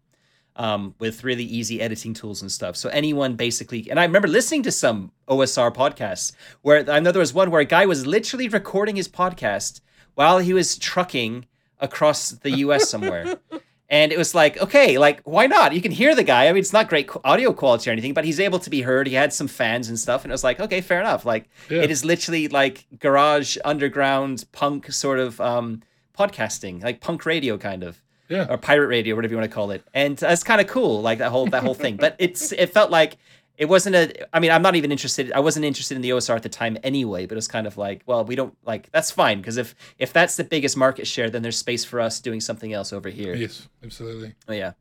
[0.56, 2.76] um, with really easy editing tools and stuff.
[2.76, 6.32] So anyone basically, and I remember listening to some OSR podcasts
[6.62, 9.82] where I know there was one where a guy was literally recording his podcast
[10.16, 11.46] while he was trucking
[11.80, 12.90] across the U.S.
[12.90, 13.38] somewhere.
[13.90, 15.74] And it was like, okay, like why not?
[15.76, 16.48] You can hear the guy.
[16.48, 19.06] I mean, it's not great audio quality or anything, but he's able to be heard.
[19.06, 21.26] He had some fans and stuff, and it was like, okay, fair enough.
[21.26, 21.82] Like Yeah.
[21.84, 25.84] it is literally like garage underground punk sort of um,
[26.18, 28.48] podcasting, like punk radio kind of Yeah.
[28.50, 29.84] or pirate radio, whatever you want to call it.
[29.94, 31.98] And that's kind of cool, like that whole that whole thing.
[31.98, 33.18] But it's it felt like
[33.58, 34.36] it wasn't a.
[34.36, 35.32] I mean, I'm not even interested.
[35.32, 37.26] I wasn't interested in the OSR at the time anyway.
[37.26, 40.12] But it was kind of like, well, we don't like that's fine because if if
[40.12, 43.36] that's the biggest market share, then there's space for us doing something else over here.
[43.36, 44.34] Yes, absolutely.
[44.48, 44.74] Oh, yeah.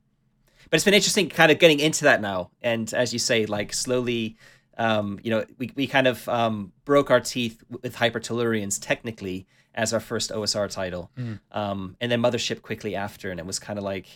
[0.70, 2.50] But it's been interesting kind of getting into that now.
[2.62, 4.38] And as you say, like slowly,
[4.78, 9.92] um, you know, we, we kind of um, broke our teeth with Hypertellurians technically as
[9.92, 11.10] our first OSR title.
[11.50, 13.30] Um, and then Mothership quickly after.
[13.30, 14.06] And it was kind of like,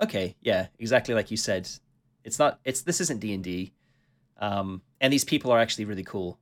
[0.00, 1.68] okay, yeah, exactly like you said.
[2.24, 3.72] It's not, it's, this isn't D&D.
[4.38, 6.38] Um, and these people are actually really cool.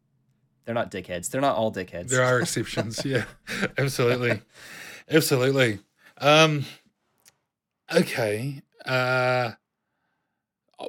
[0.64, 1.30] They're not dickheads.
[1.30, 2.08] They're not all dickheads.
[2.08, 3.04] There are exceptions.
[3.04, 3.24] yeah,
[3.76, 4.40] absolutely,
[5.10, 5.80] absolutely.
[6.18, 6.64] Um,
[7.94, 8.62] okay.
[8.84, 9.52] Uh,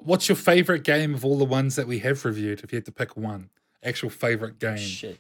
[0.02, 2.62] what's your favorite game of all the ones that we have reviewed?
[2.64, 3.50] If you had to pick one,
[3.84, 4.78] actual favorite game.
[4.78, 5.20] Shit.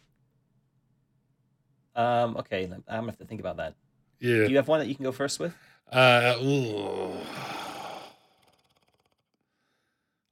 [1.96, 3.76] Um, okay, I'm gonna have to think about that.
[4.20, 4.46] Yeah.
[4.46, 5.54] Do you have one that you can go first with?
[5.92, 7.12] Uh, ooh.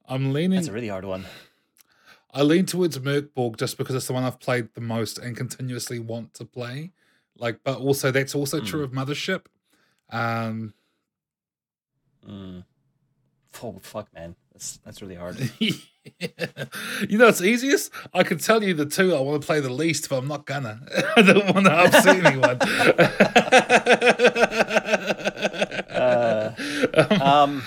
[0.08, 0.56] I'm leaning.
[0.58, 1.26] That's a really hard one.
[2.34, 5.36] I lean towards Mörk Borg just because it's the one I've played the most and
[5.36, 6.92] continuously want to play.
[7.38, 9.46] Like, but also that's also true of Mothership.
[10.10, 10.74] Um,
[12.28, 12.64] Mm.
[13.64, 15.38] Oh fuck, man, that's that's really hard.
[17.10, 17.92] you know, it's easiest.
[18.14, 20.46] I can tell you the two I want to play the least, but I'm not
[20.46, 20.80] gonna.
[21.18, 22.60] I don't want to upset anyone.
[27.22, 27.62] um,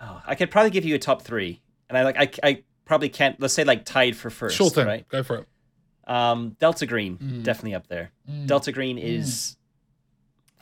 [0.00, 3.08] oh, I could probably give you a top three, and I like I I probably
[3.08, 3.40] can't.
[3.40, 4.56] Let's say like tied for first.
[4.56, 4.86] sure thing.
[4.86, 5.08] right?
[5.08, 5.46] Go for it.
[6.06, 7.42] Um, Delta Green Mm.
[7.44, 8.10] definitely up there.
[8.46, 9.56] Delta Green is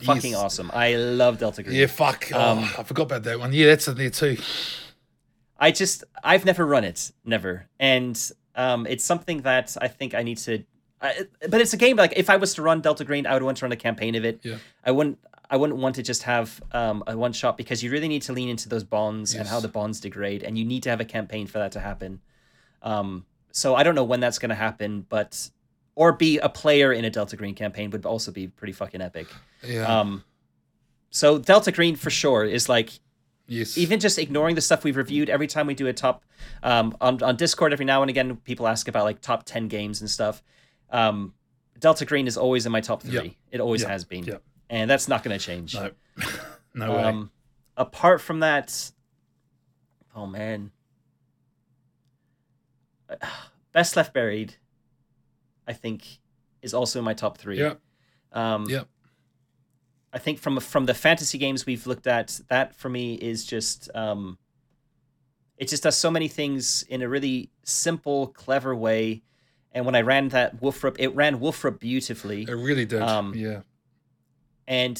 [0.02, 0.40] fucking Yes.
[0.40, 0.70] awesome.
[0.72, 1.76] I love Delta Green.
[1.76, 2.28] Yeah, fuck.
[2.32, 3.52] Oh, Um, I forgot about that one.
[3.52, 4.36] Yeah, that's in there too.
[5.62, 8.20] I just I've never run it, never, and
[8.56, 10.64] um, it's something that I think I need to.
[11.00, 13.44] I, but it's a game like if I was to run Delta Green, I would
[13.44, 14.40] want to run a campaign of it.
[14.42, 14.56] Yeah.
[14.84, 15.20] I wouldn't.
[15.48, 18.32] I wouldn't want to just have um, a one shot because you really need to
[18.32, 21.04] lean into those bonds and how the bonds degrade, and you need to have a
[21.04, 22.20] campaign for that to happen.
[22.82, 25.48] Um, so I don't know when that's going to happen, but
[25.94, 29.28] or be a player in a Delta Green campaign would also be pretty fucking epic.
[29.62, 30.00] Yeah.
[30.00, 30.24] Um,
[31.10, 32.98] so Delta Green for sure is like
[33.46, 33.76] yes.
[33.78, 36.24] even just ignoring the stuff we've reviewed every time we do a top
[36.62, 40.00] um, on, on discord every now and again people ask about like top 10 games
[40.00, 40.42] and stuff
[40.90, 41.34] um,
[41.78, 43.32] delta green is always in my top three Yep.
[43.50, 43.90] it always Yep.
[43.90, 44.42] has been Yep.
[44.70, 45.90] and that's not going to change no.
[46.74, 47.02] no way.
[47.04, 47.30] um,
[47.76, 48.90] apart from that
[50.14, 50.70] oh man
[53.72, 54.54] best left buried
[55.66, 56.18] i think
[56.60, 57.80] is also in my top three Yep.
[58.32, 58.88] um, Yep.
[60.12, 63.88] I think from from the fantasy games we've looked at, that for me is just
[63.94, 64.36] um,
[65.56, 69.22] it just does so many things in a really simple, clever way.
[69.72, 73.00] And when I ran that Wolfrup, it ran Wolfrup beautifully, It really did.
[73.00, 73.60] um, yeah.
[74.68, 74.98] and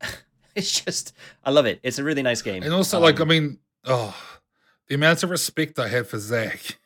[0.54, 1.12] it's just
[1.44, 1.80] I love it.
[1.82, 2.62] It's a really nice game.
[2.62, 4.16] And also, like, I Um, mean, oh,
[4.88, 6.78] the amount of respect I had for Zach.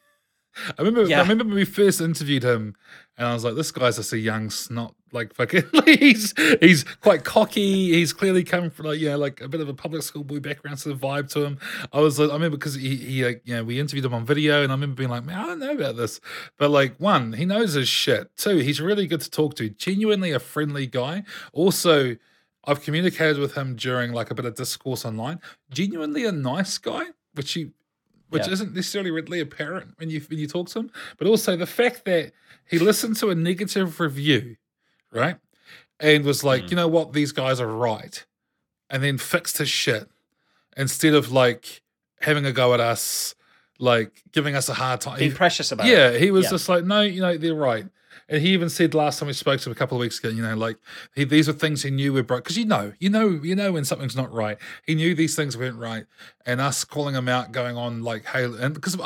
[0.78, 1.18] I remember, Yeah.
[1.18, 2.74] I remember when we first interviewed him,
[3.16, 4.94] and I was like, "This guy's just a young snot.
[5.12, 7.92] Like, fucking, he's he's quite cocky.
[7.92, 10.78] He's clearly come from like, yeah, like a bit of a public school boy background
[10.78, 11.58] sort of vibe to him."
[11.92, 14.24] I was like, I remember because he, he, like, you know, we interviewed him on
[14.24, 16.20] video, and I remember being like, "Man, I don't know about this,"
[16.58, 18.30] but like, one, he knows his shit.
[18.36, 19.68] Two, he's really good to talk to.
[19.70, 21.24] Genuinely a friendly guy.
[21.52, 22.16] Also.
[22.66, 25.40] I've communicated with him during like a bit of discourse online.
[25.70, 27.72] Genuinely a nice guy, which you
[28.28, 28.52] which Yeah.
[28.52, 30.90] isn't necessarily readily apparent when you when you talk to him.
[31.16, 32.32] But also the fact that
[32.68, 34.56] he listened to a negative review,
[35.12, 35.36] right?
[35.98, 36.70] And was like, Mm.
[36.70, 38.24] you know what, these guys are right.
[38.88, 40.08] And then fixed his shit
[40.76, 41.82] instead of like
[42.20, 43.34] having a go at us,
[43.78, 45.18] like giving us a hard time.
[45.18, 45.90] being precious about it.
[45.92, 46.50] yeah, he was Yeah.
[46.50, 47.86] just like, no, you know, they're right.
[48.30, 50.28] And he even said last time we spoke to him a couple of weeks ago,
[50.28, 50.76] you know, like
[51.16, 53.72] he, these are things he knew were broke because you know, you know, you know
[53.72, 54.56] when something's not right.
[54.86, 56.04] He knew these things weren't right,
[56.46, 58.96] and us calling him out, going on like, hey, and because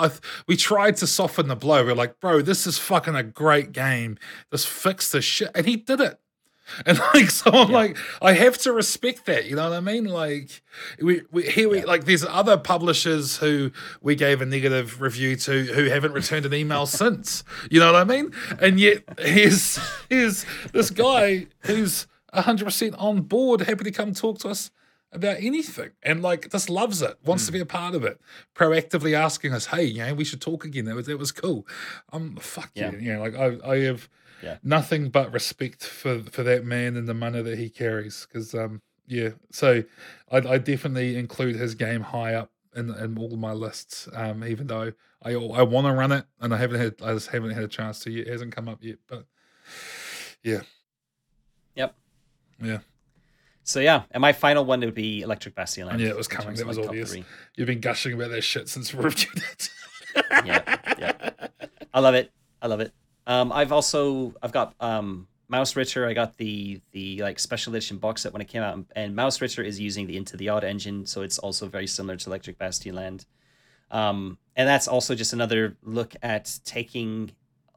[0.47, 3.73] we tried to soften the blow, we are like, bro, this is fucking a great
[3.73, 4.19] game.
[4.53, 6.21] Just fix this shit, and he did it.
[6.87, 9.45] And like, so I'm like, I have to respect that.
[9.47, 10.05] You know what I mean?
[10.07, 10.63] Like,
[11.01, 13.71] we, we here we like, there's other publishers who
[14.01, 17.45] we gave a negative review to who haven't returned an email since.
[17.71, 18.33] You know what I mean?
[18.61, 19.79] And yet here's
[20.09, 24.71] here's this guy who's 100 percent on board, happy to come talk to us
[25.13, 27.57] about anything and like just loves it, wants to Hmm.
[27.59, 28.21] be a part of it,
[28.55, 30.87] proactively asking us, hey, you know, we should talk again.
[30.87, 31.67] That was that was cool.
[32.13, 32.99] Um, fuck yeah, Yeah.
[32.99, 34.09] you know, like I, I have
[34.45, 34.59] Yeah.
[34.63, 38.27] nothing but respect for for that man and the money that he carries.
[38.27, 39.83] Because um, yeah, so
[40.31, 44.09] I, I definitely include his game high up in, in all my lists.
[44.15, 44.93] Um, even though
[45.23, 47.69] I I want to run it and I haven't had I just haven't had a
[47.69, 48.13] chance to.
[48.13, 49.27] It hasn't come up yet, but
[50.43, 50.61] yeah,
[51.77, 51.95] Yep.
[52.63, 52.79] yeah.
[53.67, 55.89] So yeah, and my final one would be Electric Bastion.
[55.99, 56.55] Yeah, it was coming.
[56.57, 57.13] That was obvious.
[57.13, 57.25] three.
[57.57, 59.71] You've been gushing about that shit since we reviewed it.
[60.45, 61.31] Yeah, yeah.
[61.95, 62.31] I love it.
[62.61, 62.93] I love it.
[63.27, 66.09] Um, I've also I've got um Mausritter.
[66.09, 69.65] I got the the like special edition box set when it came out, and Mausritter
[69.65, 73.27] is using the Into the Odd engine, so it's also very similar to Electric Bastionland.
[73.91, 77.31] Um, and that's also just another look at taking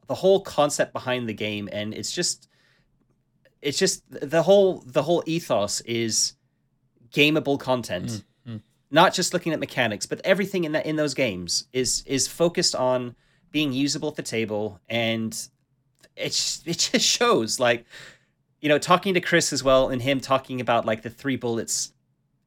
[0.06, 2.48] the whole concept behind the game, and it's just
[3.62, 6.34] it's just the whole the whole ethos is
[7.12, 8.24] gameable content
[8.90, 12.74] not just looking at mechanics, but everything in that in those games is is focused
[12.74, 13.14] on
[13.50, 15.32] being usable at the table, and
[16.16, 17.84] it's it just shows like
[18.60, 21.92] you know talking to Chris as well, and him talking about like the three bullets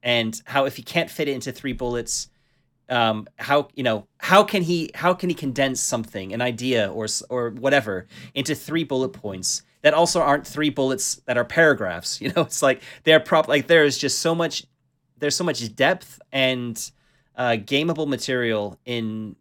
[0.03, 2.29] and how if he can't fit it into three bullets,
[2.89, 7.07] um, how you know how can he how can he condense something an idea or
[7.29, 12.31] or whatever into three bullet points that also aren't three bullets that are paragraphs you
[12.35, 12.43] know?
[12.43, 14.65] It's like they're prop like there is just so much
[15.17, 16.91] there's so much depth and
[17.37, 19.35] uh, gameable material in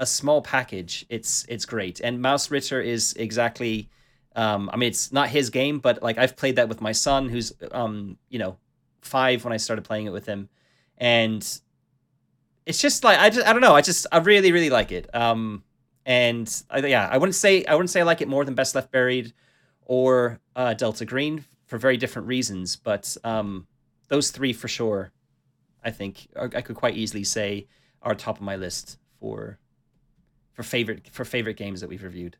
[0.00, 1.06] a small package.
[1.08, 2.00] It's it's great.
[2.00, 3.88] And Mausritter is exactly.
[4.34, 7.28] Um, I mean, it's not his game, but like I've played that with my son,
[7.28, 8.56] who's um, you know,
[9.02, 10.48] five when I started playing it with him,
[10.98, 11.46] and
[12.66, 13.74] it's just like I just I don't know.
[13.74, 15.14] I just I really really like it.
[15.14, 15.62] Um,
[16.06, 18.74] and I, yeah, I wouldn't say I wouldn't say I like it more than Best
[18.74, 19.32] Left Buried
[19.84, 23.66] or uh, Delta Green for very different reasons, but um,
[24.08, 25.12] those three for sure,
[25.84, 27.66] I think are, I could quite easily say
[28.00, 29.58] are top of my list for
[30.60, 32.36] for favorite for favorite games that we've reviewed.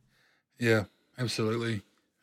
[0.59, 0.85] yeah,
[1.19, 1.81] absolutely,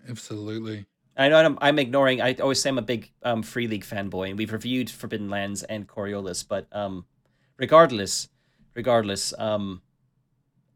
[0.08, 0.86] absolutely.
[1.20, 2.22] I know I'm, I'm ignoring.
[2.22, 5.64] I always say I'm a big um, Free League fanboy, and we've reviewed Forbidden Lands
[5.64, 6.48] and Coriolis.
[6.48, 7.06] But um,
[7.58, 8.30] regardless,
[8.76, 9.82] regardless, um,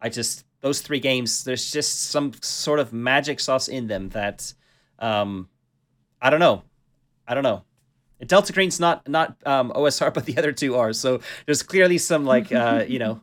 [0.02, 1.44] I just those three games.
[1.44, 4.52] There's just some sort of magic sauce in them that
[4.98, 5.48] um,
[6.20, 6.64] I don't know.
[7.28, 7.64] I don't know.
[8.26, 10.94] Delta Green's not not um, OSR, but the other two are.
[10.94, 13.22] So there's clearly some like uh, you know,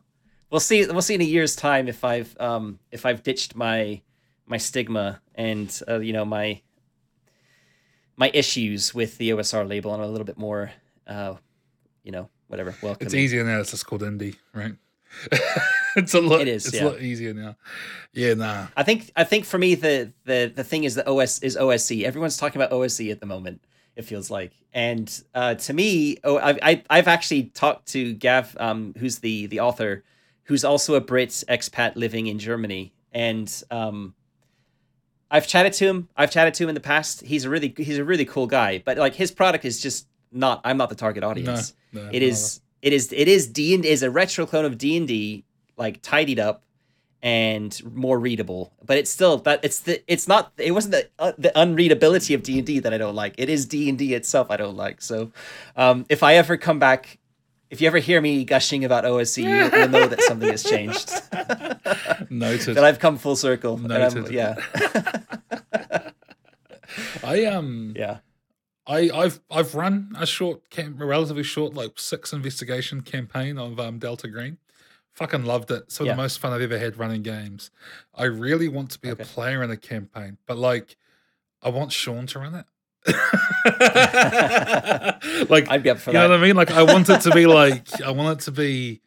[0.49, 0.85] we'll see.
[0.85, 4.01] We'll see in a year's time if I've um, if I've ditched my
[4.45, 6.61] my stigma and uh, you know my
[8.17, 10.71] my issues with the OSR label and I'm a little bit more,
[11.07, 11.35] uh,
[12.03, 12.75] you know, whatever.
[12.83, 13.05] Welcome.
[13.05, 13.61] It's easier now.
[13.61, 14.73] It's just called indie, right?
[15.95, 16.41] it's a lot.
[16.41, 16.83] It is, It's yeah.
[16.83, 17.55] a lot easier now.
[18.13, 18.67] Yeah, nah.
[18.75, 22.03] I think I think for me the the the thing is the OS is OSE.
[22.03, 23.63] Everyone's talking about OSE at the moment.
[23.95, 28.55] It feels like, and uh, to me, oh, I, I I've actually talked to Gav,
[28.59, 30.03] um, who's the the author,
[30.49, 34.15] who's also a Brit expat living in Germany, and um,
[35.29, 36.09] I've chatted to him.
[36.17, 37.21] I've chatted to him in the past.
[37.21, 40.59] He's a really he's a really cool guy, but like his product is just not.
[40.65, 41.73] I'm not the target audience.
[41.93, 44.97] no, it is it is it is D and is a retro clone of D
[44.97, 45.45] and D,
[45.77, 46.63] like tidied up
[47.21, 48.73] and more readable.
[48.83, 52.41] But it's still that it's the it's not it wasn't the uh, the unreadability of
[52.41, 53.35] D and D that I don't like.
[53.37, 54.99] It is D and D itself I don't like.
[54.99, 55.31] So,
[55.75, 57.18] um, if I ever come back.
[57.69, 61.09] If you ever hear me gushing about OSE, you'll, you'll know that something has changed.
[62.31, 62.75] Noted.
[62.75, 63.77] that I've come full circle.
[63.77, 64.31] Noted.
[64.31, 64.55] yeah,
[67.23, 68.19] I um yeah.
[68.87, 73.79] I I've I've run a short camp a relatively short like six investigation campaign of
[73.79, 74.57] um Delta Green.
[75.13, 75.91] Fucking loved it.
[75.91, 76.13] Some Yeah.
[76.13, 77.71] of the most fun I've ever had running games.
[78.15, 79.23] I really want to be Okay.
[79.23, 80.97] a player in a campaign, but like
[81.61, 82.65] I want Sean to run it.
[85.49, 86.55] like I'd be up for you know what I mean?
[86.55, 89.01] Like I want it to be like I want it to be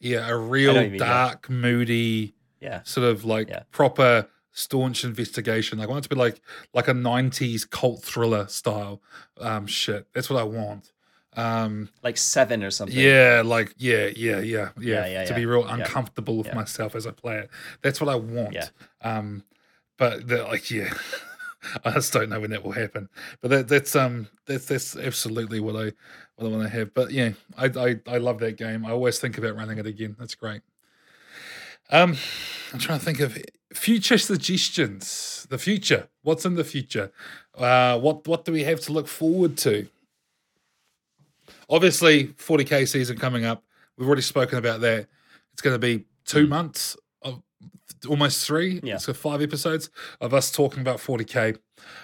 [0.00, 0.98] yeah, a real mean, yeah.
[0.98, 3.62] dark, moody, Yeah, sort of like Yeah.
[3.70, 5.78] proper staunch investigation.
[5.78, 6.40] Like, I want it to be like
[6.72, 9.00] like a '90s cult thriller style
[9.40, 10.06] um, shit.
[10.12, 10.90] That's what I want.
[11.36, 12.96] Um, like seven or something.
[12.96, 14.68] yeah, like yeah, yeah, yeah, yeah.
[14.78, 15.36] Yeah, yeah, to yeah.
[15.36, 15.74] be real Yeah.
[15.74, 16.54] uncomfortable with Yeah.
[16.54, 17.50] myself as I play it.
[17.82, 18.52] That's what I want.
[18.52, 18.68] Yeah.
[19.02, 19.42] Um,
[19.96, 20.92] but the, like, yeah.
[21.84, 23.08] I just don't know when that will happen,
[23.40, 25.92] but that, that's um that's that's absolutely what I
[26.36, 26.94] what I want to have.
[26.94, 28.84] But yeah, I, I I love that game.
[28.84, 30.16] I always think about running it again.
[30.18, 30.62] That's great.
[31.90, 32.16] Um,
[32.72, 33.38] I'm trying to think of
[33.72, 35.46] future suggestions.
[35.50, 36.08] The future.
[36.22, 37.12] What's in the future?
[37.56, 39.86] Uh, what what do we have to look forward to?
[41.68, 43.62] Obviously, 40k season coming up.
[43.96, 45.06] We've already spoken about that.
[45.52, 47.03] It's going to be two months of
[48.08, 48.98] almost three, Yeah.
[48.98, 49.88] so five episodes
[50.20, 51.56] of us talking about 40k.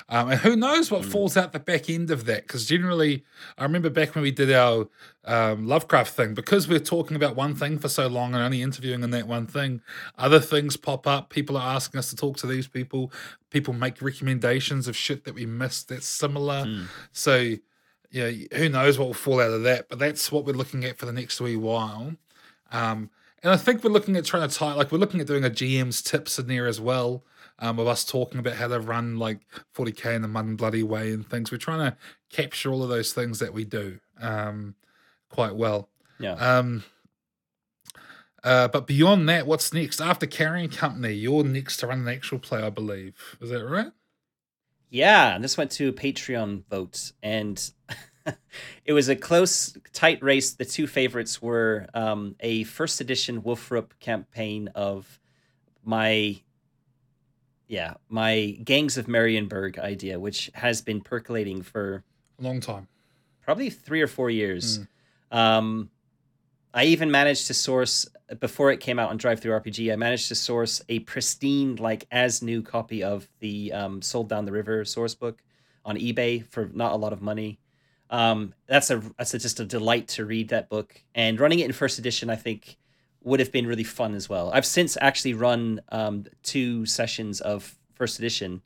[0.09, 1.11] Um, and who knows what Mm.
[1.13, 2.47] falls out the back end of that?
[2.47, 3.25] Because generally,
[3.59, 4.89] I remember back when we did our
[5.25, 9.03] um, Lovecraft thing, because we're talking about one thing for so long and only interviewing
[9.03, 9.83] in that one thing,
[10.19, 11.29] other things pop up.
[11.31, 13.13] People are asking us to talk to these people.
[13.51, 16.65] People make recommendations of shit that we missed that's similar.
[16.65, 16.87] Mm.
[17.13, 17.55] So,
[18.11, 19.89] yeah, who knows what will fall out of that?
[19.91, 22.15] But that's what we're looking at for the next wee while.
[22.73, 23.11] Um,
[23.43, 25.51] and I think we're looking at trying to tie, like, we're looking at doing a
[25.51, 27.25] GM's tips in there as well,
[27.59, 29.41] um, of us talking about how to run like
[29.75, 31.51] 40k in the mud and bloody way and things.
[31.51, 31.97] We're trying to
[32.31, 34.75] capture all of those things that we do um,
[35.31, 35.89] quite well.
[36.19, 36.35] Yeah.
[36.35, 36.85] Um,
[38.43, 40.01] uh, but beyond that, what's next?
[40.01, 43.15] After Carrying Company, you're next to run an actual play, I believe.
[43.41, 43.93] Is that right?
[44.89, 47.71] Yeah, and this went to Patreon vote, and
[48.85, 50.55] it was a close, tight race.
[50.55, 55.21] The two favorites were um, a first edition Wolfrup campaign of
[55.85, 56.41] my,
[57.69, 62.05] yeah, my Gangs of Marienburg idea, which has been percolating for
[62.39, 62.89] A long time.
[63.43, 64.79] probably three or four years.
[65.31, 65.91] Um,
[66.75, 68.09] I even managed to source
[68.39, 69.93] before it came out on DriveThruRPG.
[69.93, 74.45] I managed to source a pristine, like as new copy of the um, Sold Down
[74.45, 75.43] the River source book
[75.85, 77.59] on eBay for not a lot of money.
[78.11, 81.67] Um, that's a that's a, just a delight to read that book, and running it
[81.67, 82.77] in first edition, I think,
[83.23, 84.51] would have been really fun as well.
[84.53, 88.63] I've since actually run um, two sessions of first edition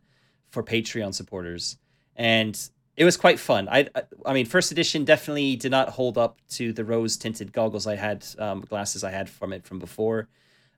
[0.50, 1.76] for Patreon supporters,
[2.16, 2.58] and
[2.96, 3.68] it was quite fun.
[3.68, 7.52] I, I, I mean, first edition definitely did not hold up to the rose tinted
[7.52, 10.28] goggles I had, um, glasses I had from it from before.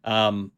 [0.02, 0.50] Um,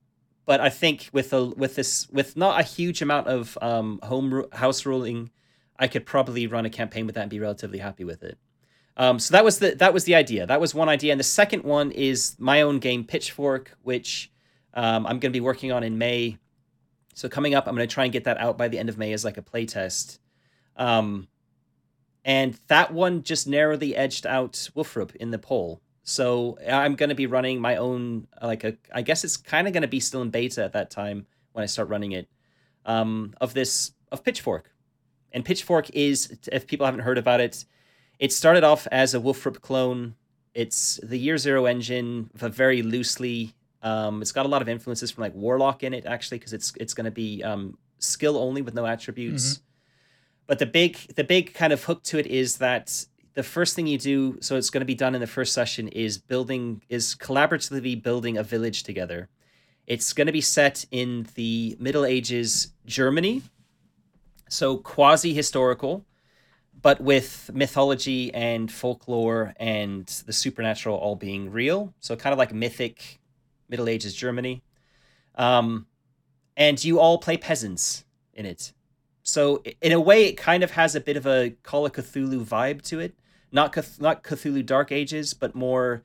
[0.46, 4.46] but I think with a with this with not a huge amount of um, home
[4.52, 5.30] house ruling,
[5.78, 8.38] I could probably run a campaign with that and be relatively happy with it.
[8.96, 10.46] Um, so that was the that was the idea.
[10.46, 14.32] That was one idea, and the second one is my own game Pitchfork, which
[14.74, 16.38] um, I'm going to be working on in May.
[17.14, 18.98] So coming up, I'm going to try and get that out by the end of
[18.98, 20.18] May as like a playtest.
[20.76, 21.28] Um,
[22.24, 25.80] and that one just narrowly edged out Wolfrup in the poll.
[26.02, 29.72] So I'm going to be running my own, like a, I guess it's kind of
[29.72, 32.28] going to be still in beta at that time when I start running it,
[32.86, 34.70] um, of this of Pitchfork,
[35.32, 37.64] and Pitchfork is, if people haven't heard about it,
[38.18, 40.14] it started off as a Wolfrup clone.
[40.54, 43.54] It's the Year Zero engine, but very loosely.
[43.82, 46.72] Um, it's got a lot of influences from like Warlock in it actually, because it's
[46.80, 49.60] it's going to be um, skill only with no attributes.
[50.48, 53.86] But the big the big kind of hook to it is that the first thing
[53.86, 57.14] you do, so it's going to be done in the first session, is building is
[57.14, 59.28] collaboratively building a village together.
[59.86, 63.42] It's going to be set in the Middle Ages Germany,
[64.48, 66.04] so quasi historical,
[66.80, 71.94] but with mythology and folklore and the supernatural all being real.
[72.00, 73.20] So kind of like mythic
[73.68, 74.62] Middle Ages Germany.
[75.34, 75.86] Um,
[76.56, 78.72] and you all play peasants in it.
[79.22, 82.44] So in a way, it kind of has a bit of a Call of Cthulhu
[82.44, 83.14] vibe to it.
[83.52, 86.02] Not Cth- not Cthulhu Dark Ages, but more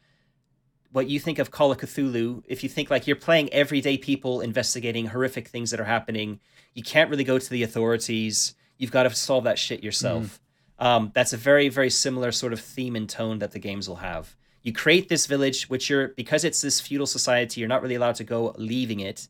[0.91, 2.43] what you think of Call of Cthulhu.
[2.47, 6.39] If you think like you're playing everyday people investigating horrific things that are happening,
[6.73, 8.55] you can't really go to the authorities.
[8.77, 10.39] You've got to solve that shit yourself.
[10.79, 13.97] Um, that's a very very similar sort of theme and tone that the games will
[13.97, 14.35] have.
[14.63, 18.15] You create this village, which you're because it's this feudal society, you're not really allowed
[18.15, 19.27] to go leaving it.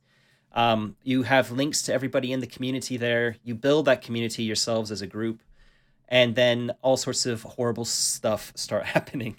[0.53, 3.37] Um, you have links to everybody in the community there.
[3.43, 5.41] You build that community yourselves as a group,
[6.07, 9.37] and then all sorts of horrible stuff start happening.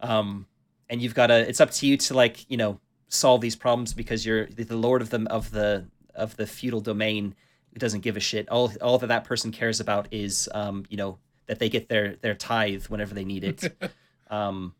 [0.00, 0.46] Um,
[0.88, 1.48] and you've got to.
[1.48, 4.76] It's up to you to like you know solve these problems because you're the the
[4.76, 7.34] lord of the of the of the feudal domain
[7.76, 8.48] doesn't give a shit.
[8.48, 12.16] All all that that person cares about is um, you know that they get their
[12.16, 13.92] their tithe whenever they need it.
[14.30, 14.74] um,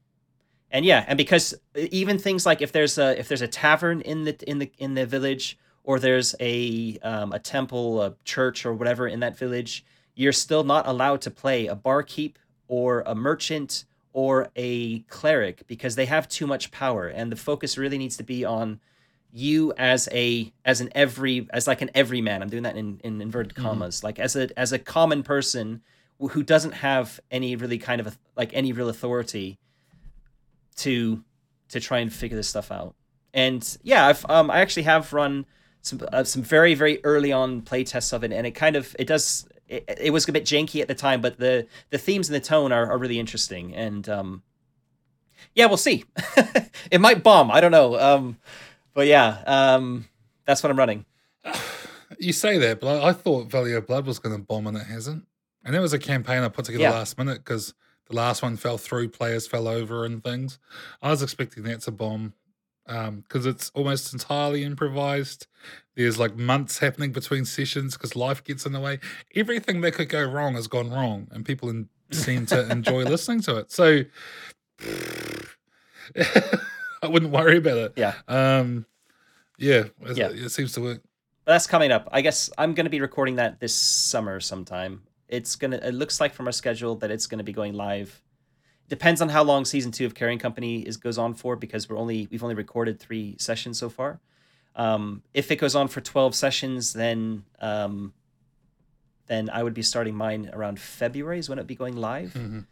[0.70, 4.24] and yeah, and because even things like if there's a if there's a tavern in
[4.24, 8.72] the in the in the village or there's a um, a temple, a church, or
[8.72, 9.84] whatever in that village,
[10.14, 15.94] you're still not allowed to play a barkeep or a merchant or a cleric because
[15.94, 18.80] they have too much power, and the focus really needs to be on
[19.36, 22.40] you as a as an every as like an everyman.
[22.40, 25.82] I'm doing that in, in inverted commas, like as a as a common person
[26.20, 29.58] who- doesn't have any really kind of like any real authority
[30.76, 31.24] to
[31.68, 32.94] to try and figure this stuff out.
[33.34, 35.46] And yeah, I've um I actually have run
[35.82, 38.94] some uh, some very very early on play tests of it, and it kind of
[39.00, 42.28] it does it, it was a bit janky at the time, but the the themes
[42.28, 44.44] and the tone are, are really interesting, and um
[45.54, 46.04] yeah, we'll see.
[46.90, 47.98] it might bomb, I don't know.
[47.98, 48.38] Um,
[48.94, 50.06] but yeah, um
[50.46, 51.04] that's what I'm running.
[52.18, 54.76] You say that, but I, I thought Valley of Blood was going to bomb and
[54.76, 55.26] it hasn't.
[55.64, 56.90] And that was a campaign I put together Yeah.
[56.92, 57.74] last minute because
[58.08, 60.58] the last one fell through, players fell over and things.
[61.02, 62.34] I was expecting that to bomb.
[62.86, 65.46] because it's almost entirely improvised.
[65.96, 69.00] There's like months happening between sessions because life gets in the way.
[69.34, 73.40] Everything that could go wrong has gone wrong, and people in, seem to enjoy listening
[73.42, 73.72] to it.
[73.72, 74.02] So
[77.04, 77.92] I wouldn't worry about it.
[77.96, 78.14] Yeah.
[78.28, 78.86] Um,
[79.58, 80.28] yeah, it, Yeah.
[80.30, 81.02] it seems to work.
[81.44, 82.08] But that's coming up.
[82.10, 85.02] I guess I'm going to be recording that this summer sometime.
[85.28, 85.76] It's gonna.
[85.76, 88.20] It looks like from our schedule that it's going to be going live.
[88.88, 91.96] Depends on how long season two of Carrying Company is goes on for because we're
[91.98, 94.20] only we've only recorded three sessions so far.
[94.76, 98.12] Um, if it goes on for twelve sessions, then um,
[99.26, 102.32] then I would be starting mine around February is when it'd be going live.
[102.34, 102.66] Mhm.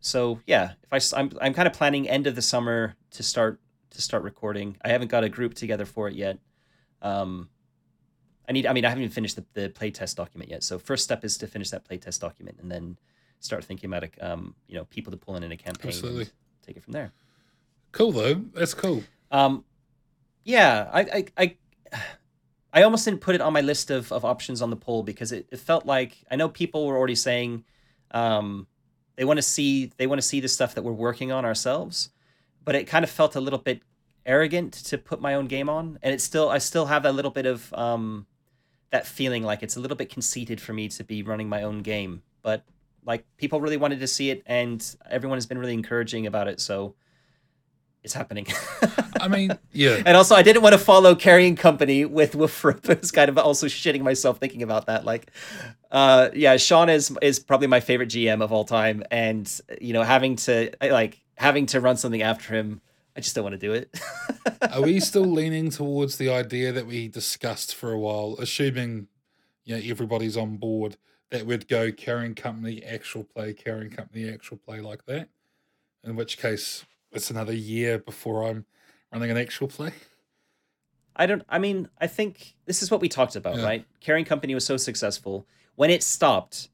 [0.00, 3.58] So yeah, if I I'm I'm kind of planning end of the summer to start
[3.94, 4.76] to start recording.
[4.84, 6.38] I haven't got a group together for it yet.
[7.02, 7.48] Um,
[8.48, 8.66] I need.
[8.66, 10.62] I mean, I haven't even finished the, the playtest document yet.
[10.62, 12.98] So first step is to finish that playtest document and then
[13.40, 15.88] start thinking about a, um, you know, people to pull in in a campaign.
[15.88, 16.28] Absolutely.
[16.66, 17.12] take it from there.
[17.92, 18.34] Cool though.
[18.54, 19.02] That's cool.
[19.30, 19.64] Um,
[20.44, 21.56] yeah, I, I, I,
[22.72, 25.32] I almost didn't put it on my list of, of options on the poll because
[25.32, 27.64] it, it felt like I know people were already saying,
[28.10, 28.66] um,
[29.16, 32.10] they want to see they want to see the stuff that we're working on ourselves,
[32.64, 33.82] but it kind of felt a little bit
[34.26, 37.30] arrogant to put my own game on, and it's still I still have a little
[37.30, 38.26] bit of um,
[38.90, 41.82] that feeling like it's a little bit conceited for me to be running my own
[41.82, 42.64] game, but
[43.04, 46.60] like people really wanted to see it, and everyone has been really encouraging about it,
[46.60, 46.94] so
[48.04, 48.46] it's happening.
[49.20, 50.02] I mean, yeah.
[50.04, 52.88] And also, I didn't want to follow Carrying Company with Wolfrup.
[52.94, 55.04] I was kind of also shitting myself thinking about that.
[55.04, 55.30] Like,
[55.90, 59.50] uh, yeah, Sean is is probably my favorite GM of all time, and
[59.80, 62.80] you know, having to like having to run something after him,
[63.16, 63.94] I just don't want to do it.
[64.72, 69.08] Are we still leaning towards the idea that we discussed for a while, assuming
[69.64, 70.96] you know everybody's on board,
[71.30, 75.28] that we'd go carrying company actual play, carrying company actual play like that?
[76.02, 78.66] In which case, it's another year before I'm
[79.12, 79.92] running an actual play.
[81.16, 81.42] I don't.
[81.48, 83.64] I mean, I think this is what we talked about, Yeah.
[83.64, 83.86] right?
[84.00, 85.46] Carrying Company was so successful
[85.76, 86.68] when it stopped.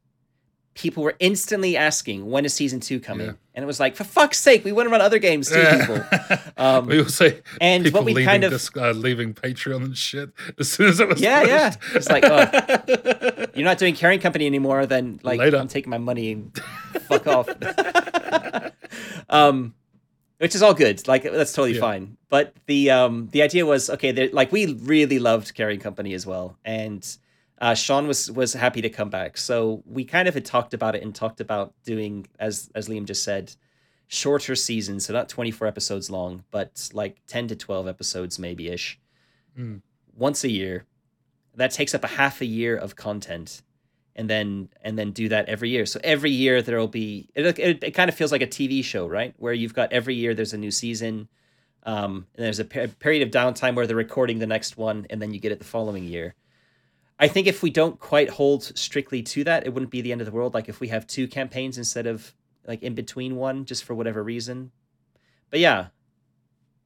[0.74, 3.32] People were instantly asking when is season two coming, Yeah.
[3.54, 6.04] and it was like, for fuck's sake, we want to run other games too, people.
[6.56, 9.96] Um, we also and people what we leaving kind of- dis- uh, leaving Patreon and
[9.96, 11.74] shit as soon as it was Yeah, yeah.
[11.94, 15.56] It's like, oh, you're not doing carrying company anymore, then like Later.
[15.56, 16.56] I'm taking my money and
[17.08, 17.48] fuck off.
[19.30, 19.74] um,
[20.38, 21.06] which is all good.
[21.08, 21.80] Like that's totally Yeah.
[21.80, 22.16] fine.
[22.28, 24.28] But the um the idea was okay.
[24.32, 27.04] Like we really loved carrying company as well, and
[27.60, 29.36] uh, Sean was was happy to come back.
[29.36, 33.04] So we kind of had talked about it and talked about doing as as Liam
[33.04, 33.54] just said,
[34.08, 35.06] shorter seasons.
[35.06, 38.98] So not 24 episodes long, but like 10 to 12 episodes maybe ish
[39.58, 39.82] Mm.
[40.16, 40.86] once a year
[41.56, 43.62] that takes up a half a year of content
[44.14, 47.82] and then and then do that every year so every year there'll be it, it,
[47.82, 50.52] it kind of feels like a tv show right where you've got every year there's
[50.52, 51.28] a new season
[51.82, 55.20] um, and there's a pe- period of downtime where they're recording the next one and
[55.20, 56.36] then you get it the following year
[57.20, 60.20] i think if we don't quite hold strictly to that it wouldn't be the end
[60.20, 62.34] of the world like if we have two campaigns instead of
[62.66, 64.72] like in between one just for whatever reason
[65.50, 65.86] but yeah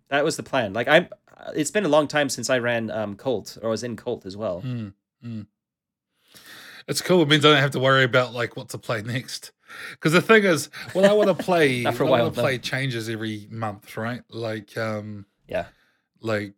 [0.09, 1.09] that was the plan like i'm
[1.55, 4.37] it's been a long time since i ran um Kult or was in Kult as
[4.37, 4.93] well Mm,
[5.25, 5.47] mm.
[6.87, 7.23] It's cool.
[7.23, 9.53] It means I don't have to worry about like what to play next.
[9.93, 12.35] Because the thing is, what I want to play, for a what I while, want
[12.35, 14.23] to play changes every month, right?
[14.29, 15.67] Like, um, yeah
[16.21, 16.55] like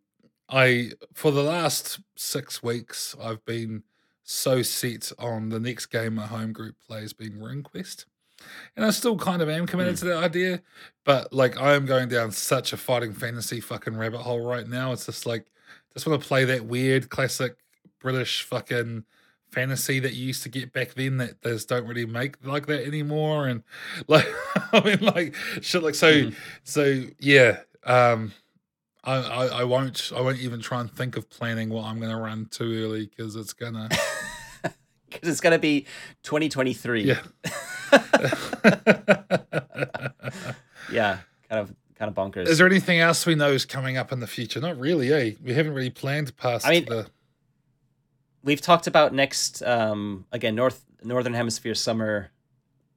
[0.48, 3.82] I for the last six weeks, I've been
[4.22, 8.06] so set on the next game my home group plays being Ring Quest.
[8.76, 9.98] And I still kind of am committed Mm.
[10.00, 10.62] to that idea,
[11.04, 14.92] but like I am going down such a fighting fantasy fucking rabbit hole right now.
[14.92, 15.46] It's just like
[15.94, 17.56] just want to play that weird classic
[17.98, 19.04] British fucking
[19.50, 22.84] fantasy that you used to get back then that there's don't really make like that
[22.86, 23.46] anymore.
[23.48, 23.62] And
[24.06, 24.28] like
[24.72, 26.34] I mean like shit like so Mhm.
[26.62, 27.60] so yeah.
[27.84, 28.32] Um
[29.06, 32.20] I, I, I won't I won't even try and think of planning what I'm gonna
[32.20, 33.88] run too early because it's gonna
[35.08, 35.86] because it's gonna be
[36.24, 37.20] 2023 yeah.
[40.90, 41.18] yeah
[41.48, 44.20] kind of kind of bonkers is there anything else we know is coming up in
[44.20, 44.60] the future?
[44.60, 45.32] Not really, eh?
[45.42, 47.06] We haven't really planned past I mean, the
[48.42, 52.30] we've talked about next um again north northern hemisphere summer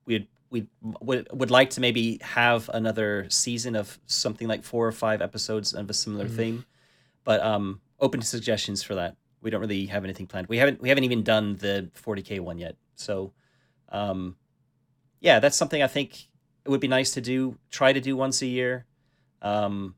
[0.06, 4.92] we'd we would would like to maybe have another season of something like four or
[4.92, 6.36] five episodes of a similar Mhm.
[6.36, 6.66] theme.
[7.24, 9.16] But um open to suggestions for that.
[9.42, 10.48] We don't really have anything planned.
[10.48, 12.76] We haven't we haven't even done the 40k one yet.
[12.96, 13.34] So
[13.90, 14.36] um
[15.22, 16.28] yeah that's something i think
[16.66, 18.86] it would be nice to do try to do once a year.
[19.42, 19.96] Um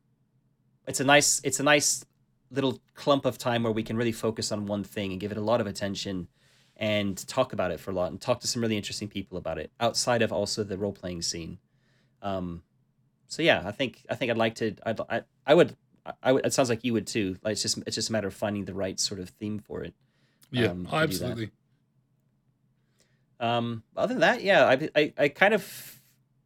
[0.87, 2.03] it's a nice it's a nice
[2.49, 5.37] little clump of time where we can really focus on one thing and give it
[5.37, 6.27] a lot of attention
[6.81, 9.59] and talk about it for a lot and talk to some really interesting people about
[9.59, 11.59] it outside of also the role playing scene.
[12.23, 12.63] Um,
[13.27, 14.75] so yeah, I think I think I'd like to.
[14.85, 15.77] I'd, I I would
[16.23, 17.37] I, would- it sounds like you would too.
[17.43, 19.83] Like it's just it's just a matter of finding the right sort of theme for
[19.83, 19.93] it.
[20.49, 21.03] Yeah, um, to do that.
[21.03, 21.51] absolutely.
[23.39, 26.01] Um, other than that, yeah, I I, I kind of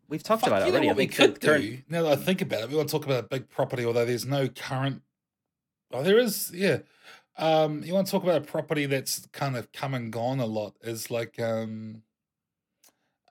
[0.08, 0.88] we've talked Fuck, about it already.
[0.88, 1.78] I what we could current do.
[1.90, 4.06] Now that I think about it, we want to talk about a big property, although
[4.06, 5.02] there's no current.
[5.92, 6.80] Oh, there is, yeah.
[7.38, 10.46] Um, you want to talk about a property that's kind of come and gone a
[10.46, 10.76] lot?
[10.82, 12.02] Is like, um,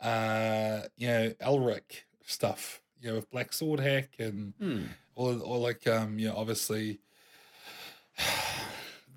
[0.00, 2.80] uh, you know, Elric stuff.
[3.00, 4.82] You know, with Black Sword Hack and hmm,
[5.14, 7.00] or or like um, you know, obviously.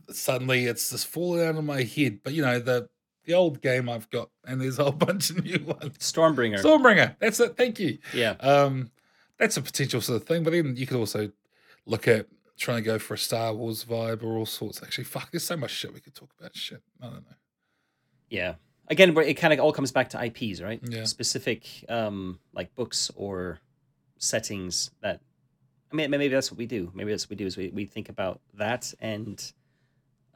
[0.09, 2.19] Suddenly, it's just falling out of my head.
[2.23, 2.88] But you know the
[3.26, 5.97] the old game I've got, and there's a whole bunch of new ones.
[5.97, 6.61] Stormbringer.
[6.61, 7.15] Stormbringer.
[7.19, 7.57] That's it.
[7.57, 7.97] Thank you.
[8.14, 8.89] yeah, Um,
[9.38, 10.43] that's a potential sort of thing.
[10.43, 11.30] But then you could also
[11.85, 12.27] look at
[12.57, 14.81] trying to go for a Star Wars vibe or all sorts.
[14.81, 16.55] Actually, fuck, there's so much shit we could talk about.
[16.55, 17.35] Shit, I don't know.
[18.29, 18.55] yeah.
[18.89, 20.79] Again, it kind of all comes back to IPs, right?
[20.81, 21.03] Yeah.
[21.03, 23.59] Specific, um, like books or
[24.17, 25.21] settings that.
[25.91, 26.91] I mean, maybe that's what we do.
[26.93, 29.53] Maybe that's what we do is we, we think about that and.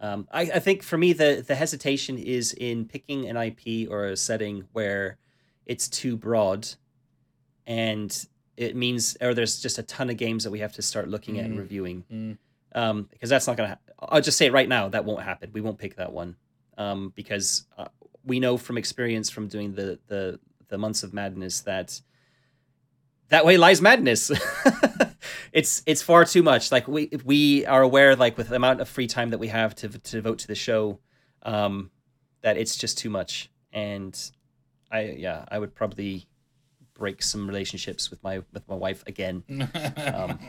[0.03, 4.07] Um, I, I think for me the the hesitation is in picking an IP or
[4.07, 5.17] a setting where
[5.67, 6.67] it's too broad,
[7.67, 8.25] and
[8.61, 11.39] it means or there's just a ton of games that we have to start looking
[11.39, 11.59] at and Mm.
[11.59, 12.03] reviewing.
[12.11, 12.37] Mm.
[12.73, 13.69] Um, because that's not gonna.
[13.69, 15.49] Ha- I'll just say it right now that won't happen.
[15.53, 16.35] We won't pick that one.
[16.77, 17.87] Um, because uh,
[18.23, 20.39] we know from experience from doing the the
[20.69, 22.01] the months of madness that
[23.29, 24.31] that way lies madness.
[25.53, 26.71] it's it's far too much.
[26.71, 29.75] Like we we are aware, like with the amount of free time that we have
[29.75, 30.99] to to devote to the show,
[31.43, 31.91] um,
[32.41, 33.49] that it's just too much.
[33.73, 34.17] And
[34.91, 36.25] I yeah, I would probably
[37.01, 39.43] break some relationships with my with my wife again.
[40.13, 40.39] Um,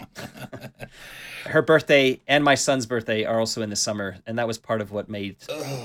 [1.47, 4.81] Her birthday and my son's birthday are also in the summer, and that was part
[4.81, 5.41] of what made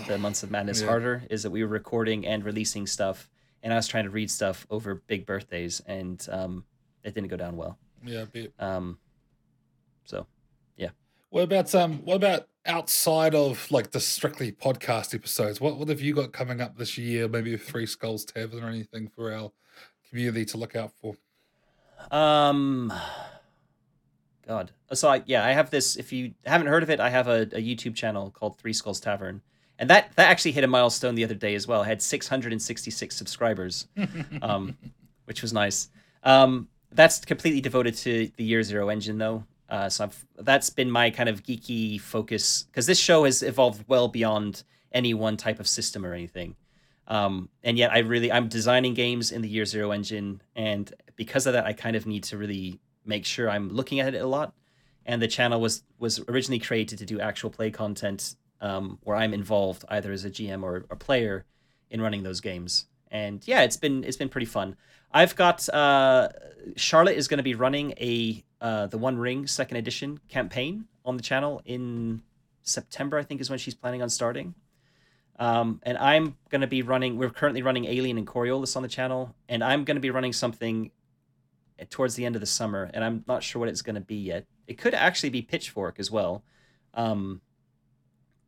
[0.07, 0.87] the months of madness Yeah.
[0.87, 1.23] harder.
[1.29, 3.29] Is that we were recording and releasing stuff,
[3.63, 6.63] and I was trying to read stuff over big birthdays, and um,
[7.03, 7.77] it didn't go down well.
[8.05, 8.25] yeah.
[8.59, 8.99] Um,
[10.03, 10.27] so
[10.75, 10.89] yeah.
[11.29, 11.99] What about um?
[12.05, 15.59] What about outside of like the strictly podcast episodes?
[15.61, 17.27] What what have you got coming up this year?
[17.29, 19.51] Maybe Three Skulls Tavern or anything for our
[20.09, 21.15] community to look out for?
[22.11, 22.93] Um,
[24.47, 24.71] God.
[24.93, 25.95] So I, yeah, I have this.
[25.95, 28.99] If you haven't heard of it, I have a, a YouTube channel called Three Skulls
[28.99, 29.41] Tavern,
[29.77, 31.81] and that that actually hit a milestone the other day as well.
[31.81, 33.87] I had 666 subscribers,
[34.41, 34.77] um,
[35.25, 35.89] which was nice.
[36.23, 39.43] Um, that's completely devoted to the Year Zero engine, though.
[39.69, 43.83] Uh, so I've, that's been my kind of geeky focus because this show has evolved
[43.87, 44.63] well beyond
[44.93, 46.55] any one type of system or anything.
[47.07, 51.47] Um, and yet I really I'm designing games in the Year Zero engine, and because
[51.47, 54.27] of that, I kind of need to really make sure I'm looking at it a
[54.27, 54.53] lot.
[55.05, 59.33] And the channel was was originally created to do actual play content um, where I'm
[59.33, 61.45] involved either as a GM or a player
[61.89, 62.85] in running those games.
[63.09, 64.75] And yeah, it's been it's been pretty fun.
[65.11, 66.29] I've got uh,
[66.75, 71.15] Charlotte is going to be running a uh, the One Ring Second Edition campaign on
[71.15, 72.21] the channel in
[72.63, 73.17] September.
[73.17, 74.55] I think is when she's planning on starting.
[75.39, 77.17] Um, and I'm going to be running.
[77.17, 80.33] We're currently running Alien and Coriolis on the channel, and I'm going to be running
[80.33, 80.91] something
[81.89, 84.15] towards the end of the summer, and I'm not sure what it's going to be
[84.15, 84.45] yet.
[84.67, 86.43] It could actually be Pitchfork as well.
[86.93, 87.41] Um,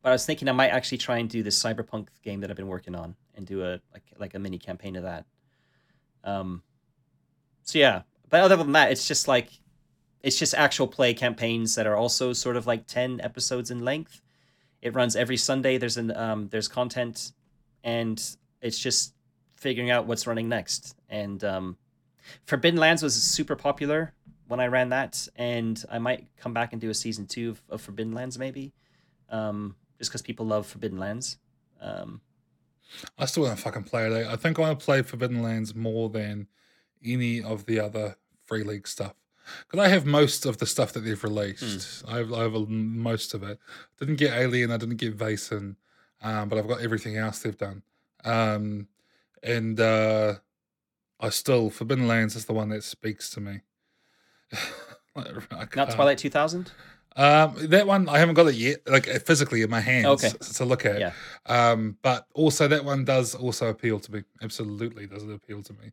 [0.02, 2.56] but I was thinking I might actually try and do this cyberpunk game that I've
[2.56, 5.26] been working on and do a like like a mini campaign of that.
[6.24, 6.62] Um,
[7.62, 9.50] so yeah, but other than that, it's just like
[10.22, 14.22] it's just actual play campaigns that are also sort of like ten episodes in length.
[14.82, 15.78] It runs every Sunday.
[15.78, 17.32] There's an um, there's content,
[17.84, 18.20] and
[18.60, 19.14] it's just
[19.54, 20.96] figuring out what's running next.
[21.08, 21.76] And um,
[22.46, 24.14] Forbidden Lands was super popular
[24.48, 27.62] when I ran that, and I might come back and do a season two of,
[27.68, 28.72] of Forbidden Lands maybe,
[29.28, 31.38] um, just because people love Forbidden Lands.
[31.80, 32.20] Um,
[33.18, 34.26] I still want to fucking play it.
[34.26, 36.48] I think I want to play Forbidden Lands more than
[37.04, 38.16] any of the other
[38.46, 39.14] Free League stuff.
[39.66, 42.04] Because I have most of the stuff that they've released.
[42.08, 43.58] I, have, I have most of it.
[43.98, 45.76] Didn't get Alien, I didn't get Vaesen,
[46.22, 47.82] um, but I've got everything else they've done.
[48.24, 48.88] Um,
[49.42, 50.34] and uh,
[51.18, 53.60] I still, Forbidden Lands is the one that speaks to me.
[55.16, 56.72] Not Twilight Two Thousand.
[57.16, 60.30] Um, that one I haven't got it yet, like uh, physically in my hands Okay.
[60.30, 61.00] to look at.
[61.00, 61.12] Yeah.
[61.46, 64.22] Um, but also that one does also appeal to me.
[64.42, 65.90] Absolutely does it appeal to me.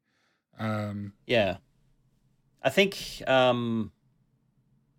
[0.60, 1.58] Um, Yeah.
[2.64, 3.92] I think um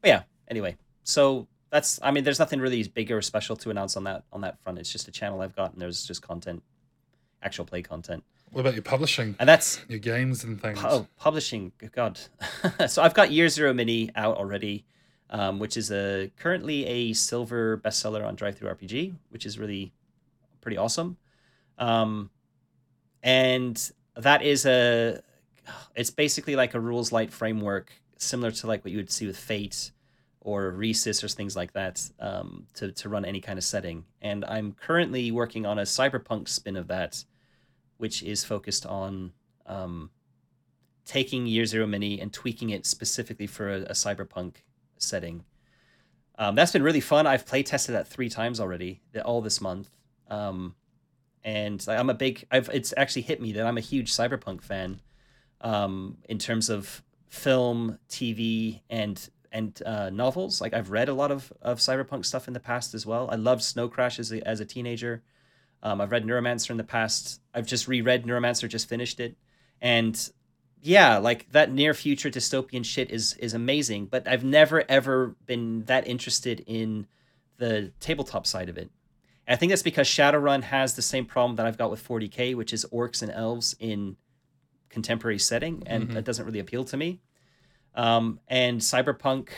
[0.05, 0.77] yeah, anyway.
[1.03, 4.41] So that's I mean there's nothing really big or special to announce on that on
[4.43, 4.79] that front.
[4.79, 6.63] It's just a channel I've got and there's just content
[7.43, 8.25] actual play content.
[8.51, 10.81] what about your publishing, And that's your games and things?
[10.83, 11.73] oh, publishing.
[11.79, 12.19] Good God.
[12.89, 14.85] so I've got Year Zero Mini out already,
[15.31, 19.93] um, which is a currently a silver bestseller on DriveThruRPG, which is really
[20.61, 21.17] pretty awesome.
[21.79, 22.31] Um,
[23.23, 25.23] and that is a,
[25.95, 29.36] it's basically like a rules light framework, similar to like what you would see with
[29.36, 29.93] Fate,
[30.40, 34.05] or Resys or things like that um, to to run any kind of setting.
[34.23, 37.24] And I'm currently working on a cyberpunk spin of that,
[37.99, 39.32] which is focused on
[39.66, 40.11] um,
[41.05, 44.57] taking Year Zero Mini and tweaking it specifically for a, a cyberpunk
[44.97, 45.45] setting.
[46.39, 47.27] Um, that's been really fun.
[47.27, 49.90] I've play tested that three times already, all this month.
[50.31, 50.77] Um,
[51.43, 52.47] and I'm a big.
[52.51, 55.01] I've it's actually hit me that I'm a huge cyberpunk fan,
[55.61, 60.61] um, in terms of film, TV, and and uh, novels.
[60.61, 63.29] Like I've read a lot of, of cyberpunk stuff in the past as well.
[63.31, 65.23] I loved Snow Crash as a, as a teenager.
[65.83, 67.41] Um, I've read Neuromancer in the past.
[67.55, 69.37] I've just reread Neuromancer, just finished it,
[69.81, 70.31] and
[70.83, 74.07] yeah, like that near future dystopian shit is is amazing.
[74.07, 77.07] But I've never ever been that interested in
[77.59, 78.91] the tabletop side of it.
[79.47, 82.55] And I think that's because Shadowrun has the same problem that I've got with 40k,
[82.55, 84.17] which is orcs and elves in
[84.89, 86.15] contemporary setting, and mm-hmm.
[86.15, 87.20] that doesn't really appeal to me.
[87.94, 89.48] Um, and Cyberpunk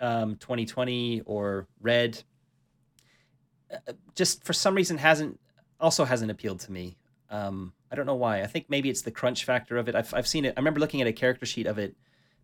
[0.00, 2.22] um, 2020 or Red,
[3.72, 5.40] uh, just for some reason hasn't
[5.80, 6.96] also hasn't appealed to me.
[7.30, 8.42] Um, I don't know why.
[8.42, 9.94] I think maybe it's the crunch factor of it.
[9.94, 10.54] I've I've seen it.
[10.56, 11.96] I remember looking at a character sheet of it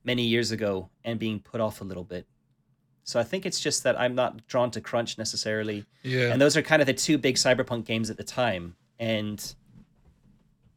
[0.05, 2.27] many years ago and being put off a little bit.
[3.05, 5.85] So I think it's just that I'm not drawn to crunch necessarily.
[6.03, 6.33] Yeah.
[6.33, 8.77] And those are kind of the two big cyberpunk games at the time.
[8.99, 9.55] And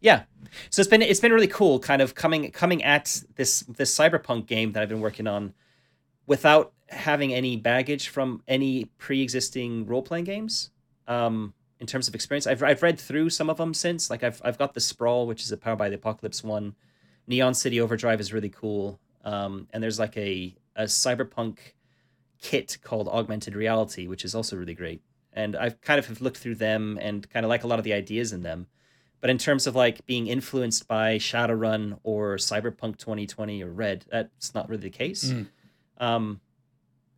[0.07, 0.23] yeah.
[0.69, 4.45] So it's been it's been really cool kind of coming coming at this this cyberpunk
[4.47, 5.53] game that I've been working on
[6.25, 10.71] without having any baggage from any pre-existing role-playing games.
[11.07, 12.47] Um in terms of experience.
[12.47, 14.09] I've I've read through some of them since.
[14.09, 16.73] Like I've I've got the Sprawl, which is a Powered by the Apocalypse one.
[17.27, 18.99] Neon City Overdrive is really cool.
[19.25, 21.57] Um, and there's like a a cyberpunk
[22.41, 25.01] kit called Augmented Reality, which is also really great.
[25.33, 27.83] And I've kind of have looked through them and kind of like a lot of
[27.83, 28.67] the ideas in them.
[29.19, 34.53] But in terms of like being influenced by Shadowrun or Cyberpunk 2020 or Red, that's
[34.53, 35.25] not really the case.
[35.25, 35.47] Mm.
[35.97, 36.41] Um,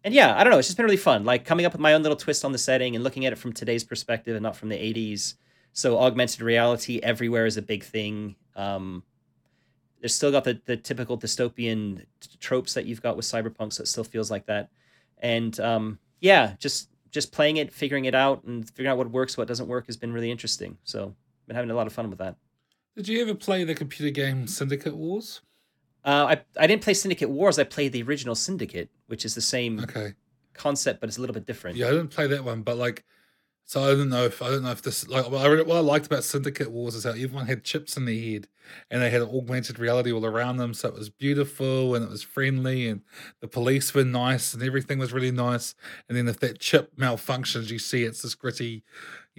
[0.04, 0.60] and yeah, I don't know.
[0.60, 1.26] It's just been really fun.
[1.26, 3.38] Like coming up with my own little twist on the setting and looking at it
[3.38, 5.36] from today's perspective and not from the 80s.
[5.74, 8.36] So augmented reality everywhere is a big thing.
[8.56, 9.04] Um,
[10.00, 12.06] there's still got the, the typical dystopian
[12.40, 14.70] tropes that you've got with cyberpunk, so it still feels like that.
[15.18, 19.38] And um, yeah, just just playing it, figuring it out, and figuring out what works,
[19.38, 20.78] what doesn't work has been really interesting.
[20.84, 21.16] So
[21.50, 22.38] been having a lot of fun with that.
[22.96, 25.42] Did you ever play the computer game Syndicate Wars?
[26.06, 27.60] Uh, I I didn't play Syndicate Wars.
[27.60, 30.14] I played the original Syndicate, which is the same okay
[30.60, 31.78] concept, but it's a little bit different.
[31.78, 33.06] Yeah, I didn't play that one, but like,
[33.66, 35.80] so I don't know if I don't know if this like what I, what I
[35.80, 38.48] liked about Syndicate Wars is how everyone had chips in their head
[38.90, 42.24] and they had augmented reality all around them, so it was beautiful and it was
[42.24, 43.02] friendly and
[43.42, 45.76] the police were nice and everything was really nice.
[46.08, 48.84] And then if that chip malfunctions, you see it's this gritty,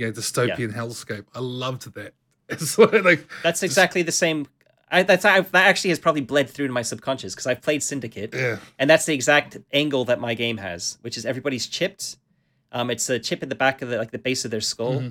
[0.00, 0.78] you know, dystopian yeah.
[0.78, 1.26] hellscape.
[1.34, 2.14] I loved that.
[2.50, 4.48] It's like that's exactly the same
[4.90, 7.82] I, that's I, that actually has probably bled through to my subconscious because I've played
[7.82, 8.58] Syndicate, yeah.
[8.78, 12.16] and that's the exact angle that my game has, which is everybody's chipped.
[12.72, 14.94] Um, it's a chip at the back of the like the base of their skull,
[14.94, 15.10] mm-hmm.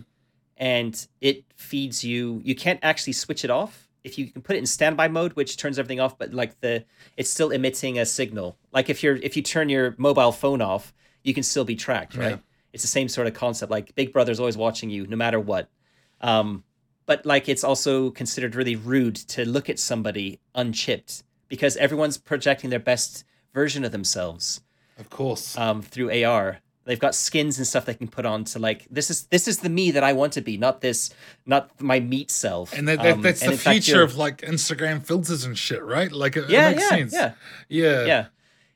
[0.58, 2.42] and it feeds you.
[2.44, 3.88] You can't actually switch it off.
[4.04, 6.84] If you can put it in standby mode, which turns everything off, but like the
[7.16, 8.58] it's still emitting a signal.
[8.74, 10.94] Like if you're if you turn your mobile phone off,
[11.24, 12.32] you can still be tracked, right?
[12.32, 12.38] Yeah.
[12.74, 13.72] It's the same sort of concept.
[13.72, 15.70] Like Big Brother's always watching you, no matter what.
[16.22, 16.64] Um,
[17.06, 22.70] but like it's also considered really rude to look at somebody unchipped because everyone's projecting
[22.70, 23.24] their best
[23.54, 24.62] version of themselves.
[24.98, 25.58] Of course.
[25.58, 26.60] Um, through AR.
[26.86, 29.60] They've got skins and stuff they can put on to like this is this is
[29.60, 31.14] the me that I want to be, not this,
[31.46, 32.74] not my meat self.
[32.74, 36.12] And that, that, um, that's and the future of like Instagram filters and shit, right?
[36.12, 37.14] Like it, yeah, it makes yeah, sense.
[37.14, 37.34] Yeah,
[37.70, 38.26] yeah, yeah.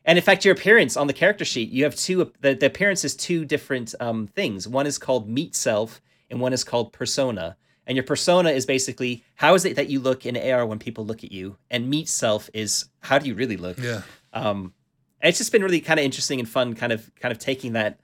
[0.05, 2.31] And in fact, your appearance on the character sheet, you have two.
[2.41, 4.67] The, the appearance is two different um, things.
[4.67, 7.55] One is called meat self, and one is called persona.
[7.85, 11.05] And your persona is basically how is it that you look in AR when people
[11.05, 13.77] look at you, and meet self is how do you really look.
[13.77, 14.01] Yeah.
[14.33, 14.73] Um,
[15.21, 17.99] it's just been really kind of interesting and fun, kind of kind of taking that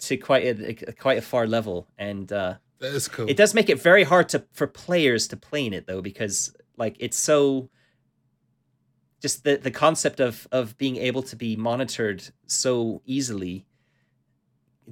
[0.00, 3.28] to quite a, a quite a far level, and uh, that is cool.
[3.28, 6.54] It does make it very hard to for players to play in it though, because
[6.76, 7.68] like it's so
[9.22, 13.64] just the the concept of of being able to be monitored so easily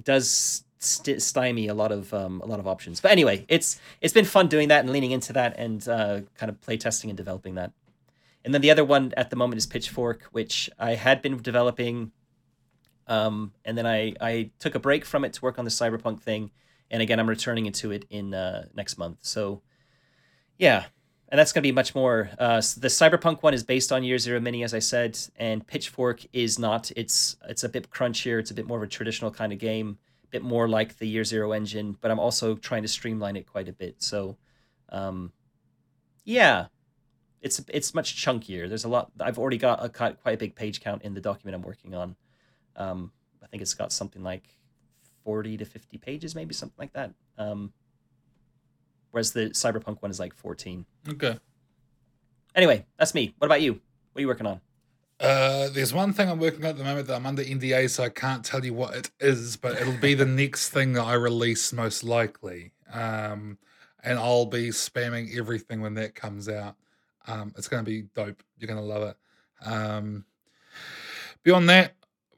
[0.01, 3.01] does st- stymie a lot of um, a lot of options.
[3.01, 6.49] But anyway, it's it's been fun doing that and leaning into that and uh, kind
[6.49, 7.73] of playtesting and developing that.
[8.43, 12.11] And then the other one at the moment is Pitchfork, which I had been developing,
[13.07, 16.21] um, and then I I took a break from it to work on the cyberpunk
[16.21, 16.51] thing,
[16.89, 19.19] and again I'm returning into it in uh, next month.
[19.21, 19.61] So,
[20.57, 20.85] yeah,
[21.31, 22.29] and that's going to be much more.
[22.37, 26.21] Uh, the cyberpunk one is based on Year Zero Mini, as I said, and Pitchfork
[26.33, 26.91] is not.
[26.97, 28.37] It's it's a bit crunchier.
[28.37, 31.07] It's a bit more of a traditional kind of game a bit more like the
[31.07, 34.03] Year Zero engine, but I'm also trying to streamline it quite a bit.
[34.03, 34.37] So,
[34.89, 35.31] um,
[36.25, 36.67] yeah,
[37.41, 38.67] it's it's much chunkier.
[38.67, 39.11] There's a lot.
[39.19, 42.15] I've already got a quite a big page count in the document I'm working on,
[42.75, 44.43] Um, I think it's got something like
[45.23, 47.13] forty to fifty pages, maybe something like that.
[47.37, 47.73] Um,
[49.11, 50.85] whereas the Cyberpunk one is like fourteen.
[51.07, 51.37] Okay.
[52.55, 53.33] Anyway, that's me.
[53.37, 53.73] What about you?
[53.73, 54.59] What are you working on?
[55.21, 58.03] Uh, there's one thing I'm working on at the moment that I'm under NDA, so
[58.03, 61.13] I can't tell you what it is, but it'll be the next thing that I
[61.13, 62.73] release most likely.
[62.91, 63.59] Um,
[64.03, 66.75] and I'll be spamming everything when that comes out.
[67.27, 68.41] Um, it's going to be dope.
[68.57, 69.17] You're going to love it.
[69.63, 70.25] Um,
[71.43, 71.93] beyond that,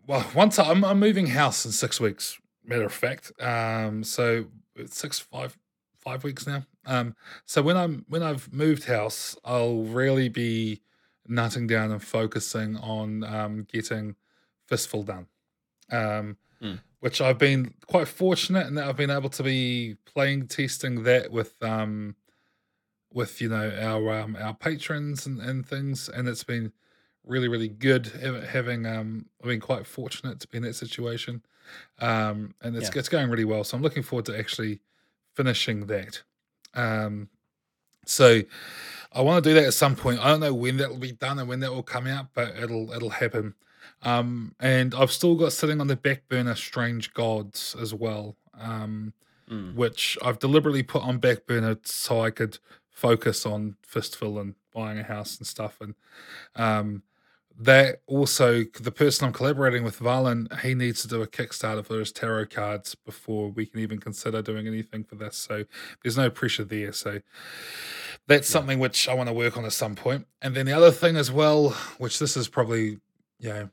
[0.05, 2.37] well, once I, I'm, I'm moving house in six weeks.
[2.65, 4.45] Matter of fact, um, so
[4.75, 5.57] it's six five
[6.03, 6.65] five weeks now.
[6.85, 7.15] Um,
[7.45, 10.81] so when I'm when I've moved house, I'll really be
[11.27, 14.15] nutting down and focusing on um, getting
[14.67, 15.27] Fistful done.
[15.91, 16.79] Um, Mm.
[17.01, 21.29] Which I've been quite fortunate in that I've been able to be playing testing that
[21.29, 22.15] with um,
[23.11, 26.71] with you know our um, our patrons and, and things, and it's been
[27.25, 31.43] really really good having um I've been quite fortunate to be in that situation,
[31.99, 32.99] um, and it's Yeah.
[32.99, 33.63] it's going really well.
[33.63, 34.79] So I'm looking forward to actually
[35.33, 36.21] finishing that.
[36.73, 37.29] Um,
[38.05, 38.41] so
[39.13, 40.19] I want to do that at some point.
[40.19, 42.55] I don't know when that will be done and when that will come out, but
[42.57, 43.55] it'll it'll happen.
[44.01, 48.35] Um, and I've still got sitting on the back burner Strange Gods as well.
[48.59, 49.13] Um,
[49.51, 49.75] Mm.
[49.75, 54.97] which I've deliberately put on back burner so I could focus on Fistful and buying
[54.99, 55.81] a house and stuff.
[55.81, 55.95] And
[56.55, 57.03] um,
[57.59, 61.99] that also, the person I'm collaborating with, Valen, he needs to do a Kickstarter for
[61.99, 65.37] his tarot cards before we can even consider doing anything for this.
[65.37, 65.65] So
[66.01, 66.91] there's no pressure there.
[66.93, 67.21] So
[68.27, 70.25] that's something which I want to work on at some point.
[70.41, 71.69] And then the other thing as well,
[71.99, 72.99] which this is probably,
[73.39, 73.69] you know,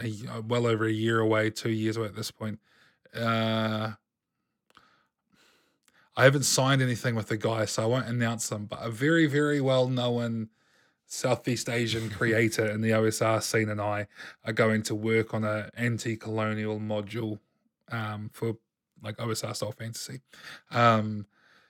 [0.00, 2.58] a, well over a year away, two years away at this point.
[3.14, 3.92] Uh,
[6.16, 8.66] I haven't signed anything with the guy, so I won't announce them.
[8.66, 10.48] But a very, very well known
[11.08, 14.06] Southeast Asian creator in the OSR scene and I
[14.44, 17.38] are going to work on an anti-colonial module
[17.90, 18.56] um, for
[19.02, 20.20] like OSR style fantasy.
[20.70, 21.26] Um,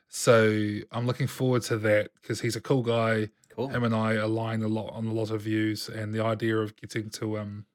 [0.09, 3.29] so I'm looking forward to that because he's a cool guy.
[3.55, 3.69] Cool.
[3.69, 6.77] Him and I align a lot on a lot of views, and the idea of
[6.77, 7.67] getting to um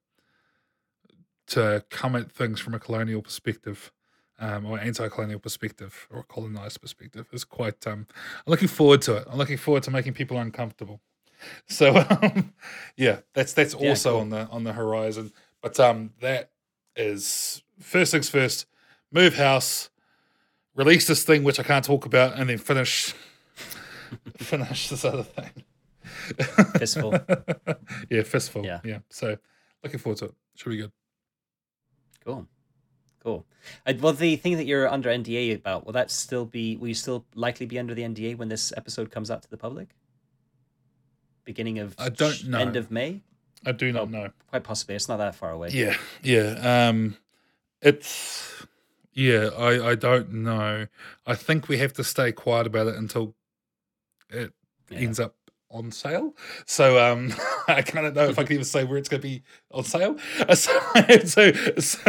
[1.47, 3.91] to come at things from a colonial perspective,
[4.39, 7.85] um, or anti-colonial perspective, or a colonized perspective is quite.
[7.85, 8.07] Um,
[8.47, 9.27] I'm looking forward to it.
[9.29, 11.01] I'm looking forward to making people uncomfortable.
[11.67, 12.53] So um,
[12.97, 14.21] yeah, that's that's Yeah, also cool.
[14.21, 15.31] on the on the horizon.
[15.61, 16.51] But um, that
[16.95, 18.65] is first things first.
[19.11, 19.89] Move house,
[20.75, 23.13] release this thing which I can't talk about, and then finish
[24.37, 25.63] finish this other thing.
[26.77, 27.13] Fistful.
[28.09, 28.65] yeah, fistful.
[28.65, 28.79] Yeah.
[28.83, 28.99] Yeah.
[29.09, 29.37] So
[29.83, 30.33] looking forward to it.
[30.55, 30.91] Should be good.
[32.25, 32.47] Cool.
[33.23, 33.45] Cool.
[33.85, 36.93] Uh, well, the thing that you're under NDA about, will that still be, will you
[36.93, 39.95] still likely be under the NDA when this episode comes out to the public?
[41.45, 42.59] Beginning of I don't know.
[42.59, 43.21] End of May?
[43.65, 44.29] I do not know.
[44.49, 44.95] Quite possibly.
[44.95, 45.69] It's not that far away.
[45.71, 46.87] Yeah, yeah.
[46.89, 47.17] Um,
[47.81, 48.65] it's
[49.13, 49.49] yeah.
[49.57, 50.87] I I don't know.
[51.25, 53.35] I think we have to stay quiet about it until
[54.29, 54.53] it
[54.89, 54.97] Yeah.
[54.99, 55.35] ends up
[55.69, 56.35] on sale.
[56.65, 57.33] So um,
[57.67, 59.83] I kind of know if I can even say where it's going to be on
[59.83, 60.17] sale.
[60.55, 60.71] So,
[61.25, 62.01] so, so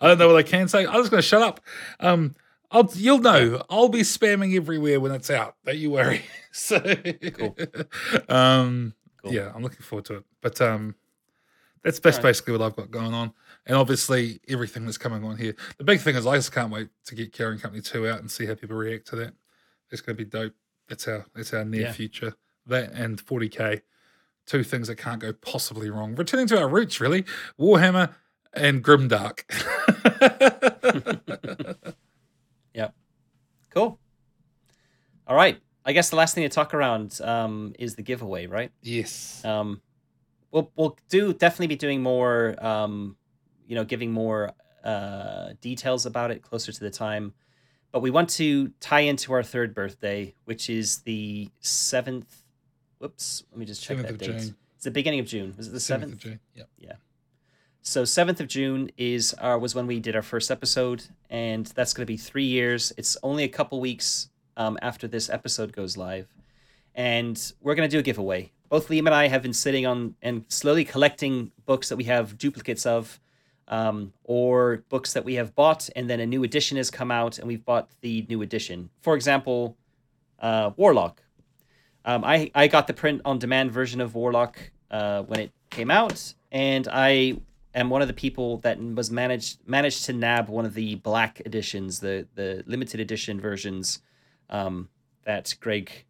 [0.00, 0.86] I don't know what I can say.
[0.86, 1.60] I'm just going to shut up.
[2.00, 2.34] Um,
[2.70, 3.62] I'll you'll know.
[3.70, 5.54] I'll be spamming everywhere when it's out.
[5.64, 6.22] Don't you worry.
[6.58, 7.56] So, cool.
[8.28, 9.32] um, Cool.
[9.32, 10.24] yeah, I'm looking forward to it.
[10.40, 10.94] But um,
[11.84, 12.30] that's that's Alright.
[12.30, 13.32] basically what I've got going on,
[13.66, 15.54] and obviously everything that's coming on here.
[15.78, 18.30] The big thing is I just can't wait to get Carrying Company two out and
[18.30, 19.34] see how people react to that.
[19.90, 20.52] It's going to be dope.
[20.88, 21.92] That's our that's our near Yeah.
[21.92, 22.34] future.
[22.66, 23.80] That and 40k,
[24.46, 26.14] two things that can't go possibly wrong.
[26.16, 27.24] Returning to our roots, really.
[27.58, 28.14] Warhammer
[28.52, 29.44] and Grimdark.
[32.74, 32.94] Yep.
[33.70, 33.98] Cool.
[35.26, 35.58] All right.
[35.88, 38.70] I guess the last thing to talk around um, is the giveaway, right?
[38.82, 39.42] yes.
[39.44, 39.80] Um,
[40.50, 42.54] we'll we'll do definitely be doing more.
[42.64, 43.16] Um,
[43.66, 44.52] you know, giving more
[44.84, 47.32] uh, details about it closer to the time.
[47.90, 52.44] But we want to tie into our third birthday, which is the seventh.
[52.98, 54.26] Whoops, let me just check 7th that of date.
[54.26, 54.56] June.
[54.74, 55.54] It's the beginning of June.
[55.58, 56.12] Is it the 7th seventh?
[56.12, 56.40] of June.
[56.54, 56.68] Yep.
[57.88, 61.94] So seventh of June is our was when we did our first episode, and that's
[61.94, 62.92] going to be three years.
[62.98, 64.28] It's only a couple weeks
[64.58, 66.26] um, after this episode goes live,
[66.94, 68.52] and we're going to do a giveaway.
[68.68, 72.36] Both Liam and I have been sitting on and slowly collecting books that we have
[72.36, 73.18] duplicates of,
[73.68, 77.38] um, or books that we have bought, and then a new edition has come out,
[77.38, 78.90] and we've bought the new edition.
[79.00, 79.76] For example,
[80.40, 81.22] uh, Warlock.
[82.04, 84.58] Um, I I got the print on demand version of Warlock
[84.90, 87.36] uh, when it came out, and I
[87.74, 91.40] am one of the people that was managed managed to nab one of the black
[91.46, 94.00] editions, the the limited edition versions
[94.50, 94.88] um,
[95.24, 96.04] that Greg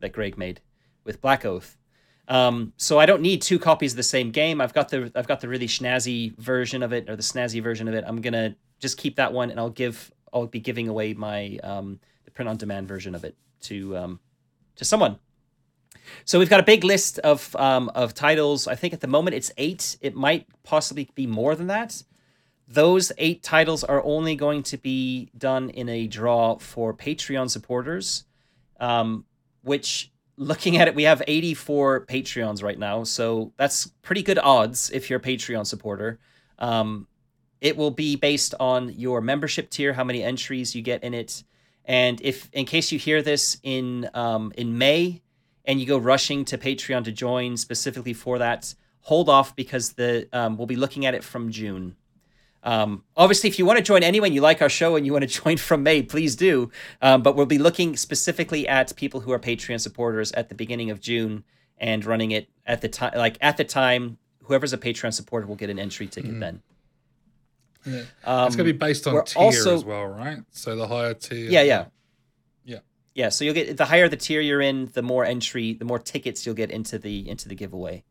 [0.00, 0.60] that Greg made
[1.04, 1.76] with Black Oath.
[2.26, 4.60] Um, so I don't need two copies of the same game.
[4.60, 7.88] I've got the I've got the really snazzy version of it or the snazzy version
[7.88, 8.04] of it.
[8.06, 12.00] I'm gonna just keep that one, and I'll give I'll be giving away my um,
[12.24, 14.20] the print on demand version of it to um,
[14.76, 15.18] to someone.
[16.24, 18.66] So we've got a big list of um, of titles.
[18.66, 19.96] I think at the moment it's eight.
[20.00, 22.02] It might possibly be more than that.
[22.66, 28.24] Those eight titles are only going to be done in a draw for Patreon supporters,
[28.80, 29.24] um,
[29.62, 33.04] which looking at it, we have 84 Patreons right now.
[33.04, 36.18] So that's pretty good odds if you're a Patreon supporter.
[36.58, 37.06] Um,
[37.60, 41.44] it will be based on your membership tier, how many entries you get in it.
[41.84, 45.22] And if, in case you hear this in um, in May,
[45.64, 50.28] and you go rushing to Patreon to join specifically for that, hold off because the
[50.32, 51.96] um, we'll be looking at it from June.
[52.64, 55.28] Um, obviously, if you want to join anyone, you like our show and you want
[55.28, 56.70] to join from May, please do.
[57.00, 60.90] Um, but we'll be looking specifically at people who are Patreon supporters at the beginning
[60.90, 61.44] of June
[61.78, 63.12] and running it at the time.
[63.16, 66.40] Like at the time, whoever's a Patreon supporter will get an entry ticket mm.
[66.40, 66.62] then.
[67.84, 68.02] Yeah.
[68.24, 70.38] Um, it's going to be based on tier also, as well, right?
[70.50, 71.50] So the higher tier.
[71.50, 71.84] Yeah, yeah.
[72.64, 72.78] Yeah.
[73.14, 75.98] Yeah, so you'll get the higher the tier you're in, the more entry, the more
[75.98, 78.04] tickets you'll get into the into the giveaway.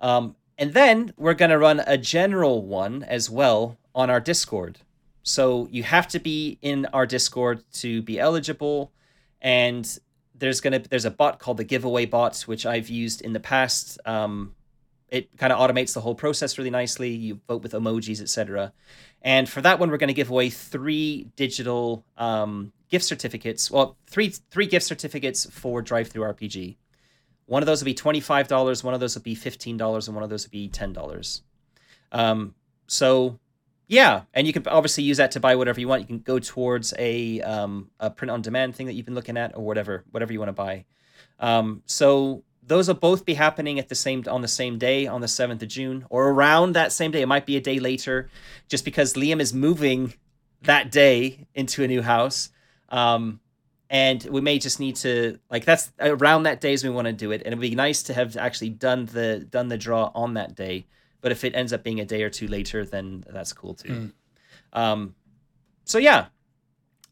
[0.00, 4.80] Um, and then we're going to run a general one as well on our Discord.
[5.22, 8.92] So you have to be in our Discord to be eligible.
[9.40, 9.98] And
[10.34, 13.98] there's gonna there's a bot called the giveaway bot, which I've used in the past.
[14.04, 14.54] Um,
[15.08, 17.10] it kind of automates the whole process really nicely.
[17.10, 18.72] You vote with emojis, etc.
[19.22, 23.70] And for that one, we're going to give away three digital um, gift certificates.
[23.70, 26.76] Well, three three gift certificates for DriveThruRPG.
[27.48, 30.30] One of those will be $25, one of those will be $15, and one of
[30.30, 31.40] those will be $10.
[32.12, 32.54] Um,
[32.86, 33.38] so
[33.88, 36.02] yeah, and you can obviously use that to buy whatever you want.
[36.02, 39.38] You can go towards a um, a print on demand thing that you've been looking
[39.38, 40.84] at, or whatever, whatever you want to buy.
[41.40, 45.22] Um, so those will both be happening at the same on the same day on
[45.22, 47.22] the seventh of June, or around that same day.
[47.22, 48.28] It might be a day later,
[48.68, 50.12] just because Liam is moving
[50.62, 52.50] that day into a new house.
[52.90, 53.40] Um,
[53.90, 57.12] and we may just need to like that's around that day days we want to
[57.12, 60.34] do it and it'd be nice to have actually done the done the draw on
[60.34, 60.86] that day
[61.20, 64.12] but if it ends up being a day or two later then that's cool too.
[64.74, 64.78] Mm.
[64.78, 65.14] um
[65.84, 66.26] so yeah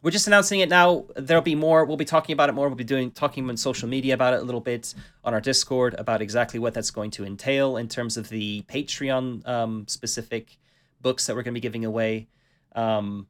[0.03, 1.07] we're just announcing it now.
[1.17, 1.85] There'll be more.
[1.85, 2.69] We'll be talking about it more.
[2.69, 4.95] We'll be doing talking on social media about it a little bit
[5.25, 9.45] on our discord about exactly what that's going to entail in terms of the patreon
[9.49, 10.59] um specific
[11.01, 12.29] books that we're going to be giving away.
[12.77, 13.27] Um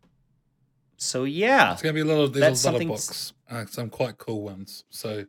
[0.99, 2.29] so yeah, it's gonna be a little.
[2.29, 4.85] there's a lot of books, uh, some quite cool ones.
[4.91, 5.25] So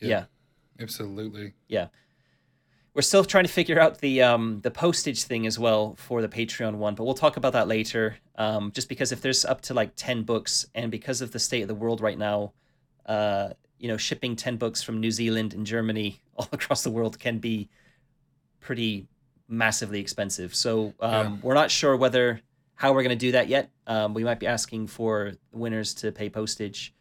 [0.00, 0.24] yeah, yeah,
[0.80, 1.88] absolutely, yeah.
[2.92, 6.28] We're still trying to figure out the um the postage thing as well for the
[6.28, 8.16] Patreon one, but we'll talk about that later.
[8.36, 11.62] Um, just because if there's up to like ten books, and because of the state
[11.62, 12.52] of the world right now,
[13.06, 17.18] uh, you know, shipping ten books from New Zealand and Germany all across the world
[17.18, 17.68] can be
[18.60, 19.06] pretty
[19.48, 20.54] massively expensive.
[20.54, 21.36] So um, yeah.
[21.42, 22.40] we're not sure whether
[22.76, 23.70] how we're going to do that yet.
[23.86, 26.94] Um, we might be asking for winners to pay postage.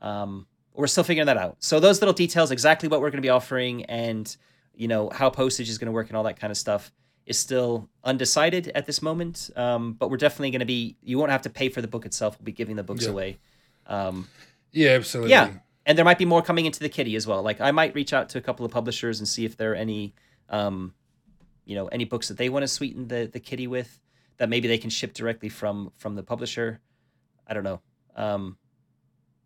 [0.00, 1.56] Um, we're still figuring that out.
[1.58, 4.34] So those little details, exactly what we're going to be offering, and
[4.74, 6.92] you know how postage is going to work and all that kind of stuff,
[7.26, 9.50] is still undecided at this moment.
[9.56, 10.96] Um, but we're definitely going to be.
[11.02, 12.38] You won't have to pay for the book itself.
[12.38, 13.10] We'll be giving the books yeah.
[13.10, 13.38] away.
[13.86, 14.28] Um,
[14.70, 15.30] yeah, absolutely.
[15.30, 15.50] Yeah,
[15.84, 17.42] and there might be more coming into the kitty as well.
[17.42, 19.76] Like I might reach out to a couple of publishers and see if there are
[19.76, 20.14] any,
[20.48, 20.94] um,
[21.64, 24.00] you know, any books that they want to sweeten the the kitty with
[24.36, 26.80] that maybe they can ship directly from from the publisher.
[27.46, 27.80] I don't know.
[28.14, 28.58] Um,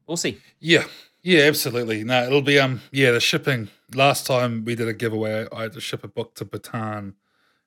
[0.06, 0.38] we'll see.
[0.60, 0.84] Yeah,
[1.22, 2.04] yeah, absolutely.
[2.04, 3.68] No, it'll be um, yeah, the shipping.
[3.94, 7.14] Last time we did a giveaway, I had to ship a book to Bhutan,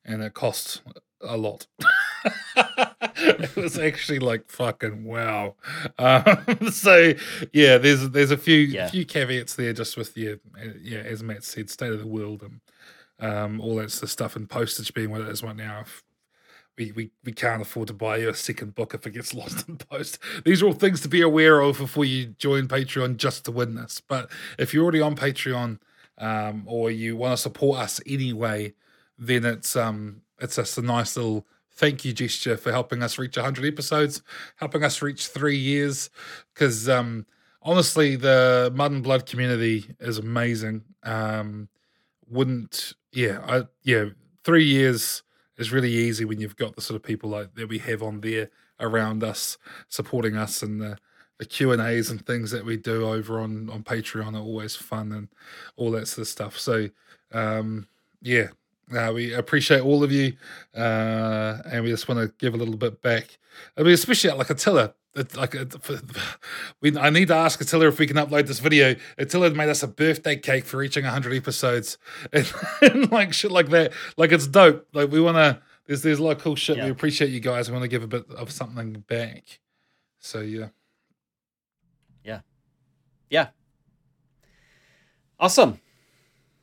[0.03, 0.81] and it cost
[1.21, 1.67] a lot.
[2.55, 5.55] it was actually like fucking wow.
[5.97, 7.13] Um, so
[7.53, 8.89] yeah, there's there's a few yeah.
[8.89, 10.35] few caveats there, just with yeah,
[10.81, 12.61] yeah, as Matt said, state of the world and
[13.19, 15.81] um, all that sort of stuff, and postage being what it is right now.
[15.81, 16.03] If,
[16.77, 19.67] we, we, we can't afford to buy you a second book if it gets lost
[19.67, 20.19] in post.
[20.43, 23.75] These are all things to be aware of before you join Patreon just to win
[23.75, 24.01] this.
[24.05, 25.79] But if you're already on Patreon
[26.17, 28.73] um, or you want to support us anyway,
[29.17, 33.37] then it's um it's just a nice little thank you gesture for helping us reach
[33.37, 34.21] 100 episodes,
[34.57, 36.09] helping us reach three years.
[36.53, 37.25] Because um,
[37.61, 40.83] honestly, the Mud and Blood community is amazing.
[41.03, 41.69] Um,
[42.27, 44.05] wouldn't yeah I yeah
[44.43, 45.21] three years
[45.57, 48.21] is really easy when you've got the sort of people like that we have on
[48.21, 48.49] there
[48.79, 49.57] around us,
[49.89, 50.97] supporting us, and the
[51.37, 54.75] the Q and A's and things that we do over on on Patreon are always
[54.75, 55.29] fun and
[55.75, 56.57] all that sort of stuff.
[56.57, 56.89] So,
[57.31, 57.87] um,
[58.21, 58.49] yeah,
[58.93, 60.33] Uh, we appreciate all of you,
[60.75, 63.37] uh, and we just want to give a little bit back.
[63.77, 64.93] I mean, especially like Attila.
[65.15, 65.73] It, like it,
[66.81, 68.95] we, I need to ask Attila if we can upload this video.
[69.17, 71.97] Attila made us a birthday cake for reaching 100 episodes,
[72.33, 73.91] and, and like shit like that.
[74.17, 74.87] Like it's dope.
[74.93, 75.61] Like we want to.
[75.87, 76.77] There's there's a lot of cool shit.
[76.77, 76.85] Yeah.
[76.85, 77.69] We appreciate you guys.
[77.69, 79.59] We want to give a bit of something back.
[80.19, 80.67] So yeah.
[82.23, 82.41] yeah.
[83.29, 83.47] Yeah.
[85.39, 85.79] Awesome.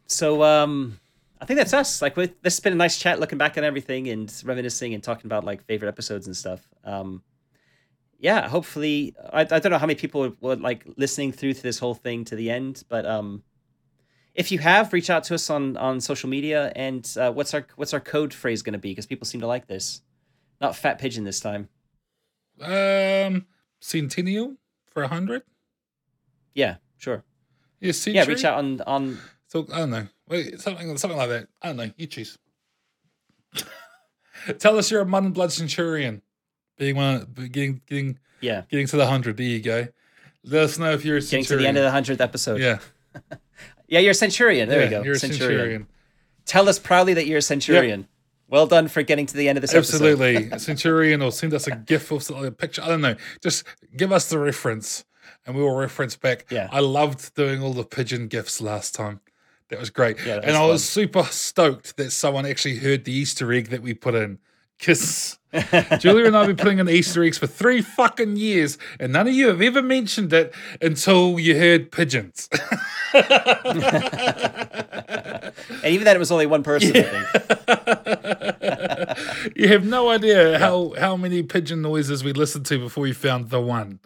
[0.07, 0.99] So um
[1.43, 2.01] I think that's us.
[2.01, 5.02] Like with, this has been a nice chat looking back at everything and reminiscing and
[5.02, 6.66] talking about like favorite episodes and stuff.
[6.85, 7.23] Um
[8.20, 11.62] yeah, hopefully I, I don't know how many people would, would like listening through to
[11.62, 13.43] this whole thing to the end, but um
[14.36, 17.66] if you have, reach out to us on on social media and uh, what's our
[17.74, 20.01] what's our code phrase going to be because people seem to like this.
[20.60, 21.69] Not fat pigeon this time.
[22.60, 23.47] Um,
[23.81, 24.55] Centennial
[24.86, 25.43] for a hundred.
[26.55, 27.24] Yeah, sure.
[27.81, 28.23] Yeah, century?
[28.23, 29.19] Yeah, reach out on on
[29.53, 30.07] So I don't know.
[30.29, 31.47] Wait, something something like that.
[31.61, 31.91] I don't know.
[31.99, 32.39] You choose.
[34.59, 36.23] Tell us you're a mud and blood centurion.
[36.79, 39.37] Being one, getting getting yeah, getting to the hundred.
[39.37, 39.89] There you go.
[40.43, 42.61] Let us know if you're a getting to the end of the 100th episode.
[42.62, 42.79] yeah,
[43.89, 44.70] Yeah, you're a centurion.
[44.70, 45.03] There yeah, we go.
[45.03, 45.59] You're a centurion.
[45.59, 45.87] centurion.
[46.47, 48.09] Tell us proudly that you're a centurion.
[48.49, 49.97] Well done for getting to the end of this episode.
[49.97, 52.81] Absolutely, centurion, or send us a gif of something, a picture.
[52.81, 53.16] I don't know.
[53.43, 53.65] Just
[53.99, 55.05] give us the reference,
[55.45, 56.47] and we will reference back.
[56.49, 56.70] Yeah.
[56.73, 59.20] I loved doing all the pigeon gifts last time.
[59.73, 63.07] That was great, Yeah, that and was I was super stoked that someone actually heard
[63.07, 64.39] the Easter egg that we put in.
[64.78, 65.39] Because
[65.99, 69.28] Julia and I have been putting in Easter eggs for three fucking years, and none
[69.28, 72.51] of you have ever mentioned it until you heard pigeons.
[75.85, 77.27] And even then, it was only one person, I think.
[79.57, 83.51] you have no idea how how many pigeon noises we listened to before we found
[83.51, 84.01] the one.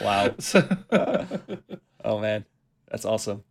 [0.00, 0.34] Wow.
[2.04, 2.44] oh, man.
[2.90, 3.44] That's awesome.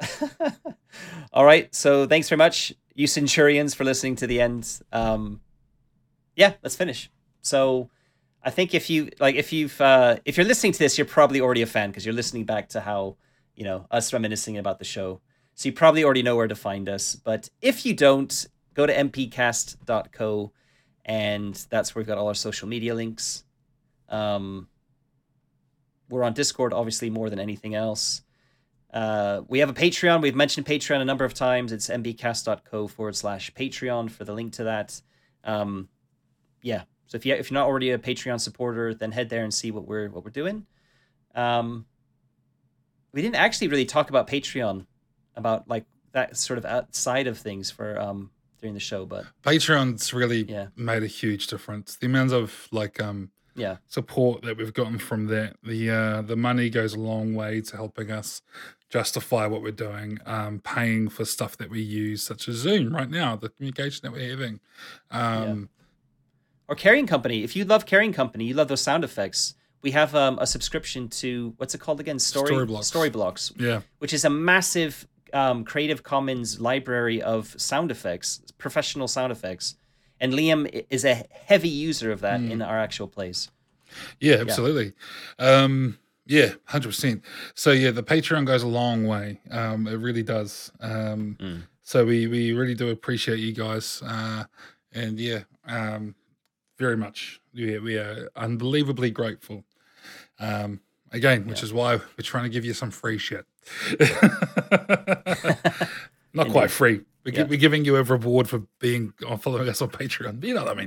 [1.32, 1.72] All right.
[1.74, 4.80] So thanks very much, you centurions, for listening to the end.
[4.92, 5.40] Um,
[6.36, 7.10] yeah, let's finish.
[7.42, 7.90] So
[8.42, 11.40] I think if you like, if you've uh, if you're listening to this, you're probably
[11.40, 13.16] already a fan because you're listening back to how
[13.54, 15.20] you know us reminiscing about the show.
[15.54, 17.14] So you probably already know where to find us.
[17.14, 20.52] But if you don't, go to mbcast.co,
[21.04, 23.44] and that's where we've got all our social media links.
[24.08, 24.68] Um,
[26.10, 28.22] we're on Discord, obviously, more than anything else.
[28.92, 30.20] Uh, we have a Patreon.
[30.20, 31.72] We've mentioned Patreon a number of times.
[31.72, 35.00] It's mbcast.co forward slash Patreon for the link to that.
[35.44, 35.88] Um,
[36.62, 36.82] yeah.
[37.06, 39.70] So if you if you're not already a Patreon supporter, then head there and see
[39.70, 40.66] what we're what we're doing.
[41.34, 41.86] Um,
[43.12, 44.86] we didn't actually really talk about Patreon,
[45.36, 48.30] about like that sort of outside of things for um
[48.60, 50.66] during the show, but Patreon's really Yeah.
[50.76, 51.96] made a huge difference.
[51.96, 56.36] The amount of like um yeah, support that we've gotten from that, the uh the
[56.36, 58.42] money goes a long way to helping us
[58.88, 63.10] justify what we're doing, um, paying for stuff that we use, such as Zoom right
[63.10, 64.60] now, the communication that we're having.
[65.10, 65.68] Um
[66.70, 67.42] or Carrying Company.
[67.42, 69.54] If you love Carrying Company, you love those sound effects.
[69.82, 72.18] We have um, a subscription to what's it called again?
[72.20, 72.92] Story Storyblocks.
[72.92, 73.80] Storyblocks, yeah.
[73.98, 79.74] which is a massive um, Creative Commons library of sound effects, professional sound effects.
[80.20, 82.50] And Liam is a heavy user of that Hmm.
[82.52, 83.50] in our actual plays.
[84.20, 84.92] Yeah, absolutely.
[85.38, 87.24] Um, yeah, hundred percent.
[87.54, 89.40] So yeah, the Patreon goes a long way.
[89.50, 90.70] Um, it really does.
[90.80, 91.62] Um, Mm.
[91.82, 94.44] So we we really do appreciate you guys, uh,
[94.92, 96.14] and yeah, um,
[96.78, 97.40] very much.
[97.52, 99.64] Yeah, we are unbelievably grateful.
[100.38, 103.44] Um, again, which is why we're trying to give you some free shit.
[106.32, 107.00] Not quite free.
[107.24, 110.42] We're, gi- we're giving you a reward for being on following us on Patreon.
[110.42, 110.80] You know what I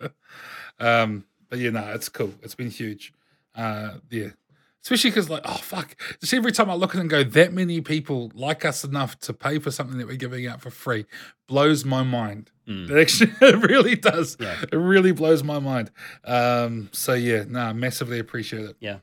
[0.00, 0.10] mean?
[0.80, 2.34] um, but yeah, no, it's cool.
[2.42, 3.12] It's been huge.
[3.54, 4.28] Uh, yeah,
[4.82, 7.52] especially because like, oh fuck, just every time I look at it and go, that
[7.52, 11.06] many people like us enough to pay for something that we're giving out for free,
[11.46, 12.50] blows my mind.
[12.68, 12.90] Mm.
[12.90, 14.36] It actually, it really does.
[14.38, 14.56] Yeah.
[14.72, 15.90] It really blows my mind.
[16.24, 18.76] Um, so yeah, no, massively appreciate it.
[18.80, 18.98] Yeah.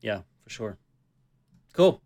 [0.00, 0.78] Yeah, for sure.
[1.72, 2.00] Cool.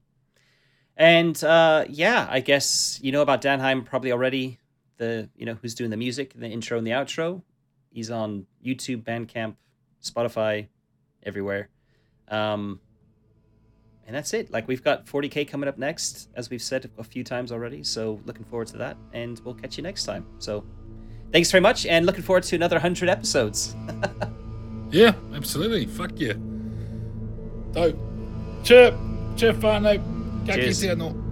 [0.97, 4.59] And uh, yeah, I guess you know about Danheim probably already.
[4.99, 7.43] The you know who's doing the music, the intro and the outro.
[7.91, 9.57] He's on YouTube, Bandcamp,
[10.03, 10.69] Spotify,
[11.23, 11.69] everywhere.
[12.29, 12.81] Um,
[14.07, 14.51] and that's it.
[14.51, 17.83] Like we've got 40k coming up next, as we've said a few times already.
[17.83, 20.27] So looking forward to that, and we'll catch you next time.
[20.39, 20.65] So
[21.33, 23.75] thanks very much, and looking forward to another hundred episodes.
[24.93, 25.87] Yeah, absolutely.
[25.87, 26.35] Fuck yeah.
[28.63, 30.22] Dope.
[30.45, 30.55] Chip.
[30.55, 30.75] Chip Fano.
[30.75, 30.97] Cheers.
[30.97, 31.32] Kakitiano.